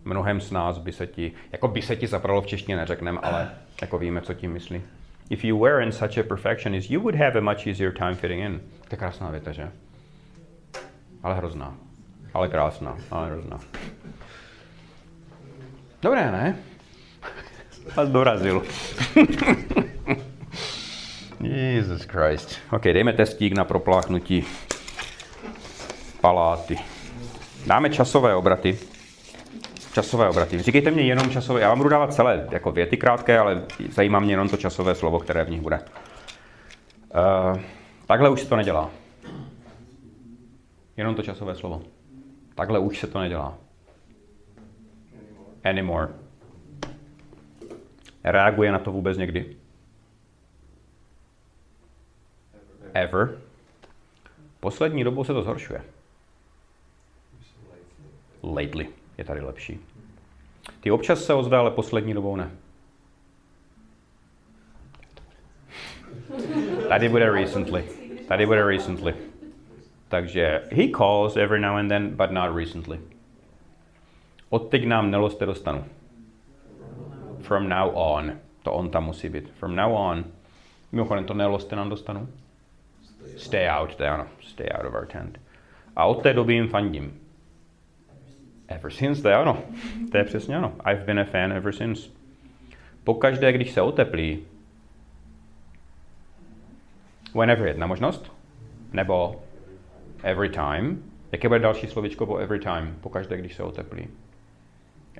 Mnohem 0.05 0.41
z 0.41 0.51
nás 0.51 0.79
by 0.79 0.93
se 0.93 1.07
ti, 1.07 1.33
jako 1.53 1.69
by 1.69 1.83
se 1.83 1.97
ti 1.97 2.07
zapralo 2.07 2.43
v 2.43 2.47
češtině 2.47 2.77
neřekneme, 2.77 3.21
ale 3.23 3.51
jako 3.81 3.99
víme, 3.99 4.21
co 4.21 4.35
tím 4.35 4.53
myslí 4.53 4.83
if 5.33 5.45
you 5.45 5.57
were 5.57 5.81
in 5.81 5.93
such 5.93 6.19
a 6.19 6.23
perfectionist, 6.23 6.91
you 6.91 7.01
would 7.01 7.15
have 7.15 7.37
a 7.37 7.41
much 7.41 7.67
easier 7.67 7.91
time 7.91 8.15
fitting 8.15 8.41
in. 8.41 8.61
To 8.61 8.89
je 8.91 8.99
krásná 8.99 9.31
věta, 9.31 9.53
že? 9.53 9.71
Ale 11.23 11.35
hrozná. 11.35 11.75
Ale 12.35 12.49
krásná. 12.49 12.97
Ale 13.11 13.31
hrozná. 13.31 13.61
Dobré, 16.03 16.33
ne? 16.33 16.57
Vás 17.97 18.09
dorazil. 18.09 18.61
Jesus 21.41 22.05
Christ. 22.05 22.59
OK, 22.71 22.83
dejme 22.83 23.13
testík 23.13 23.53
na 23.53 23.65
propláchnutí 23.65 24.45
paláty. 26.21 26.79
Dáme 27.67 27.91
časové 27.91 28.35
obraty. 28.35 28.79
Časové 29.93 30.29
obraty. 30.29 30.59
Říkejte 30.59 30.91
mě 30.91 31.03
jenom 31.03 31.31
časové. 31.31 31.61
Já 31.61 31.69
vám 31.69 31.79
budu 31.79 31.91
dávat 31.91 32.15
celé 32.15 32.49
jako 32.51 32.73
věty 32.73 32.97
krátké, 32.97 33.39
ale 33.39 33.63
zajímá 33.91 34.21
mě 34.21 34.33
jenom 34.33 34.49
to 34.49 34.57
časové 34.57 34.95
slovo, 34.95 35.19
které 35.19 35.45
v 35.45 35.51
nich 35.51 35.61
bude. 35.61 35.81
Uh, 35.81 37.61
takhle 38.07 38.31
už 38.31 38.41
se 38.41 38.49
to 38.49 38.57
nedělá. 38.57 38.91
Jenom 40.97 41.15
to 41.15 41.23
časové 41.23 41.55
slovo. 41.55 41.83
Takhle 42.55 42.79
už 42.79 42.99
se 42.99 43.07
to 43.07 43.21
nedělá. 43.21 43.59
Anymore. 45.65 46.09
Reaguje 48.25 48.73
na 48.73 48.79
to 48.79 48.93
vůbec 48.93 49.19
někdy? 49.19 49.57
Ever. 52.95 53.39
Poslední 54.61 55.05
dobou 55.05 55.25
se 55.25 55.33
to 55.33 55.43
zhoršuje. 55.43 55.83
Lately 58.43 58.89
je 59.19 59.25
tady 59.25 59.41
lepší. 59.41 59.81
Ty 60.81 60.91
občas 60.91 61.25
se 61.25 61.35
ozve, 61.35 61.57
ale 61.57 61.71
poslední 61.71 62.15
dobou 62.15 62.37
ne. 62.37 62.51
Tady 66.89 67.09
bude 67.09 67.31
recently. 67.31 67.85
Tady 68.29 68.47
bude 68.47 68.67
recently. 68.67 69.15
Takže 70.09 70.63
he 70.71 70.89
calls 70.89 71.37
every 71.37 71.61
now 71.61 71.77
and 71.77 71.89
then, 71.89 72.17
but 72.17 72.31
not 72.31 72.57
recently. 72.57 73.01
Odteď 74.51 74.87
nám 74.87 75.11
neloste 75.11 75.47
dostanu. 75.47 75.85
From 77.41 77.69
now 77.69 77.91
on. 77.95 78.33
To 78.63 78.73
on 78.73 78.91
tam 78.91 79.05
musí 79.05 79.29
být. 79.29 79.51
From 79.51 79.77
now 79.77 79.93
on. 79.93 80.25
Mimochodem, 80.93 81.25
to 81.25 81.35
neloste 81.35 81.77
nám 81.77 81.89
dostanu. 81.89 82.29
Stay 83.37 83.69
out, 83.71 83.95
to 83.95 84.03
je 84.03 84.09
ano. 84.09 84.27
Stay 84.41 84.67
out 84.75 84.87
of 84.87 84.95
our 84.95 85.07
tent. 85.07 85.41
A 85.97 86.05
od 86.05 86.23
té 86.23 86.33
doby 86.33 86.55
jim 86.55 86.69
fandím. 86.69 87.22
Ever 88.75 88.91
since, 88.91 89.23
to 89.23 89.29
je 89.29 89.35
ano. 89.35 89.63
To 90.11 90.19
je 90.19 90.25
přesně 90.25 90.57
ano. 90.57 90.73
I've 90.85 91.05
been 91.05 91.21
a 91.21 91.25
fan 91.25 91.53
ever 91.53 91.73
since. 91.73 92.11
Pokaždé, 93.05 93.53
když 93.53 93.71
se 93.71 93.83
oteplí, 93.83 94.47
whenever 97.35 97.67
jedna 97.67 97.87
možnost, 97.87 98.33
nebo 98.93 99.43
every 100.23 100.49
time. 100.49 101.03
Jaké 101.33 101.49
bude 101.49 101.61
další 101.61 101.87
slovičko 101.87 102.27
po 102.27 102.37
every 102.37 102.59
time, 102.59 102.97
pokaždé, 103.01 103.37
když 103.37 103.55
se 103.55 103.63
oteplí? 103.63 104.09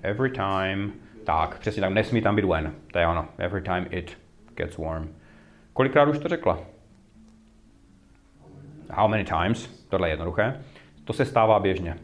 Every 0.03 0.31
time, 0.31 0.93
tak, 1.25 1.59
přesně 1.59 1.83
tak, 1.83 1.93
nesmí 1.93 2.23
tam 2.23 2.37
být 2.37 2.45
when, 2.45 2.75
to 2.93 2.99
je 2.99 3.07
ono, 3.07 3.29
every 3.39 3.63
time 3.63 3.87
it 3.91 4.19
gets 4.55 4.79
warm. 4.79 5.15
Kolikrát 5.73 6.09
už 6.09 6.19
to 6.19 6.29
řekla? 6.29 6.61
How 8.91 9.09
many 9.09 9.25
times? 9.25 9.87
Tohle 9.89 10.09
je 10.09 10.13
jednoduché. 10.13 10.63
To 11.05 11.13
se 11.13 11.25
stává 11.25 11.59
běžně. 11.61 11.99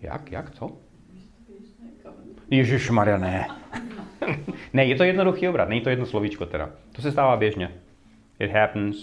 Jak, 0.00 0.32
jak, 0.32 0.50
co? 0.50 0.70
Ježíš 2.50 2.90
Maria, 2.90 3.18
ne. 3.18 3.48
ne, 4.72 4.84
je 4.84 4.96
to 4.96 5.04
jednoduchý 5.04 5.48
obrat, 5.48 5.68
není 5.68 5.80
to 5.80 5.90
jedno 5.90 6.06
slovíčko 6.06 6.46
teda. 6.46 6.70
To 6.92 7.02
se 7.02 7.12
stává 7.12 7.36
běžně. 7.36 7.72
It 8.40 8.50
happens 8.50 8.96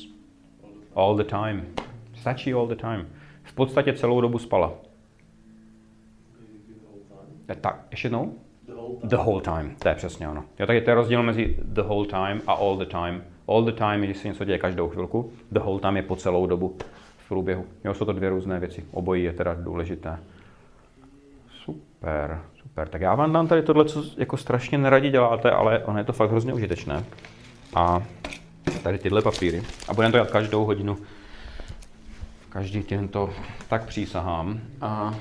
all 0.96 1.16
the 1.16 1.24
time. 1.24 1.66
Stačí 2.16 2.54
all 2.54 2.68
the 2.68 2.76
time. 2.76 3.08
V 3.44 3.54
podstatě 3.54 3.94
celou 3.94 4.22
dobu 4.22 4.40
spala. 4.40 4.74
Tak, 7.62 7.86
ještě 7.92 8.06
jednou? 8.06 8.34
The 9.04 9.16
whole 9.16 9.42
time, 9.42 9.76
to 9.80 9.90
je 9.90 9.96
přesně 9.96 10.30
ono. 10.30 10.44
Jo, 10.60 10.68
tak 10.68 10.76
je 10.76 10.82
to 10.82 10.96
rozdíl 10.96 11.24
mezi 11.24 11.58
the 11.64 11.82
whole 11.82 12.08
time 12.08 12.42
a 12.48 12.54
all 12.54 12.78
the 12.78 12.86
time. 12.86 13.24
All 13.48 13.64
the 13.64 13.72
time 13.72 14.02
je, 14.02 14.08
když 14.08 14.18
se 14.18 14.28
něco 14.28 14.46
děje 14.46 14.58
každou 14.58 14.90
chvilku. 14.90 15.32
The 15.52 15.60
whole 15.60 15.80
time 15.80 15.98
je 15.98 16.04
po 16.04 16.16
celou 16.16 16.48
dobu 16.48 16.78
v 17.18 17.28
průběhu. 17.28 17.66
Jo, 17.84 17.94
jsou 17.94 18.06
to 18.06 18.14
dvě 18.14 18.30
různé 18.30 18.60
věci. 18.60 18.86
Obojí 18.92 19.24
je 19.24 19.34
teda 19.34 19.54
důležité. 19.54 20.20
Super, 22.04 22.40
super. 22.62 22.88
Tak 22.88 23.02
já 23.02 23.16
vám 23.16 23.34
dám 23.34 23.48
tady 23.48 23.62
tohle, 23.62 23.86
co 23.86 24.04
jako 24.18 24.38
strašně 24.38 24.78
neradi 24.78 25.10
děláte, 25.10 25.52
ale 25.52 25.80
ono 25.80 25.98
je 25.98 26.04
to 26.04 26.14
fakt 26.14 26.30
hrozně 26.30 26.54
užitečné. 26.54 27.06
A 27.76 28.04
tady 28.84 28.98
tyhle 28.98 29.22
papíry. 29.22 29.64
A 29.88 29.94
budeme 29.94 30.12
to 30.12 30.18
dělat 30.18 30.32
každou 30.32 30.66
hodinu. 30.66 30.98
Každý 32.50 32.84
den 32.84 33.08
to 33.08 33.30
tak 33.68 33.86
přísahám. 33.86 34.62
A 34.82 35.16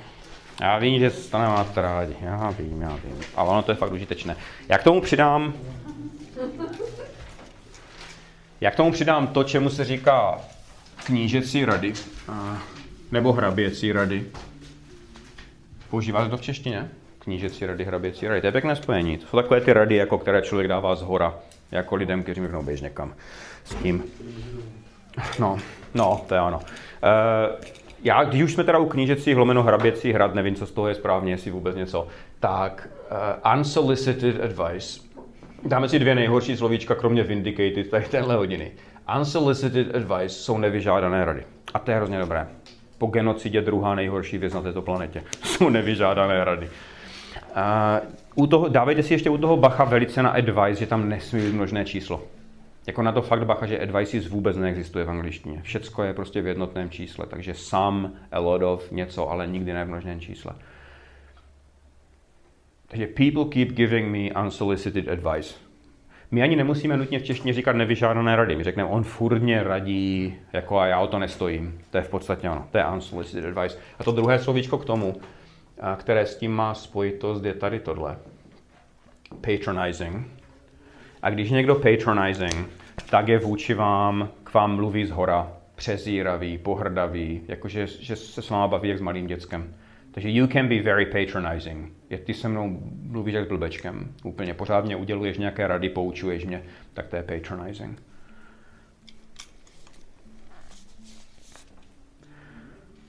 já 0.60 0.78
vím, 0.78 0.98
že 0.98 1.10
to 1.10 1.38
nemáte 1.38 1.82
rádi. 1.82 2.16
Já 2.20 2.50
vím, 2.50 2.82
já 2.82 2.96
vím. 3.04 3.20
Ale 3.36 3.50
ono 3.50 3.62
to 3.62 3.72
je 3.72 3.76
fakt 3.76 3.92
užitečné. 3.92 4.36
Já 4.68 4.78
k 4.78 4.82
tomu 4.82 5.00
přidám... 5.00 5.52
Já 8.60 8.70
k 8.70 8.76
tomu 8.76 8.92
přidám 8.92 9.26
to, 9.26 9.44
čemu 9.44 9.70
se 9.70 9.84
říká 9.84 10.40
knížecí 11.04 11.64
rady. 11.64 11.92
Nebo 13.12 13.32
hraběcí 13.32 13.92
rady. 13.92 14.26
Používáte 15.92 16.30
to 16.30 16.36
v 16.36 16.40
češtině? 16.40 16.88
Knížecí 17.18 17.66
rady, 17.66 17.84
hraběcí 17.84 18.28
rady. 18.28 18.40
To 18.40 18.46
je 18.46 18.52
pěkné 18.52 18.76
spojení. 18.76 19.18
To 19.18 19.26
jsou 19.26 19.36
takové 19.36 19.60
ty 19.60 19.72
rady, 19.72 19.96
jako 19.96 20.18
které 20.18 20.42
člověk 20.42 20.68
dává 20.68 20.94
z 20.94 21.02
hora, 21.02 21.34
jako 21.70 21.94
lidem, 21.94 22.22
kteří 22.22 22.40
řeknou, 22.40 22.62
běž 22.62 22.80
někam 22.80 23.14
s 23.64 23.74
tím. 23.74 24.04
No, 25.38 25.58
no, 25.94 26.24
to 26.28 26.34
je 26.34 26.40
ono. 26.40 26.56
Uh, 26.56 26.62
já, 28.04 28.24
když 28.24 28.42
už 28.42 28.54
jsme 28.54 28.64
teda 28.64 28.78
u 28.78 28.86
knížecí, 28.86 29.34
hlomeno 29.34 29.62
hraběcí 29.62 30.12
hrad, 30.12 30.34
nevím, 30.34 30.54
co 30.54 30.66
z 30.66 30.72
toho 30.72 30.88
je 30.88 30.94
správně, 30.94 31.32
jestli 31.32 31.50
vůbec 31.50 31.76
něco, 31.76 32.08
tak 32.40 32.88
uh, 33.44 33.58
unsolicited 33.58 34.44
advice. 34.44 35.00
Dáme 35.64 35.88
si 35.88 35.98
dvě 35.98 36.14
nejhorší 36.14 36.56
slovíčka, 36.56 36.94
kromě 36.94 37.22
vindicated, 37.22 37.90
tady 37.90 38.04
tenhle 38.04 38.36
hodiny. 38.36 38.72
Unsolicited 39.18 39.94
advice 39.96 40.28
jsou 40.28 40.58
nevyžádané 40.58 41.24
rady. 41.24 41.44
A 41.74 41.78
to 41.78 41.90
je 41.90 41.96
hrozně 41.96 42.18
dobré 42.18 42.48
po 43.02 43.06
genocidě 43.06 43.60
druhá 43.60 43.94
nejhorší 43.94 44.38
věc 44.38 44.54
na 44.54 44.62
této 44.62 44.82
planetě. 44.82 45.22
Jsou 45.44 45.68
nevyžádané 45.68 46.44
rady. 46.44 46.68
Uh, 46.68 48.42
u 48.44 48.46
toho, 48.46 48.68
dávejte 48.68 49.02
si 49.02 49.14
ještě 49.14 49.30
u 49.30 49.38
toho 49.38 49.56
bacha 49.56 49.84
velice 49.84 50.22
na 50.22 50.30
advice, 50.30 50.80
že 50.80 50.86
tam 50.86 51.08
nesmí 51.08 51.42
být 51.42 51.54
množné 51.54 51.84
číslo. 51.84 52.22
Jako 52.86 53.02
na 53.02 53.12
to 53.12 53.22
fakt 53.22 53.46
bacha, 53.46 53.66
že 53.66 53.80
advices 53.80 54.28
vůbec 54.28 54.56
neexistuje 54.56 55.04
v 55.04 55.10
angličtině. 55.10 55.62
Všecko 55.62 56.02
je 56.02 56.14
prostě 56.14 56.42
v 56.42 56.46
jednotném 56.46 56.90
čísle, 56.90 57.26
takže 57.26 57.54
some, 57.54 58.10
a 58.32 58.38
lot 58.38 58.62
of, 58.62 58.90
něco, 58.90 59.30
ale 59.30 59.46
nikdy 59.46 59.72
ne 59.72 59.84
v 59.84 59.88
množném 59.88 60.20
čísle. 60.20 60.52
Takže 62.88 63.06
people 63.06 63.44
keep 63.44 63.68
giving 63.68 64.08
me 64.08 64.42
unsolicited 64.42 65.08
advice. 65.08 65.54
My 66.34 66.42
ani 66.42 66.56
nemusíme 66.56 66.96
nutně 66.96 67.18
v 67.18 67.22
češtině 67.22 67.52
říkat 67.52 67.76
nevyžádané 67.76 68.36
rady. 68.36 68.56
My 68.56 68.64
řekneme, 68.64 68.88
on 68.88 69.04
furně 69.04 69.62
radí, 69.62 70.34
jako 70.52 70.78
a 70.78 70.86
já 70.86 71.00
o 71.00 71.06
to 71.06 71.18
nestojím. 71.18 71.78
To 71.90 71.96
je 71.96 72.02
v 72.02 72.08
podstatě 72.08 72.50
ono. 72.50 72.66
To 72.70 72.78
je 72.78 72.86
unsolicited 72.94 73.44
advice. 73.44 73.78
A 73.98 74.04
to 74.04 74.12
druhé 74.12 74.38
slovíčko 74.38 74.78
k 74.78 74.84
tomu, 74.84 75.20
které 75.96 76.26
s 76.26 76.36
tím 76.36 76.52
má 76.52 76.74
spojitost, 76.74 77.44
je 77.44 77.54
tady 77.54 77.80
tohle. 77.80 78.16
Patronizing. 79.40 80.26
A 81.22 81.30
když 81.30 81.50
někdo 81.50 81.74
patronizing, 81.74 82.68
tak 83.10 83.28
je 83.28 83.38
vůči 83.38 83.74
vám, 83.74 84.28
k 84.44 84.54
vám 84.54 84.76
mluví 84.76 85.04
z 85.04 85.10
hora, 85.10 85.52
přezíravý, 85.74 86.58
pohrdavý, 86.58 87.40
jakože 87.48 87.86
že 87.86 88.16
se 88.16 88.42
s 88.42 88.50
váma 88.50 88.68
baví 88.68 88.88
jak 88.88 88.98
s 88.98 89.02
malým 89.02 89.26
dětskem. 89.26 89.74
Takže 90.12 90.30
you 90.30 90.46
can 90.46 90.68
be 90.68 90.82
very 90.82 91.06
patronizing. 91.06 91.92
Je 92.10 92.18
ty 92.18 92.34
se 92.34 92.48
mnou 92.48 92.80
mluvíš 93.02 93.34
jak 93.34 93.44
s 93.44 93.48
blbečkem. 93.48 94.14
Úplně 94.24 94.54
pořádně 94.54 94.96
uděluješ 94.96 95.38
nějaké 95.38 95.66
rady, 95.66 95.88
poučuješ 95.88 96.44
mě, 96.44 96.62
tak 96.94 97.06
to 97.06 97.16
je 97.16 97.22
patronizing. 97.22 98.02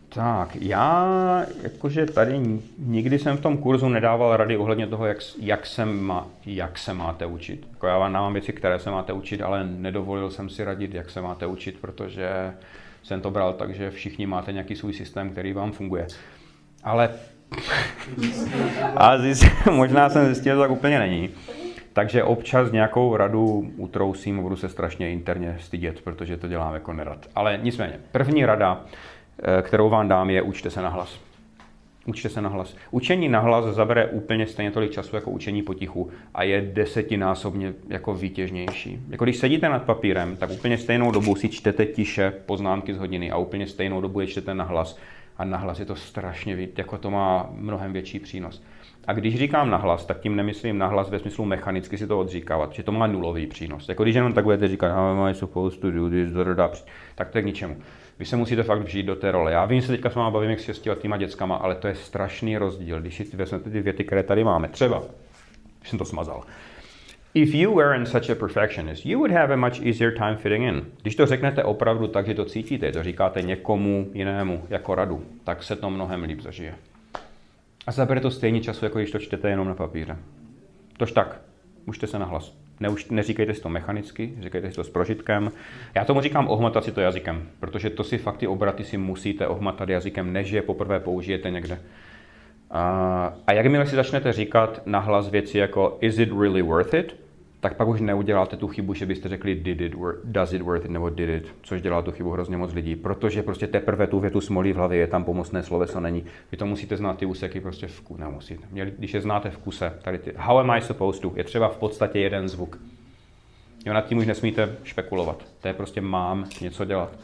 Tak, 0.10 0.56
já 0.56 1.46
jakože 1.64 2.06
tady 2.06 2.40
nikdy 2.78 3.20
jsem 3.20 3.38
v 3.38 3.42
tom 3.42 3.58
kurzu 3.58 3.90
nedával 3.90 4.38
rady 4.38 4.58
ohledně 4.58 4.88
toho, 4.88 5.06
jak, 5.06 5.18
jak, 5.40 5.66
se, 5.66 5.86
má, 5.86 6.28
jak 6.46 6.78
se 6.78 6.94
máte 6.94 7.26
učit. 7.26 7.68
Jako 7.72 7.88
já 7.88 7.98
vám 7.98 8.14
dávám 8.14 8.34
věci, 8.34 8.54
které 8.54 8.80
se 8.80 8.92
máte 8.92 9.14
učit, 9.14 9.42
ale 9.42 9.64
nedovolil 9.64 10.32
jsem 10.32 10.50
si 10.50 10.64
radit, 10.64 10.94
jak 10.94 11.10
se 11.10 11.22
máte 11.22 11.46
učit, 11.46 11.78
protože 11.82 12.54
jsem 13.04 13.22
to 13.22 13.32
bral 13.32 13.54
tak, 13.54 13.76
že 13.76 13.92
všichni 13.92 14.26
máte 14.26 14.54
nějaký 14.54 14.76
svůj 14.76 14.94
systém, 14.94 15.30
který 15.30 15.54
vám 15.54 15.72
funguje. 15.72 16.08
Ale 16.84 17.10
a 18.96 19.18
zjist, 19.18 19.46
možná 19.72 20.10
jsem 20.10 20.26
zjistil, 20.26 20.56
že 20.56 20.60
tak 20.60 20.72
úplně 20.72 21.00
není. 21.00 21.30
Takže 21.94 22.24
občas 22.24 22.72
nějakou 22.72 23.18
radu 23.18 23.72
utrousím 23.78 24.42
budu 24.42 24.56
se 24.56 24.70
strašně 24.70 25.12
interně 25.12 25.58
stydět, 25.60 26.02
protože 26.02 26.38
to 26.38 26.48
dělám 26.48 26.74
jako 26.74 26.94
nerad. 26.94 27.26
Ale 27.36 27.60
nicméně, 27.64 28.00
první 28.12 28.46
rada, 28.46 28.82
eh, 29.44 29.62
kterou 29.62 29.90
vám 29.90 30.08
dám, 30.08 30.30
je 30.30 30.42
učte 30.42 30.70
se 30.70 30.82
na 30.82 30.90
hlas. 30.90 31.20
Učte 32.06 32.30
se 32.30 32.42
na 32.42 32.50
hlas. 32.50 32.76
Učení 32.92 33.30
na 33.30 33.40
hlas 33.40 33.66
zabere 33.66 34.08
úplně 34.08 34.48
stejně 34.48 34.72
tolik 34.72 34.92
času 34.92 35.16
jako 35.16 35.32
učení 35.32 35.62
potichu 35.62 36.10
a 36.34 36.44
je 36.44 36.62
desetinásobně 36.62 37.74
jako 37.90 38.14
výtěžnější. 38.14 39.00
Jako 39.10 39.24
když 39.24 39.38
sedíte 39.38 39.70
nad 39.70 39.84
papírem, 39.84 40.38
tak 40.38 40.50
úplně 40.50 40.78
stejnou 40.78 41.12
dobu 41.12 41.36
si 41.36 41.50
čtete 41.50 41.86
tiše 41.86 42.34
poznámky 42.46 42.94
z 42.94 42.98
hodiny 42.98 43.32
a 43.32 43.38
úplně 43.38 43.68
stejnou 43.68 44.02
dobu 44.02 44.20
je 44.20 44.28
čtete 44.28 44.54
na 44.54 44.64
hlas 44.64 44.98
a 45.38 45.46
nahlas 45.46 45.80
je 45.80 45.86
to 45.86 45.96
strašně, 45.96 46.68
jako 46.78 46.98
to 46.98 47.12
má 47.12 47.50
mnohem 47.52 47.94
větší 47.94 48.20
přínos. 48.20 48.64
A 49.08 49.14
když 49.14 49.38
říkám 49.38 49.70
nahlas, 49.70 50.06
tak 50.06 50.20
tím 50.20 50.36
nemyslím 50.36 50.78
nahlas 50.78 51.10
ve 51.10 51.20
smyslu 51.20 51.46
mechanicky 51.46 51.98
si 51.98 52.08
to 52.08 52.20
odříkávat, 52.20 52.74
že 52.74 52.84
to 52.84 52.92
má 52.92 53.08
nulový 53.08 53.48
přínos. 53.48 53.90
Jako 53.90 54.04
když 54.04 54.16
jenom 54.16 54.34
tak 54.34 54.44
budete 54.44 54.68
říkat, 54.68 54.96
how 54.96 55.06
am 55.06 55.22
I 55.22 55.36
supposed 55.36 55.82
to 55.82 55.92
do 55.92 56.10
this, 56.10 56.32
tak 57.16 57.30
to 57.30 57.38
je 57.38 57.42
k 57.42 57.46
ničemu. 57.46 57.78
Vy 58.20 58.26
se 58.26 58.36
musíte 58.36 58.64
fakt 58.64 58.82
vžít 58.82 59.06
do 59.06 59.16
té 59.16 59.32
role. 59.32 59.52
Já 59.52 59.66
vím, 59.66 59.82
že 59.82 59.88
se 59.88 59.94
teďka 59.94 60.10
s 60.10 60.16
váma 60.16 60.32
bavím 60.32 60.50
jak 60.50 60.60
s 60.60 60.82
těma 61.02 61.18
dětskama, 61.18 61.56
ale 61.56 61.76
to 61.76 61.88
je 61.88 61.96
strašný 61.96 62.58
rozdíl, 62.58 63.02
když 63.02 63.16
si 63.16 63.38
vezmete 63.38 63.70
ty 63.70 63.82
věty, 63.82 64.04
které 64.04 64.24
tady 64.24 64.44
máme. 64.44 64.68
Třeba 64.68 65.04
jsem 65.84 66.00
to 66.00 66.06
smazal. 66.06 66.44
If 67.36 67.56
you 67.56 67.76
weren't 67.76 68.08
such 68.08 68.30
a 68.30 68.36
perfectionist, 68.36 69.06
you 69.06 69.18
would 69.18 69.32
have 69.32 69.54
a 69.54 69.56
much 69.56 69.82
easier 69.82 70.12
time 70.12 70.38
fitting 70.38 70.64
in. 70.64 70.86
Když 71.02 71.16
to 71.16 71.26
řeknete 71.26 71.64
opravdu 71.64 72.08
tak, 72.08 72.26
že 72.26 72.34
to 72.34 72.46
cítíte, 72.46 72.92
to 72.92 73.04
říkáte 73.04 73.42
někomu 73.42 74.12
jinému 74.14 74.64
jako 74.70 74.96
radu, 74.96 75.26
tak 75.44 75.64
se 75.64 75.76
to 75.76 75.90
mnohem 75.90 76.24
líp 76.24 76.42
zažije. 76.42 76.76
A 77.88 77.92
zabere 77.92 78.20
to 78.20 78.32
stejně 78.32 78.62
času, 78.62 78.86
jako 78.86 78.98
když 78.98 79.12
to 79.12 79.20
čtete 79.20 79.50
jenom 79.50 79.68
na 79.68 79.74
papíře. 79.74 80.18
Tož 80.98 81.12
tak, 81.12 81.42
můžete 81.86 82.08
se 82.08 82.20
nahlas. 82.20 82.58
Neuž, 82.80 83.06
neříkejte 83.10 83.54
si 83.54 83.62
to 83.62 83.70
mechanicky, 83.70 84.34
říkejte 84.42 84.70
si 84.70 84.76
to 84.76 84.84
s 84.84 84.90
prožitkem. 84.90 85.52
Já 85.96 86.06
tomu 86.06 86.22
říkám 86.22 86.48
ohmatat 86.48 86.84
si 86.84 86.92
to 86.92 87.02
jazykem, 87.02 87.48
protože 87.60 87.90
to 87.90 88.04
si 88.04 88.18
fakt 88.18 88.38
ty 88.38 88.48
obraty 88.48 88.84
si 88.84 88.98
musíte 88.98 89.48
ohmatat 89.48 89.90
jazykem, 89.90 90.34
než 90.34 90.52
je 90.52 90.62
poprvé 90.62 91.00
použijete 91.00 91.52
někde. 91.52 91.80
A, 92.72 93.34
a 93.48 93.54
jakmile 93.54 93.86
si 93.86 93.96
začnete 93.96 94.34
říkat 94.34 94.82
nahlas 94.86 95.30
věci 95.30 95.58
jako 95.58 95.98
is 96.02 96.20
it 96.20 96.30
really 96.32 96.62
worth 96.62 96.94
it, 96.94 97.23
tak 97.64 97.74
pak 97.78 97.88
už 97.88 98.02
neuděláte 98.02 98.58
tu 98.58 98.68
chybu, 98.68 98.94
že 98.94 99.06
byste 99.06 99.30
řekli 99.30 99.56
did 99.56 99.82
it, 99.82 99.96
does 100.24 100.54
it 100.54 100.62
worth 100.62 100.86
it 100.86 100.92
nebo 100.92 101.10
did 101.10 101.30
it, 101.30 101.56
což 101.62 101.82
dělá 101.82 102.02
tu 102.02 102.12
chybu 102.12 102.32
hrozně 102.32 102.58
moc 102.58 102.74
lidí, 102.74 102.96
protože 102.96 103.44
prostě 103.44 103.68
teprve 103.68 104.08
tu 104.08 104.20
větu 104.20 104.42
smolí 104.42 104.74
v 104.74 104.76
hlavě, 104.76 105.00
je 105.00 105.08
tam 105.08 105.24
pomocné 105.24 105.64
sloveso, 105.64 106.00
není. 106.00 106.26
Vy 106.52 106.58
to 106.58 106.66
musíte 106.66 106.98
znát 106.98 107.18
ty 107.18 107.26
úseky 107.26 107.62
prostě 107.62 107.88
v 107.88 108.02
kuse, 108.02 108.22
nemusíte. 108.22 108.68
Když 108.98 109.14
je 109.14 109.22
znáte 109.22 109.50
v 109.50 109.58
kuse, 109.58 109.94
tady 110.02 110.18
ty, 110.18 110.34
how 110.38 110.58
am 110.58 110.70
I 110.70 110.82
supposed 110.82 111.22
to, 111.22 111.32
je 111.36 111.44
třeba 111.44 111.70
v 111.70 111.78
podstatě 111.78 112.20
jeden 112.20 112.48
zvuk. 112.48 112.80
Jo, 113.86 113.94
nad 113.94 114.06
tím 114.06 114.18
už 114.18 114.26
nesmíte 114.26 114.76
špekulovat. 114.84 115.46
To 115.62 115.68
je 115.68 115.74
prostě 115.74 116.02
mám 116.02 116.46
něco 116.62 116.86
dělat. 116.86 117.20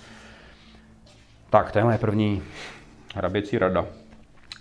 Tak, 1.49 1.71
to 1.71 1.79
je 1.79 1.83
moje 1.83 1.97
první 1.97 2.43
hraběcí 3.15 3.57
rada. 3.57 3.85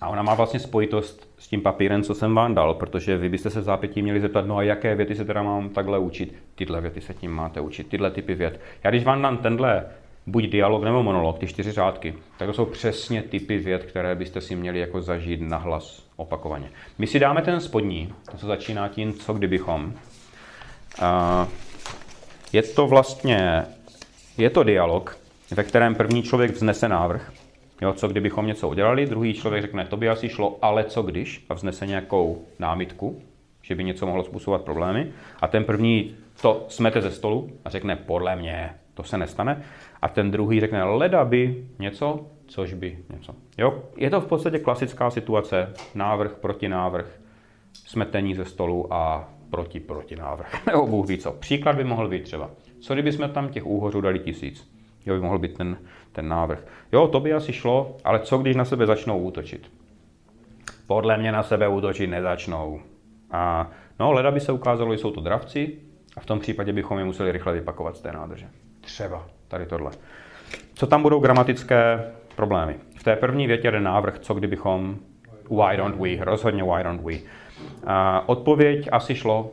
A 0.01 0.09
ona 0.09 0.23
má 0.23 0.35
vlastně 0.35 0.61
spojitost 0.61 1.28
tím 1.49 1.61
papírem, 1.61 2.03
co 2.03 2.15
jsem 2.15 2.35
vám 2.35 2.55
dal, 2.55 2.75
protože 2.75 3.17
vy 3.17 3.29
byste 3.29 3.51
se 3.51 3.61
v 3.61 3.65
zápětí 3.65 4.03
měli 4.03 4.21
zeptat, 4.21 4.47
no 4.47 4.57
a 4.57 4.63
jaké 4.63 4.95
věty 4.95 5.15
se 5.15 5.25
teda 5.25 5.43
mám 5.43 5.69
takhle 5.69 5.99
učit. 5.99 6.35
Tyhle 6.55 6.81
věty 6.81 7.01
se 7.01 7.15
tím 7.15 7.31
máte 7.31 7.61
učit, 7.61 7.89
tyhle 7.89 8.11
typy 8.11 8.35
vět. 8.35 8.61
Já 8.85 8.91
když 8.91 9.05
vám 9.05 9.23
dám 9.23 9.37
tenhle 9.37 9.87
buď 10.27 10.45
dialog 10.45 10.85
nebo 10.85 11.03
monolog, 11.03 11.39
ty 11.39 11.47
čtyři 11.47 11.73
řádky, 11.73 12.15
tak 12.39 12.49
to 12.49 12.53
jsou 12.53 12.65
přesně 12.65 13.23
typy 13.23 13.59
vět, 13.59 13.85
které 13.85 14.15
byste 14.15 14.41
si 14.41 14.57
měli 14.57 14.81
jako 14.81 15.03
zažít 15.03 15.41
na 15.41 15.57
hlas 15.57 16.07
opakovaně. 16.17 16.71
My 16.99 17.07
si 17.07 17.19
dáme 17.19 17.43
ten 17.43 17.61
spodní, 17.61 18.13
to 18.31 18.39
se 18.39 18.47
začíná 18.47 18.89
tím, 18.89 19.13
co 19.13 19.35
kdybychom. 19.35 19.93
Je 22.53 22.63
to 22.63 22.87
vlastně, 22.87 23.65
je 24.39 24.51
to 24.51 24.63
dialog, 24.63 25.19
ve 25.51 25.65
kterém 25.65 25.95
první 25.95 26.23
člověk 26.23 26.51
vznese 26.51 26.89
návrh, 26.89 27.33
Jo, 27.83 27.93
co 27.93 28.09
kdybychom 28.09 28.47
něco 28.47 28.69
udělali, 28.69 29.07
druhý 29.07 29.35
člověk 29.35 29.63
řekne, 29.63 29.87
to 29.87 29.97
by 29.97 30.09
asi 30.09 30.29
šlo, 30.29 30.59
ale 30.63 30.85
co 30.85 31.03
když, 31.03 31.47
a 31.49 31.55
vznese 31.55 31.87
nějakou 31.87 32.45
námitku, 32.59 33.23
že 33.63 33.75
by 33.75 33.85
něco 33.85 34.07
mohlo 34.07 34.25
způsobovat 34.25 34.63
problémy. 34.63 35.13
A 35.41 35.49
ten 35.49 35.65
první 35.65 36.15
to 36.43 36.67
smete 36.69 37.03
ze 37.03 37.11
stolu 37.11 37.51
a 37.65 37.71
řekne, 37.71 37.97
podle 37.97 38.37
mě 38.37 38.71
to 38.95 39.03
se 39.03 39.19
nestane. 39.19 39.63
A 40.03 40.09
ten 40.09 40.31
druhý 40.31 40.61
řekne, 40.61 40.85
leda 40.85 41.25
by 41.25 41.65
něco, 41.79 42.27
což 42.47 42.75
by 42.75 42.99
něco. 43.13 43.35
Jo, 43.59 43.83
je 43.97 44.11
to 44.11 44.21
v 44.21 44.27
podstatě 44.27 44.59
klasická 44.59 45.11
situace, 45.11 45.73
návrh, 45.95 46.35
protinávrh, 46.35 47.21
smetení 47.73 48.35
ze 48.35 48.45
stolu 48.45 48.93
a 48.93 49.29
proti, 49.51 49.81
protinávrh. 49.81 50.67
Nebo 50.67 50.87
Bůh 50.87 51.07
ví 51.07 51.19
co. 51.19 51.33
Příklad 51.33 51.77
by 51.77 51.85
mohl 51.85 52.09
být 52.09 52.23
třeba, 52.23 52.51
co 52.81 52.95
kdyby 52.95 53.13
jsme 53.13 53.29
tam 53.29 53.49
těch 53.49 53.67
úhořů 53.67 54.01
dali 54.01 54.19
tisíc? 54.19 54.71
Jo, 55.07 55.15
by 55.15 55.21
mohl 55.21 55.39
být 55.39 55.57
ten, 55.57 55.79
ten 56.19 56.29
návrh. 56.29 56.67
Jo, 56.93 57.09
to 57.09 57.21
by 57.21 57.33
asi 57.33 57.53
šlo, 57.53 57.97
ale 58.05 58.21
co 58.21 58.39
když 58.39 58.57
na 58.57 58.65
sebe 58.65 58.87
začnou 58.87 59.19
útočit? 59.19 59.71
Podle 60.87 61.19
mě 61.19 61.33
na 61.33 61.43
sebe 61.43 61.69
útočit 61.69 62.07
nezačnou. 62.07 62.81
A 63.31 63.71
no, 64.01 64.13
leda 64.13 64.31
by 64.31 64.41
se 64.41 64.53
ukázalo, 64.53 64.95
že 64.95 64.99
jsou 64.99 65.11
to 65.11 65.21
dravci 65.21 65.79
a 66.17 66.21
v 66.21 66.27
tom 66.27 66.41
případě 66.41 66.73
bychom 66.73 66.99
je 66.99 67.05
museli 67.05 67.33
rychle 67.33 67.53
vypakovat 67.53 67.97
z 67.97 68.01
té 68.01 68.13
nádrže. 68.13 68.47
Třeba 68.81 69.27
tady 69.49 69.67
tohle. 69.67 69.91
Co 70.75 70.87
tam 70.87 71.03
budou 71.03 71.21
gramatické 71.21 72.13
problémy? 72.37 72.77
V 72.97 73.03
té 73.03 73.17
první 73.17 73.47
větě 73.47 73.71
jde 73.71 73.81
návrh, 73.81 74.19
co 74.19 74.35
kdybychom, 74.35 74.99
why 75.51 75.77
don't 75.77 75.97
we, 75.97 76.25
rozhodně 76.25 76.63
why 76.63 76.83
don't 76.83 77.03
we. 77.03 77.15
A 77.87 78.29
odpověď 78.29 78.89
asi 78.93 79.15
šlo, 79.15 79.51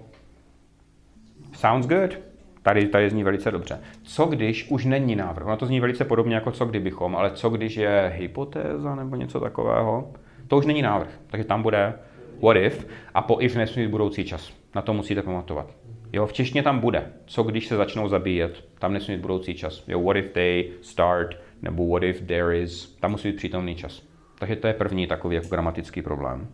sounds 1.54 1.88
good, 1.88 2.20
Tady, 2.66 2.88
tady 2.88 3.10
zní 3.10 3.24
velice 3.24 3.52
dobře. 3.52 3.80
Co 4.04 4.26
když 4.26 4.68
už 4.70 4.86
není 4.86 5.16
návrh? 5.16 5.46
Ono 5.46 5.58
to 5.58 5.66
zní 5.66 5.80
velice 5.80 6.06
podobně 6.06 6.36
jako 6.36 6.52
co 6.52 6.66
kdybychom, 6.66 7.16
ale 7.16 7.32
co 7.32 7.50
když 7.50 7.76
je 7.76 8.14
hypotéza 8.16 8.96
nebo 8.96 9.16
něco 9.16 9.40
takového? 9.40 10.14
To 10.48 10.58
už 10.58 10.66
není 10.66 10.82
návrh, 10.82 11.20
takže 11.28 11.44
tam 11.44 11.64
bude 11.64 11.94
what 12.42 12.58
if 12.58 12.88
a 13.14 13.22
po 13.22 13.38
if 13.42 13.56
nesmí 13.56 13.88
budoucí 13.88 14.26
čas. 14.26 14.54
Na 14.76 14.82
to 14.82 14.94
musíte 14.94 15.22
pamatovat. 15.22 15.76
Jo, 16.14 16.26
v 16.26 16.34
češtině 16.34 16.64
tam 16.64 16.80
bude. 16.80 17.12
Co 17.26 17.44
když 17.44 17.68
se 17.68 17.76
začnou 17.76 18.08
zabíjet? 18.08 18.64
Tam 18.80 18.94
nesmí 18.94 19.16
být 19.16 19.22
budoucí 19.22 19.54
čas. 19.54 19.84
Jo, 19.88 20.04
what 20.04 20.18
if 20.18 20.30
they 20.30 20.70
start, 20.82 21.38
nebo 21.62 21.88
what 21.88 22.04
if 22.04 22.22
there 22.22 22.60
is. 22.60 22.96
Tam 23.00 23.12
musí 23.12 23.28
být 23.28 23.38
přítomný 23.38 23.76
čas. 23.76 24.04
Takže 24.40 24.56
to 24.56 24.68
je 24.68 24.74
první 24.74 25.08
takový 25.08 25.36
jako 25.36 25.48
gramatický 25.48 26.02
problém. 26.02 26.48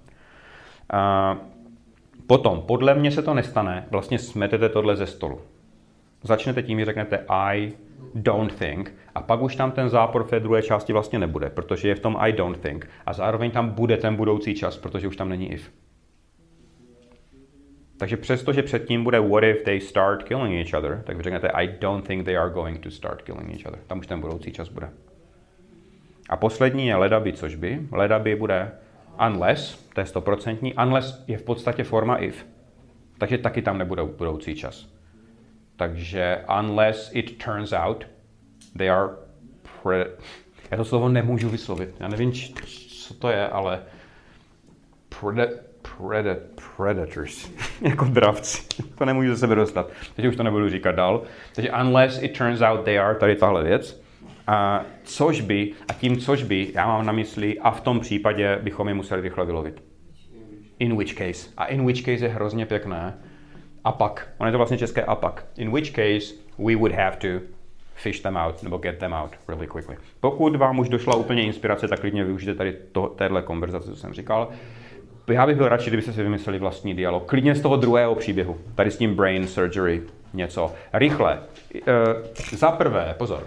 A 0.90 1.38
potom, 2.28 2.62
podle 2.62 2.96
mě 2.96 3.12
se 3.12 3.22
to 3.22 3.34
nestane, 3.34 3.86
vlastně 3.92 4.20
smetete 4.20 4.70
tohle 4.70 4.96
ze 4.96 5.06
stolu 5.06 5.40
začnete 6.24 6.64
tím, 6.64 6.80
že 6.80 6.86
řeknete 6.86 7.26
I 7.28 7.74
don't 8.16 8.54
think 8.54 8.94
a 9.16 9.22
pak 9.22 9.42
už 9.42 9.56
tam 9.56 9.72
ten 9.72 9.90
zápor 9.90 10.24
v 10.24 10.30
té 10.30 10.40
druhé 10.40 10.62
části 10.62 10.94
vlastně 10.94 11.20
nebude, 11.20 11.50
protože 11.50 11.88
je 11.88 11.96
v 11.96 12.00
tom 12.00 12.18
I 12.20 12.34
don't 12.34 12.58
think 12.58 12.90
a 13.06 13.14
zároveň 13.14 13.52
tam 13.52 13.70
bude 13.70 13.98
ten 13.98 14.16
budoucí 14.16 14.56
čas, 14.56 14.78
protože 14.78 15.08
už 15.08 15.16
tam 15.16 15.30
není 15.30 15.52
if. 15.52 15.72
Takže 17.98 18.18
přesto, 18.18 18.54
že 18.54 18.64
předtím 18.64 19.04
bude 19.04 19.20
what 19.20 19.44
if 19.44 19.64
they 19.64 19.80
start 19.80 20.24
killing 20.24 20.68
each 20.68 20.84
other, 20.84 21.04
tak 21.06 21.18
vy 21.18 21.24
řeknete 21.24 21.50
I 21.50 21.68
don't 21.68 22.08
think 22.08 22.26
they 22.26 22.38
are 22.38 22.50
going 22.50 22.80
to 22.80 22.92
start 22.92 23.22
killing 23.22 23.52
each 23.52 23.66
other. 23.66 23.80
Tam 23.88 24.00
už 24.00 24.08
ten 24.08 24.22
budoucí 24.22 24.52
čas 24.52 24.70
bude. 24.70 24.90
A 26.30 26.38
poslední 26.38 26.88
je 26.88 26.96
ledaby, 26.96 27.34
což 27.34 27.56
by. 27.56 27.80
Ledaby 27.92 28.36
bude 28.36 28.72
unless, 29.28 29.90
to 29.94 30.02
je 30.02 30.06
stoprocentní. 30.06 30.74
Unless 30.74 31.24
je 31.28 31.38
v 31.38 31.44
podstatě 31.44 31.84
forma 31.84 32.16
if. 32.16 32.46
Takže 33.18 33.38
taky 33.38 33.62
tam 33.62 33.78
nebude 33.78 34.04
budoucí 34.04 34.56
čas. 34.56 35.01
Takže 35.82 36.46
unless 36.60 37.12
it 37.14 37.44
turns 37.44 37.74
out 37.74 38.06
they 38.78 38.90
are 38.90 39.10
pre... 39.84 40.06
Já 40.72 40.78
to 40.78 40.86
slovo 40.86 41.10
nemůžu 41.10 41.50
vyslovit. 41.50 41.96
Já 42.00 42.08
nevím, 42.08 42.32
co 42.32 43.14
to 43.14 43.30
je, 43.30 43.48
ale 43.48 43.82
prede, 45.20 45.50
prede, 45.82 46.40
predators, 46.78 47.52
jako 47.82 48.06
dravci. 48.06 48.62
to 48.98 49.06
nemůžu 49.06 49.30
ze 49.30 49.38
sebe 49.38 49.56
dostat. 49.56 49.90
Teď 50.16 50.26
už 50.26 50.36
to 50.36 50.44
nebudu 50.44 50.70
říkat 50.70 50.92
dál. 50.92 51.24
Takže 51.56 51.72
unless 51.72 52.24
it 52.24 52.38
turns 52.38 52.62
out 52.62 52.86
they 52.86 53.00
are, 53.00 53.16
tady 53.16 53.36
tahle 53.36 53.64
věc. 53.64 54.02
A 54.48 54.86
což 55.04 55.42
by, 55.42 55.72
a 55.88 55.94
tím 55.94 56.18
což 56.18 56.44
by, 56.44 56.72
já 56.74 56.88
mám 56.88 57.06
na 57.06 57.14
mysli, 57.14 57.60
a 57.60 57.72
v 57.72 57.82
tom 57.82 58.00
případě 58.00 58.60
bychom 58.62 58.88
je 58.88 58.94
museli 58.94 59.22
rychle 59.22 59.46
vylovit. 59.46 59.84
In 60.80 60.98
which 60.98 61.14
case. 61.14 61.50
A 61.58 61.66
in 61.66 61.86
which 61.86 62.02
case 62.02 62.26
je 62.26 62.30
hrozně 62.30 62.66
pěkné, 62.66 63.18
a 63.84 63.92
pak. 63.92 64.28
On 64.38 64.48
je 64.48 64.52
to 64.52 64.58
vlastně 64.58 64.78
české 64.78 65.04
a 65.04 65.16
pak. 65.16 65.46
In 65.58 65.72
which 65.72 65.92
case 65.92 66.36
we 66.58 66.76
would 66.76 66.92
have 66.92 67.18
to 67.18 67.28
fish 67.96 68.20
them 68.20 68.38
out 68.38 68.64
nebo 68.64 68.78
get 68.78 68.98
them 68.98 69.14
out 69.14 69.32
really 69.48 69.68
quickly. 69.68 69.98
Pokud 70.20 70.56
vám 70.56 70.80
už 70.80 70.90
došla 70.90 71.16
úplně 71.16 71.44
inspirace, 71.44 71.88
tak 71.88 72.00
klidně 72.00 72.24
využijte 72.24 72.56
tady 72.56 72.74
to, 72.92 73.08
téhle 73.08 73.42
konverzace, 73.42 73.90
co 73.90 73.96
jsem 73.96 74.14
říkal. 74.14 74.48
Já 75.28 75.46
bych 75.46 75.56
byl 75.56 75.70
radši, 75.70 75.90
kdybyste 75.90 76.14
si 76.14 76.24
vymysleli 76.24 76.60
vlastní 76.60 76.94
dialog. 76.94 77.26
Klidně 77.26 77.56
z 77.56 77.62
toho 77.62 77.76
druhého 77.76 78.16
příběhu. 78.16 78.58
Tady 78.76 78.92
s 78.92 78.98
tím 78.98 79.16
brain 79.16 79.48
surgery 79.48 80.02
něco. 80.34 80.72
Rychle. 80.94 81.40
Uh, 81.74 82.58
za 82.58 82.72
prvé, 82.72 83.16
pozor, 83.18 83.44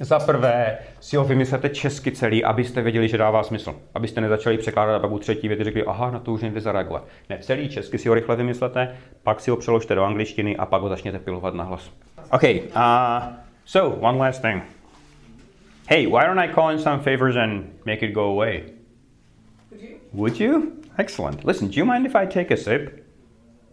za 0.00 0.18
prvé 0.18 0.78
si 1.00 1.16
ho 1.16 1.24
vymyslete 1.24 1.68
česky 1.68 2.12
celý, 2.12 2.44
abyste 2.44 2.82
věděli, 2.82 3.08
že 3.08 3.18
dává 3.18 3.42
smysl. 3.42 3.74
Abyste 3.94 4.20
nezačali 4.20 4.58
překládat 4.58 4.94
a 4.94 4.98
pak 4.98 5.10
u 5.10 5.18
třetí 5.18 5.48
věty 5.48 5.64
řekli, 5.64 5.84
aha, 5.84 6.10
na 6.10 6.18
to 6.18 6.32
už 6.32 6.42
nejde 6.42 6.60
zareagovat. 6.60 7.06
Ne, 7.28 7.38
celý 7.40 7.68
česky 7.68 7.98
si 7.98 8.08
ho 8.08 8.14
rychle 8.14 8.36
vymyslete, 8.36 8.96
pak 9.22 9.40
si 9.40 9.50
ho 9.50 9.56
přeložte 9.56 9.94
do 9.94 10.04
angličtiny 10.04 10.56
a 10.56 10.66
pak 10.66 10.82
ho 10.82 10.88
začněte 10.88 11.18
pilovat 11.18 11.54
na 11.54 11.64
hlas. 11.64 11.90
OK, 12.32 12.42
uh, 12.42 13.34
so 13.64 14.08
one 14.08 14.18
last 14.18 14.42
thing. 14.42 14.62
Hey, 15.88 16.06
why 16.06 16.26
don't 16.26 16.40
I 16.40 16.54
call 16.54 16.70
in 16.70 16.78
some 16.78 17.02
favors 17.02 17.36
and 17.36 17.64
make 17.86 18.06
it 18.06 18.12
go 18.12 18.22
away? 18.22 18.62
Would 19.70 19.82
you? 19.82 19.96
Would 20.12 20.40
you? 20.40 20.72
Excellent. 20.98 21.44
Listen, 21.44 21.68
do 21.68 21.74
you 21.74 21.84
mind 21.84 22.06
if 22.06 22.14
I 22.14 22.26
take 22.26 22.54
a 22.54 22.56
sip? 22.56 23.06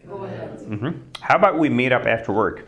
Go 0.08 0.24
ahead. 0.24 0.60
Mm-hmm. 0.60 0.92
How 1.22 1.36
about 1.36 1.60
we 1.60 1.70
meet 1.70 1.92
up 1.92 2.06
after 2.06 2.34
work? 2.34 2.68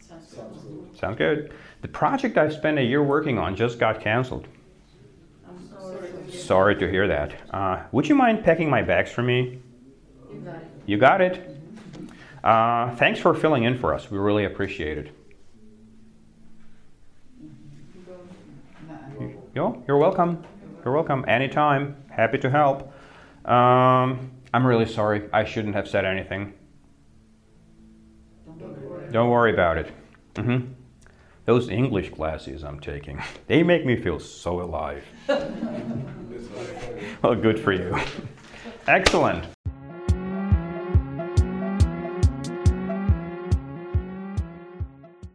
Sounds 0.00 0.34
good. 0.34 0.98
Sounds 0.98 1.18
good. 1.18 1.52
The 1.86 1.92
project 1.92 2.36
I've 2.36 2.52
spent 2.52 2.80
a 2.80 2.82
year 2.82 3.00
working 3.00 3.38
on 3.38 3.54
just 3.54 3.78
got 3.78 4.00
canceled. 4.00 4.48
I'm 5.48 5.68
sorry. 5.68 6.32
Sorry 6.32 6.74
to 6.74 6.90
hear 6.90 7.06
that. 7.06 7.32
Uh, 7.54 7.84
would 7.92 8.08
you 8.08 8.16
mind 8.16 8.42
packing 8.42 8.68
my 8.68 8.82
bags 8.82 9.12
for 9.12 9.22
me? 9.22 9.60
You 10.28 10.40
got 10.40 10.56
it. 10.56 10.68
You 10.86 10.98
got 10.98 11.20
it? 11.20 11.60
Uh, 12.42 12.96
thanks 12.96 13.20
for 13.20 13.34
filling 13.34 13.62
in 13.62 13.78
for 13.78 13.94
us. 13.94 14.10
We 14.10 14.18
really 14.18 14.46
appreciate 14.46 14.98
it. 14.98 15.16
Yo, 19.54 19.84
you're 19.86 19.98
welcome. 19.98 20.42
You're 20.84 20.92
welcome. 20.92 21.24
Anytime. 21.28 21.94
Happy 22.10 22.38
to 22.38 22.50
help. 22.50 22.92
Um, 23.48 24.32
I'm 24.52 24.66
really 24.66 24.86
sorry. 24.86 25.30
I 25.32 25.44
shouldn't 25.44 25.76
have 25.76 25.86
said 25.86 26.04
anything. 26.04 26.52
Don't 29.12 29.30
worry. 29.30 29.52
About 29.52 29.78
it. 29.78 29.92
hmm 30.36 30.72
Those 31.46 31.68
English 31.68 32.10
classes 32.10 32.64
I'm 32.64 32.80
taking, 32.80 33.22
they 33.46 33.62
make 33.62 33.86
me 33.86 33.94
feel 33.94 34.18
so 34.18 34.60
alive. 34.60 35.04
well, 37.22 37.36
good 37.36 37.60
for 37.60 37.72
you. 37.72 37.96
Excellent. 38.88 39.55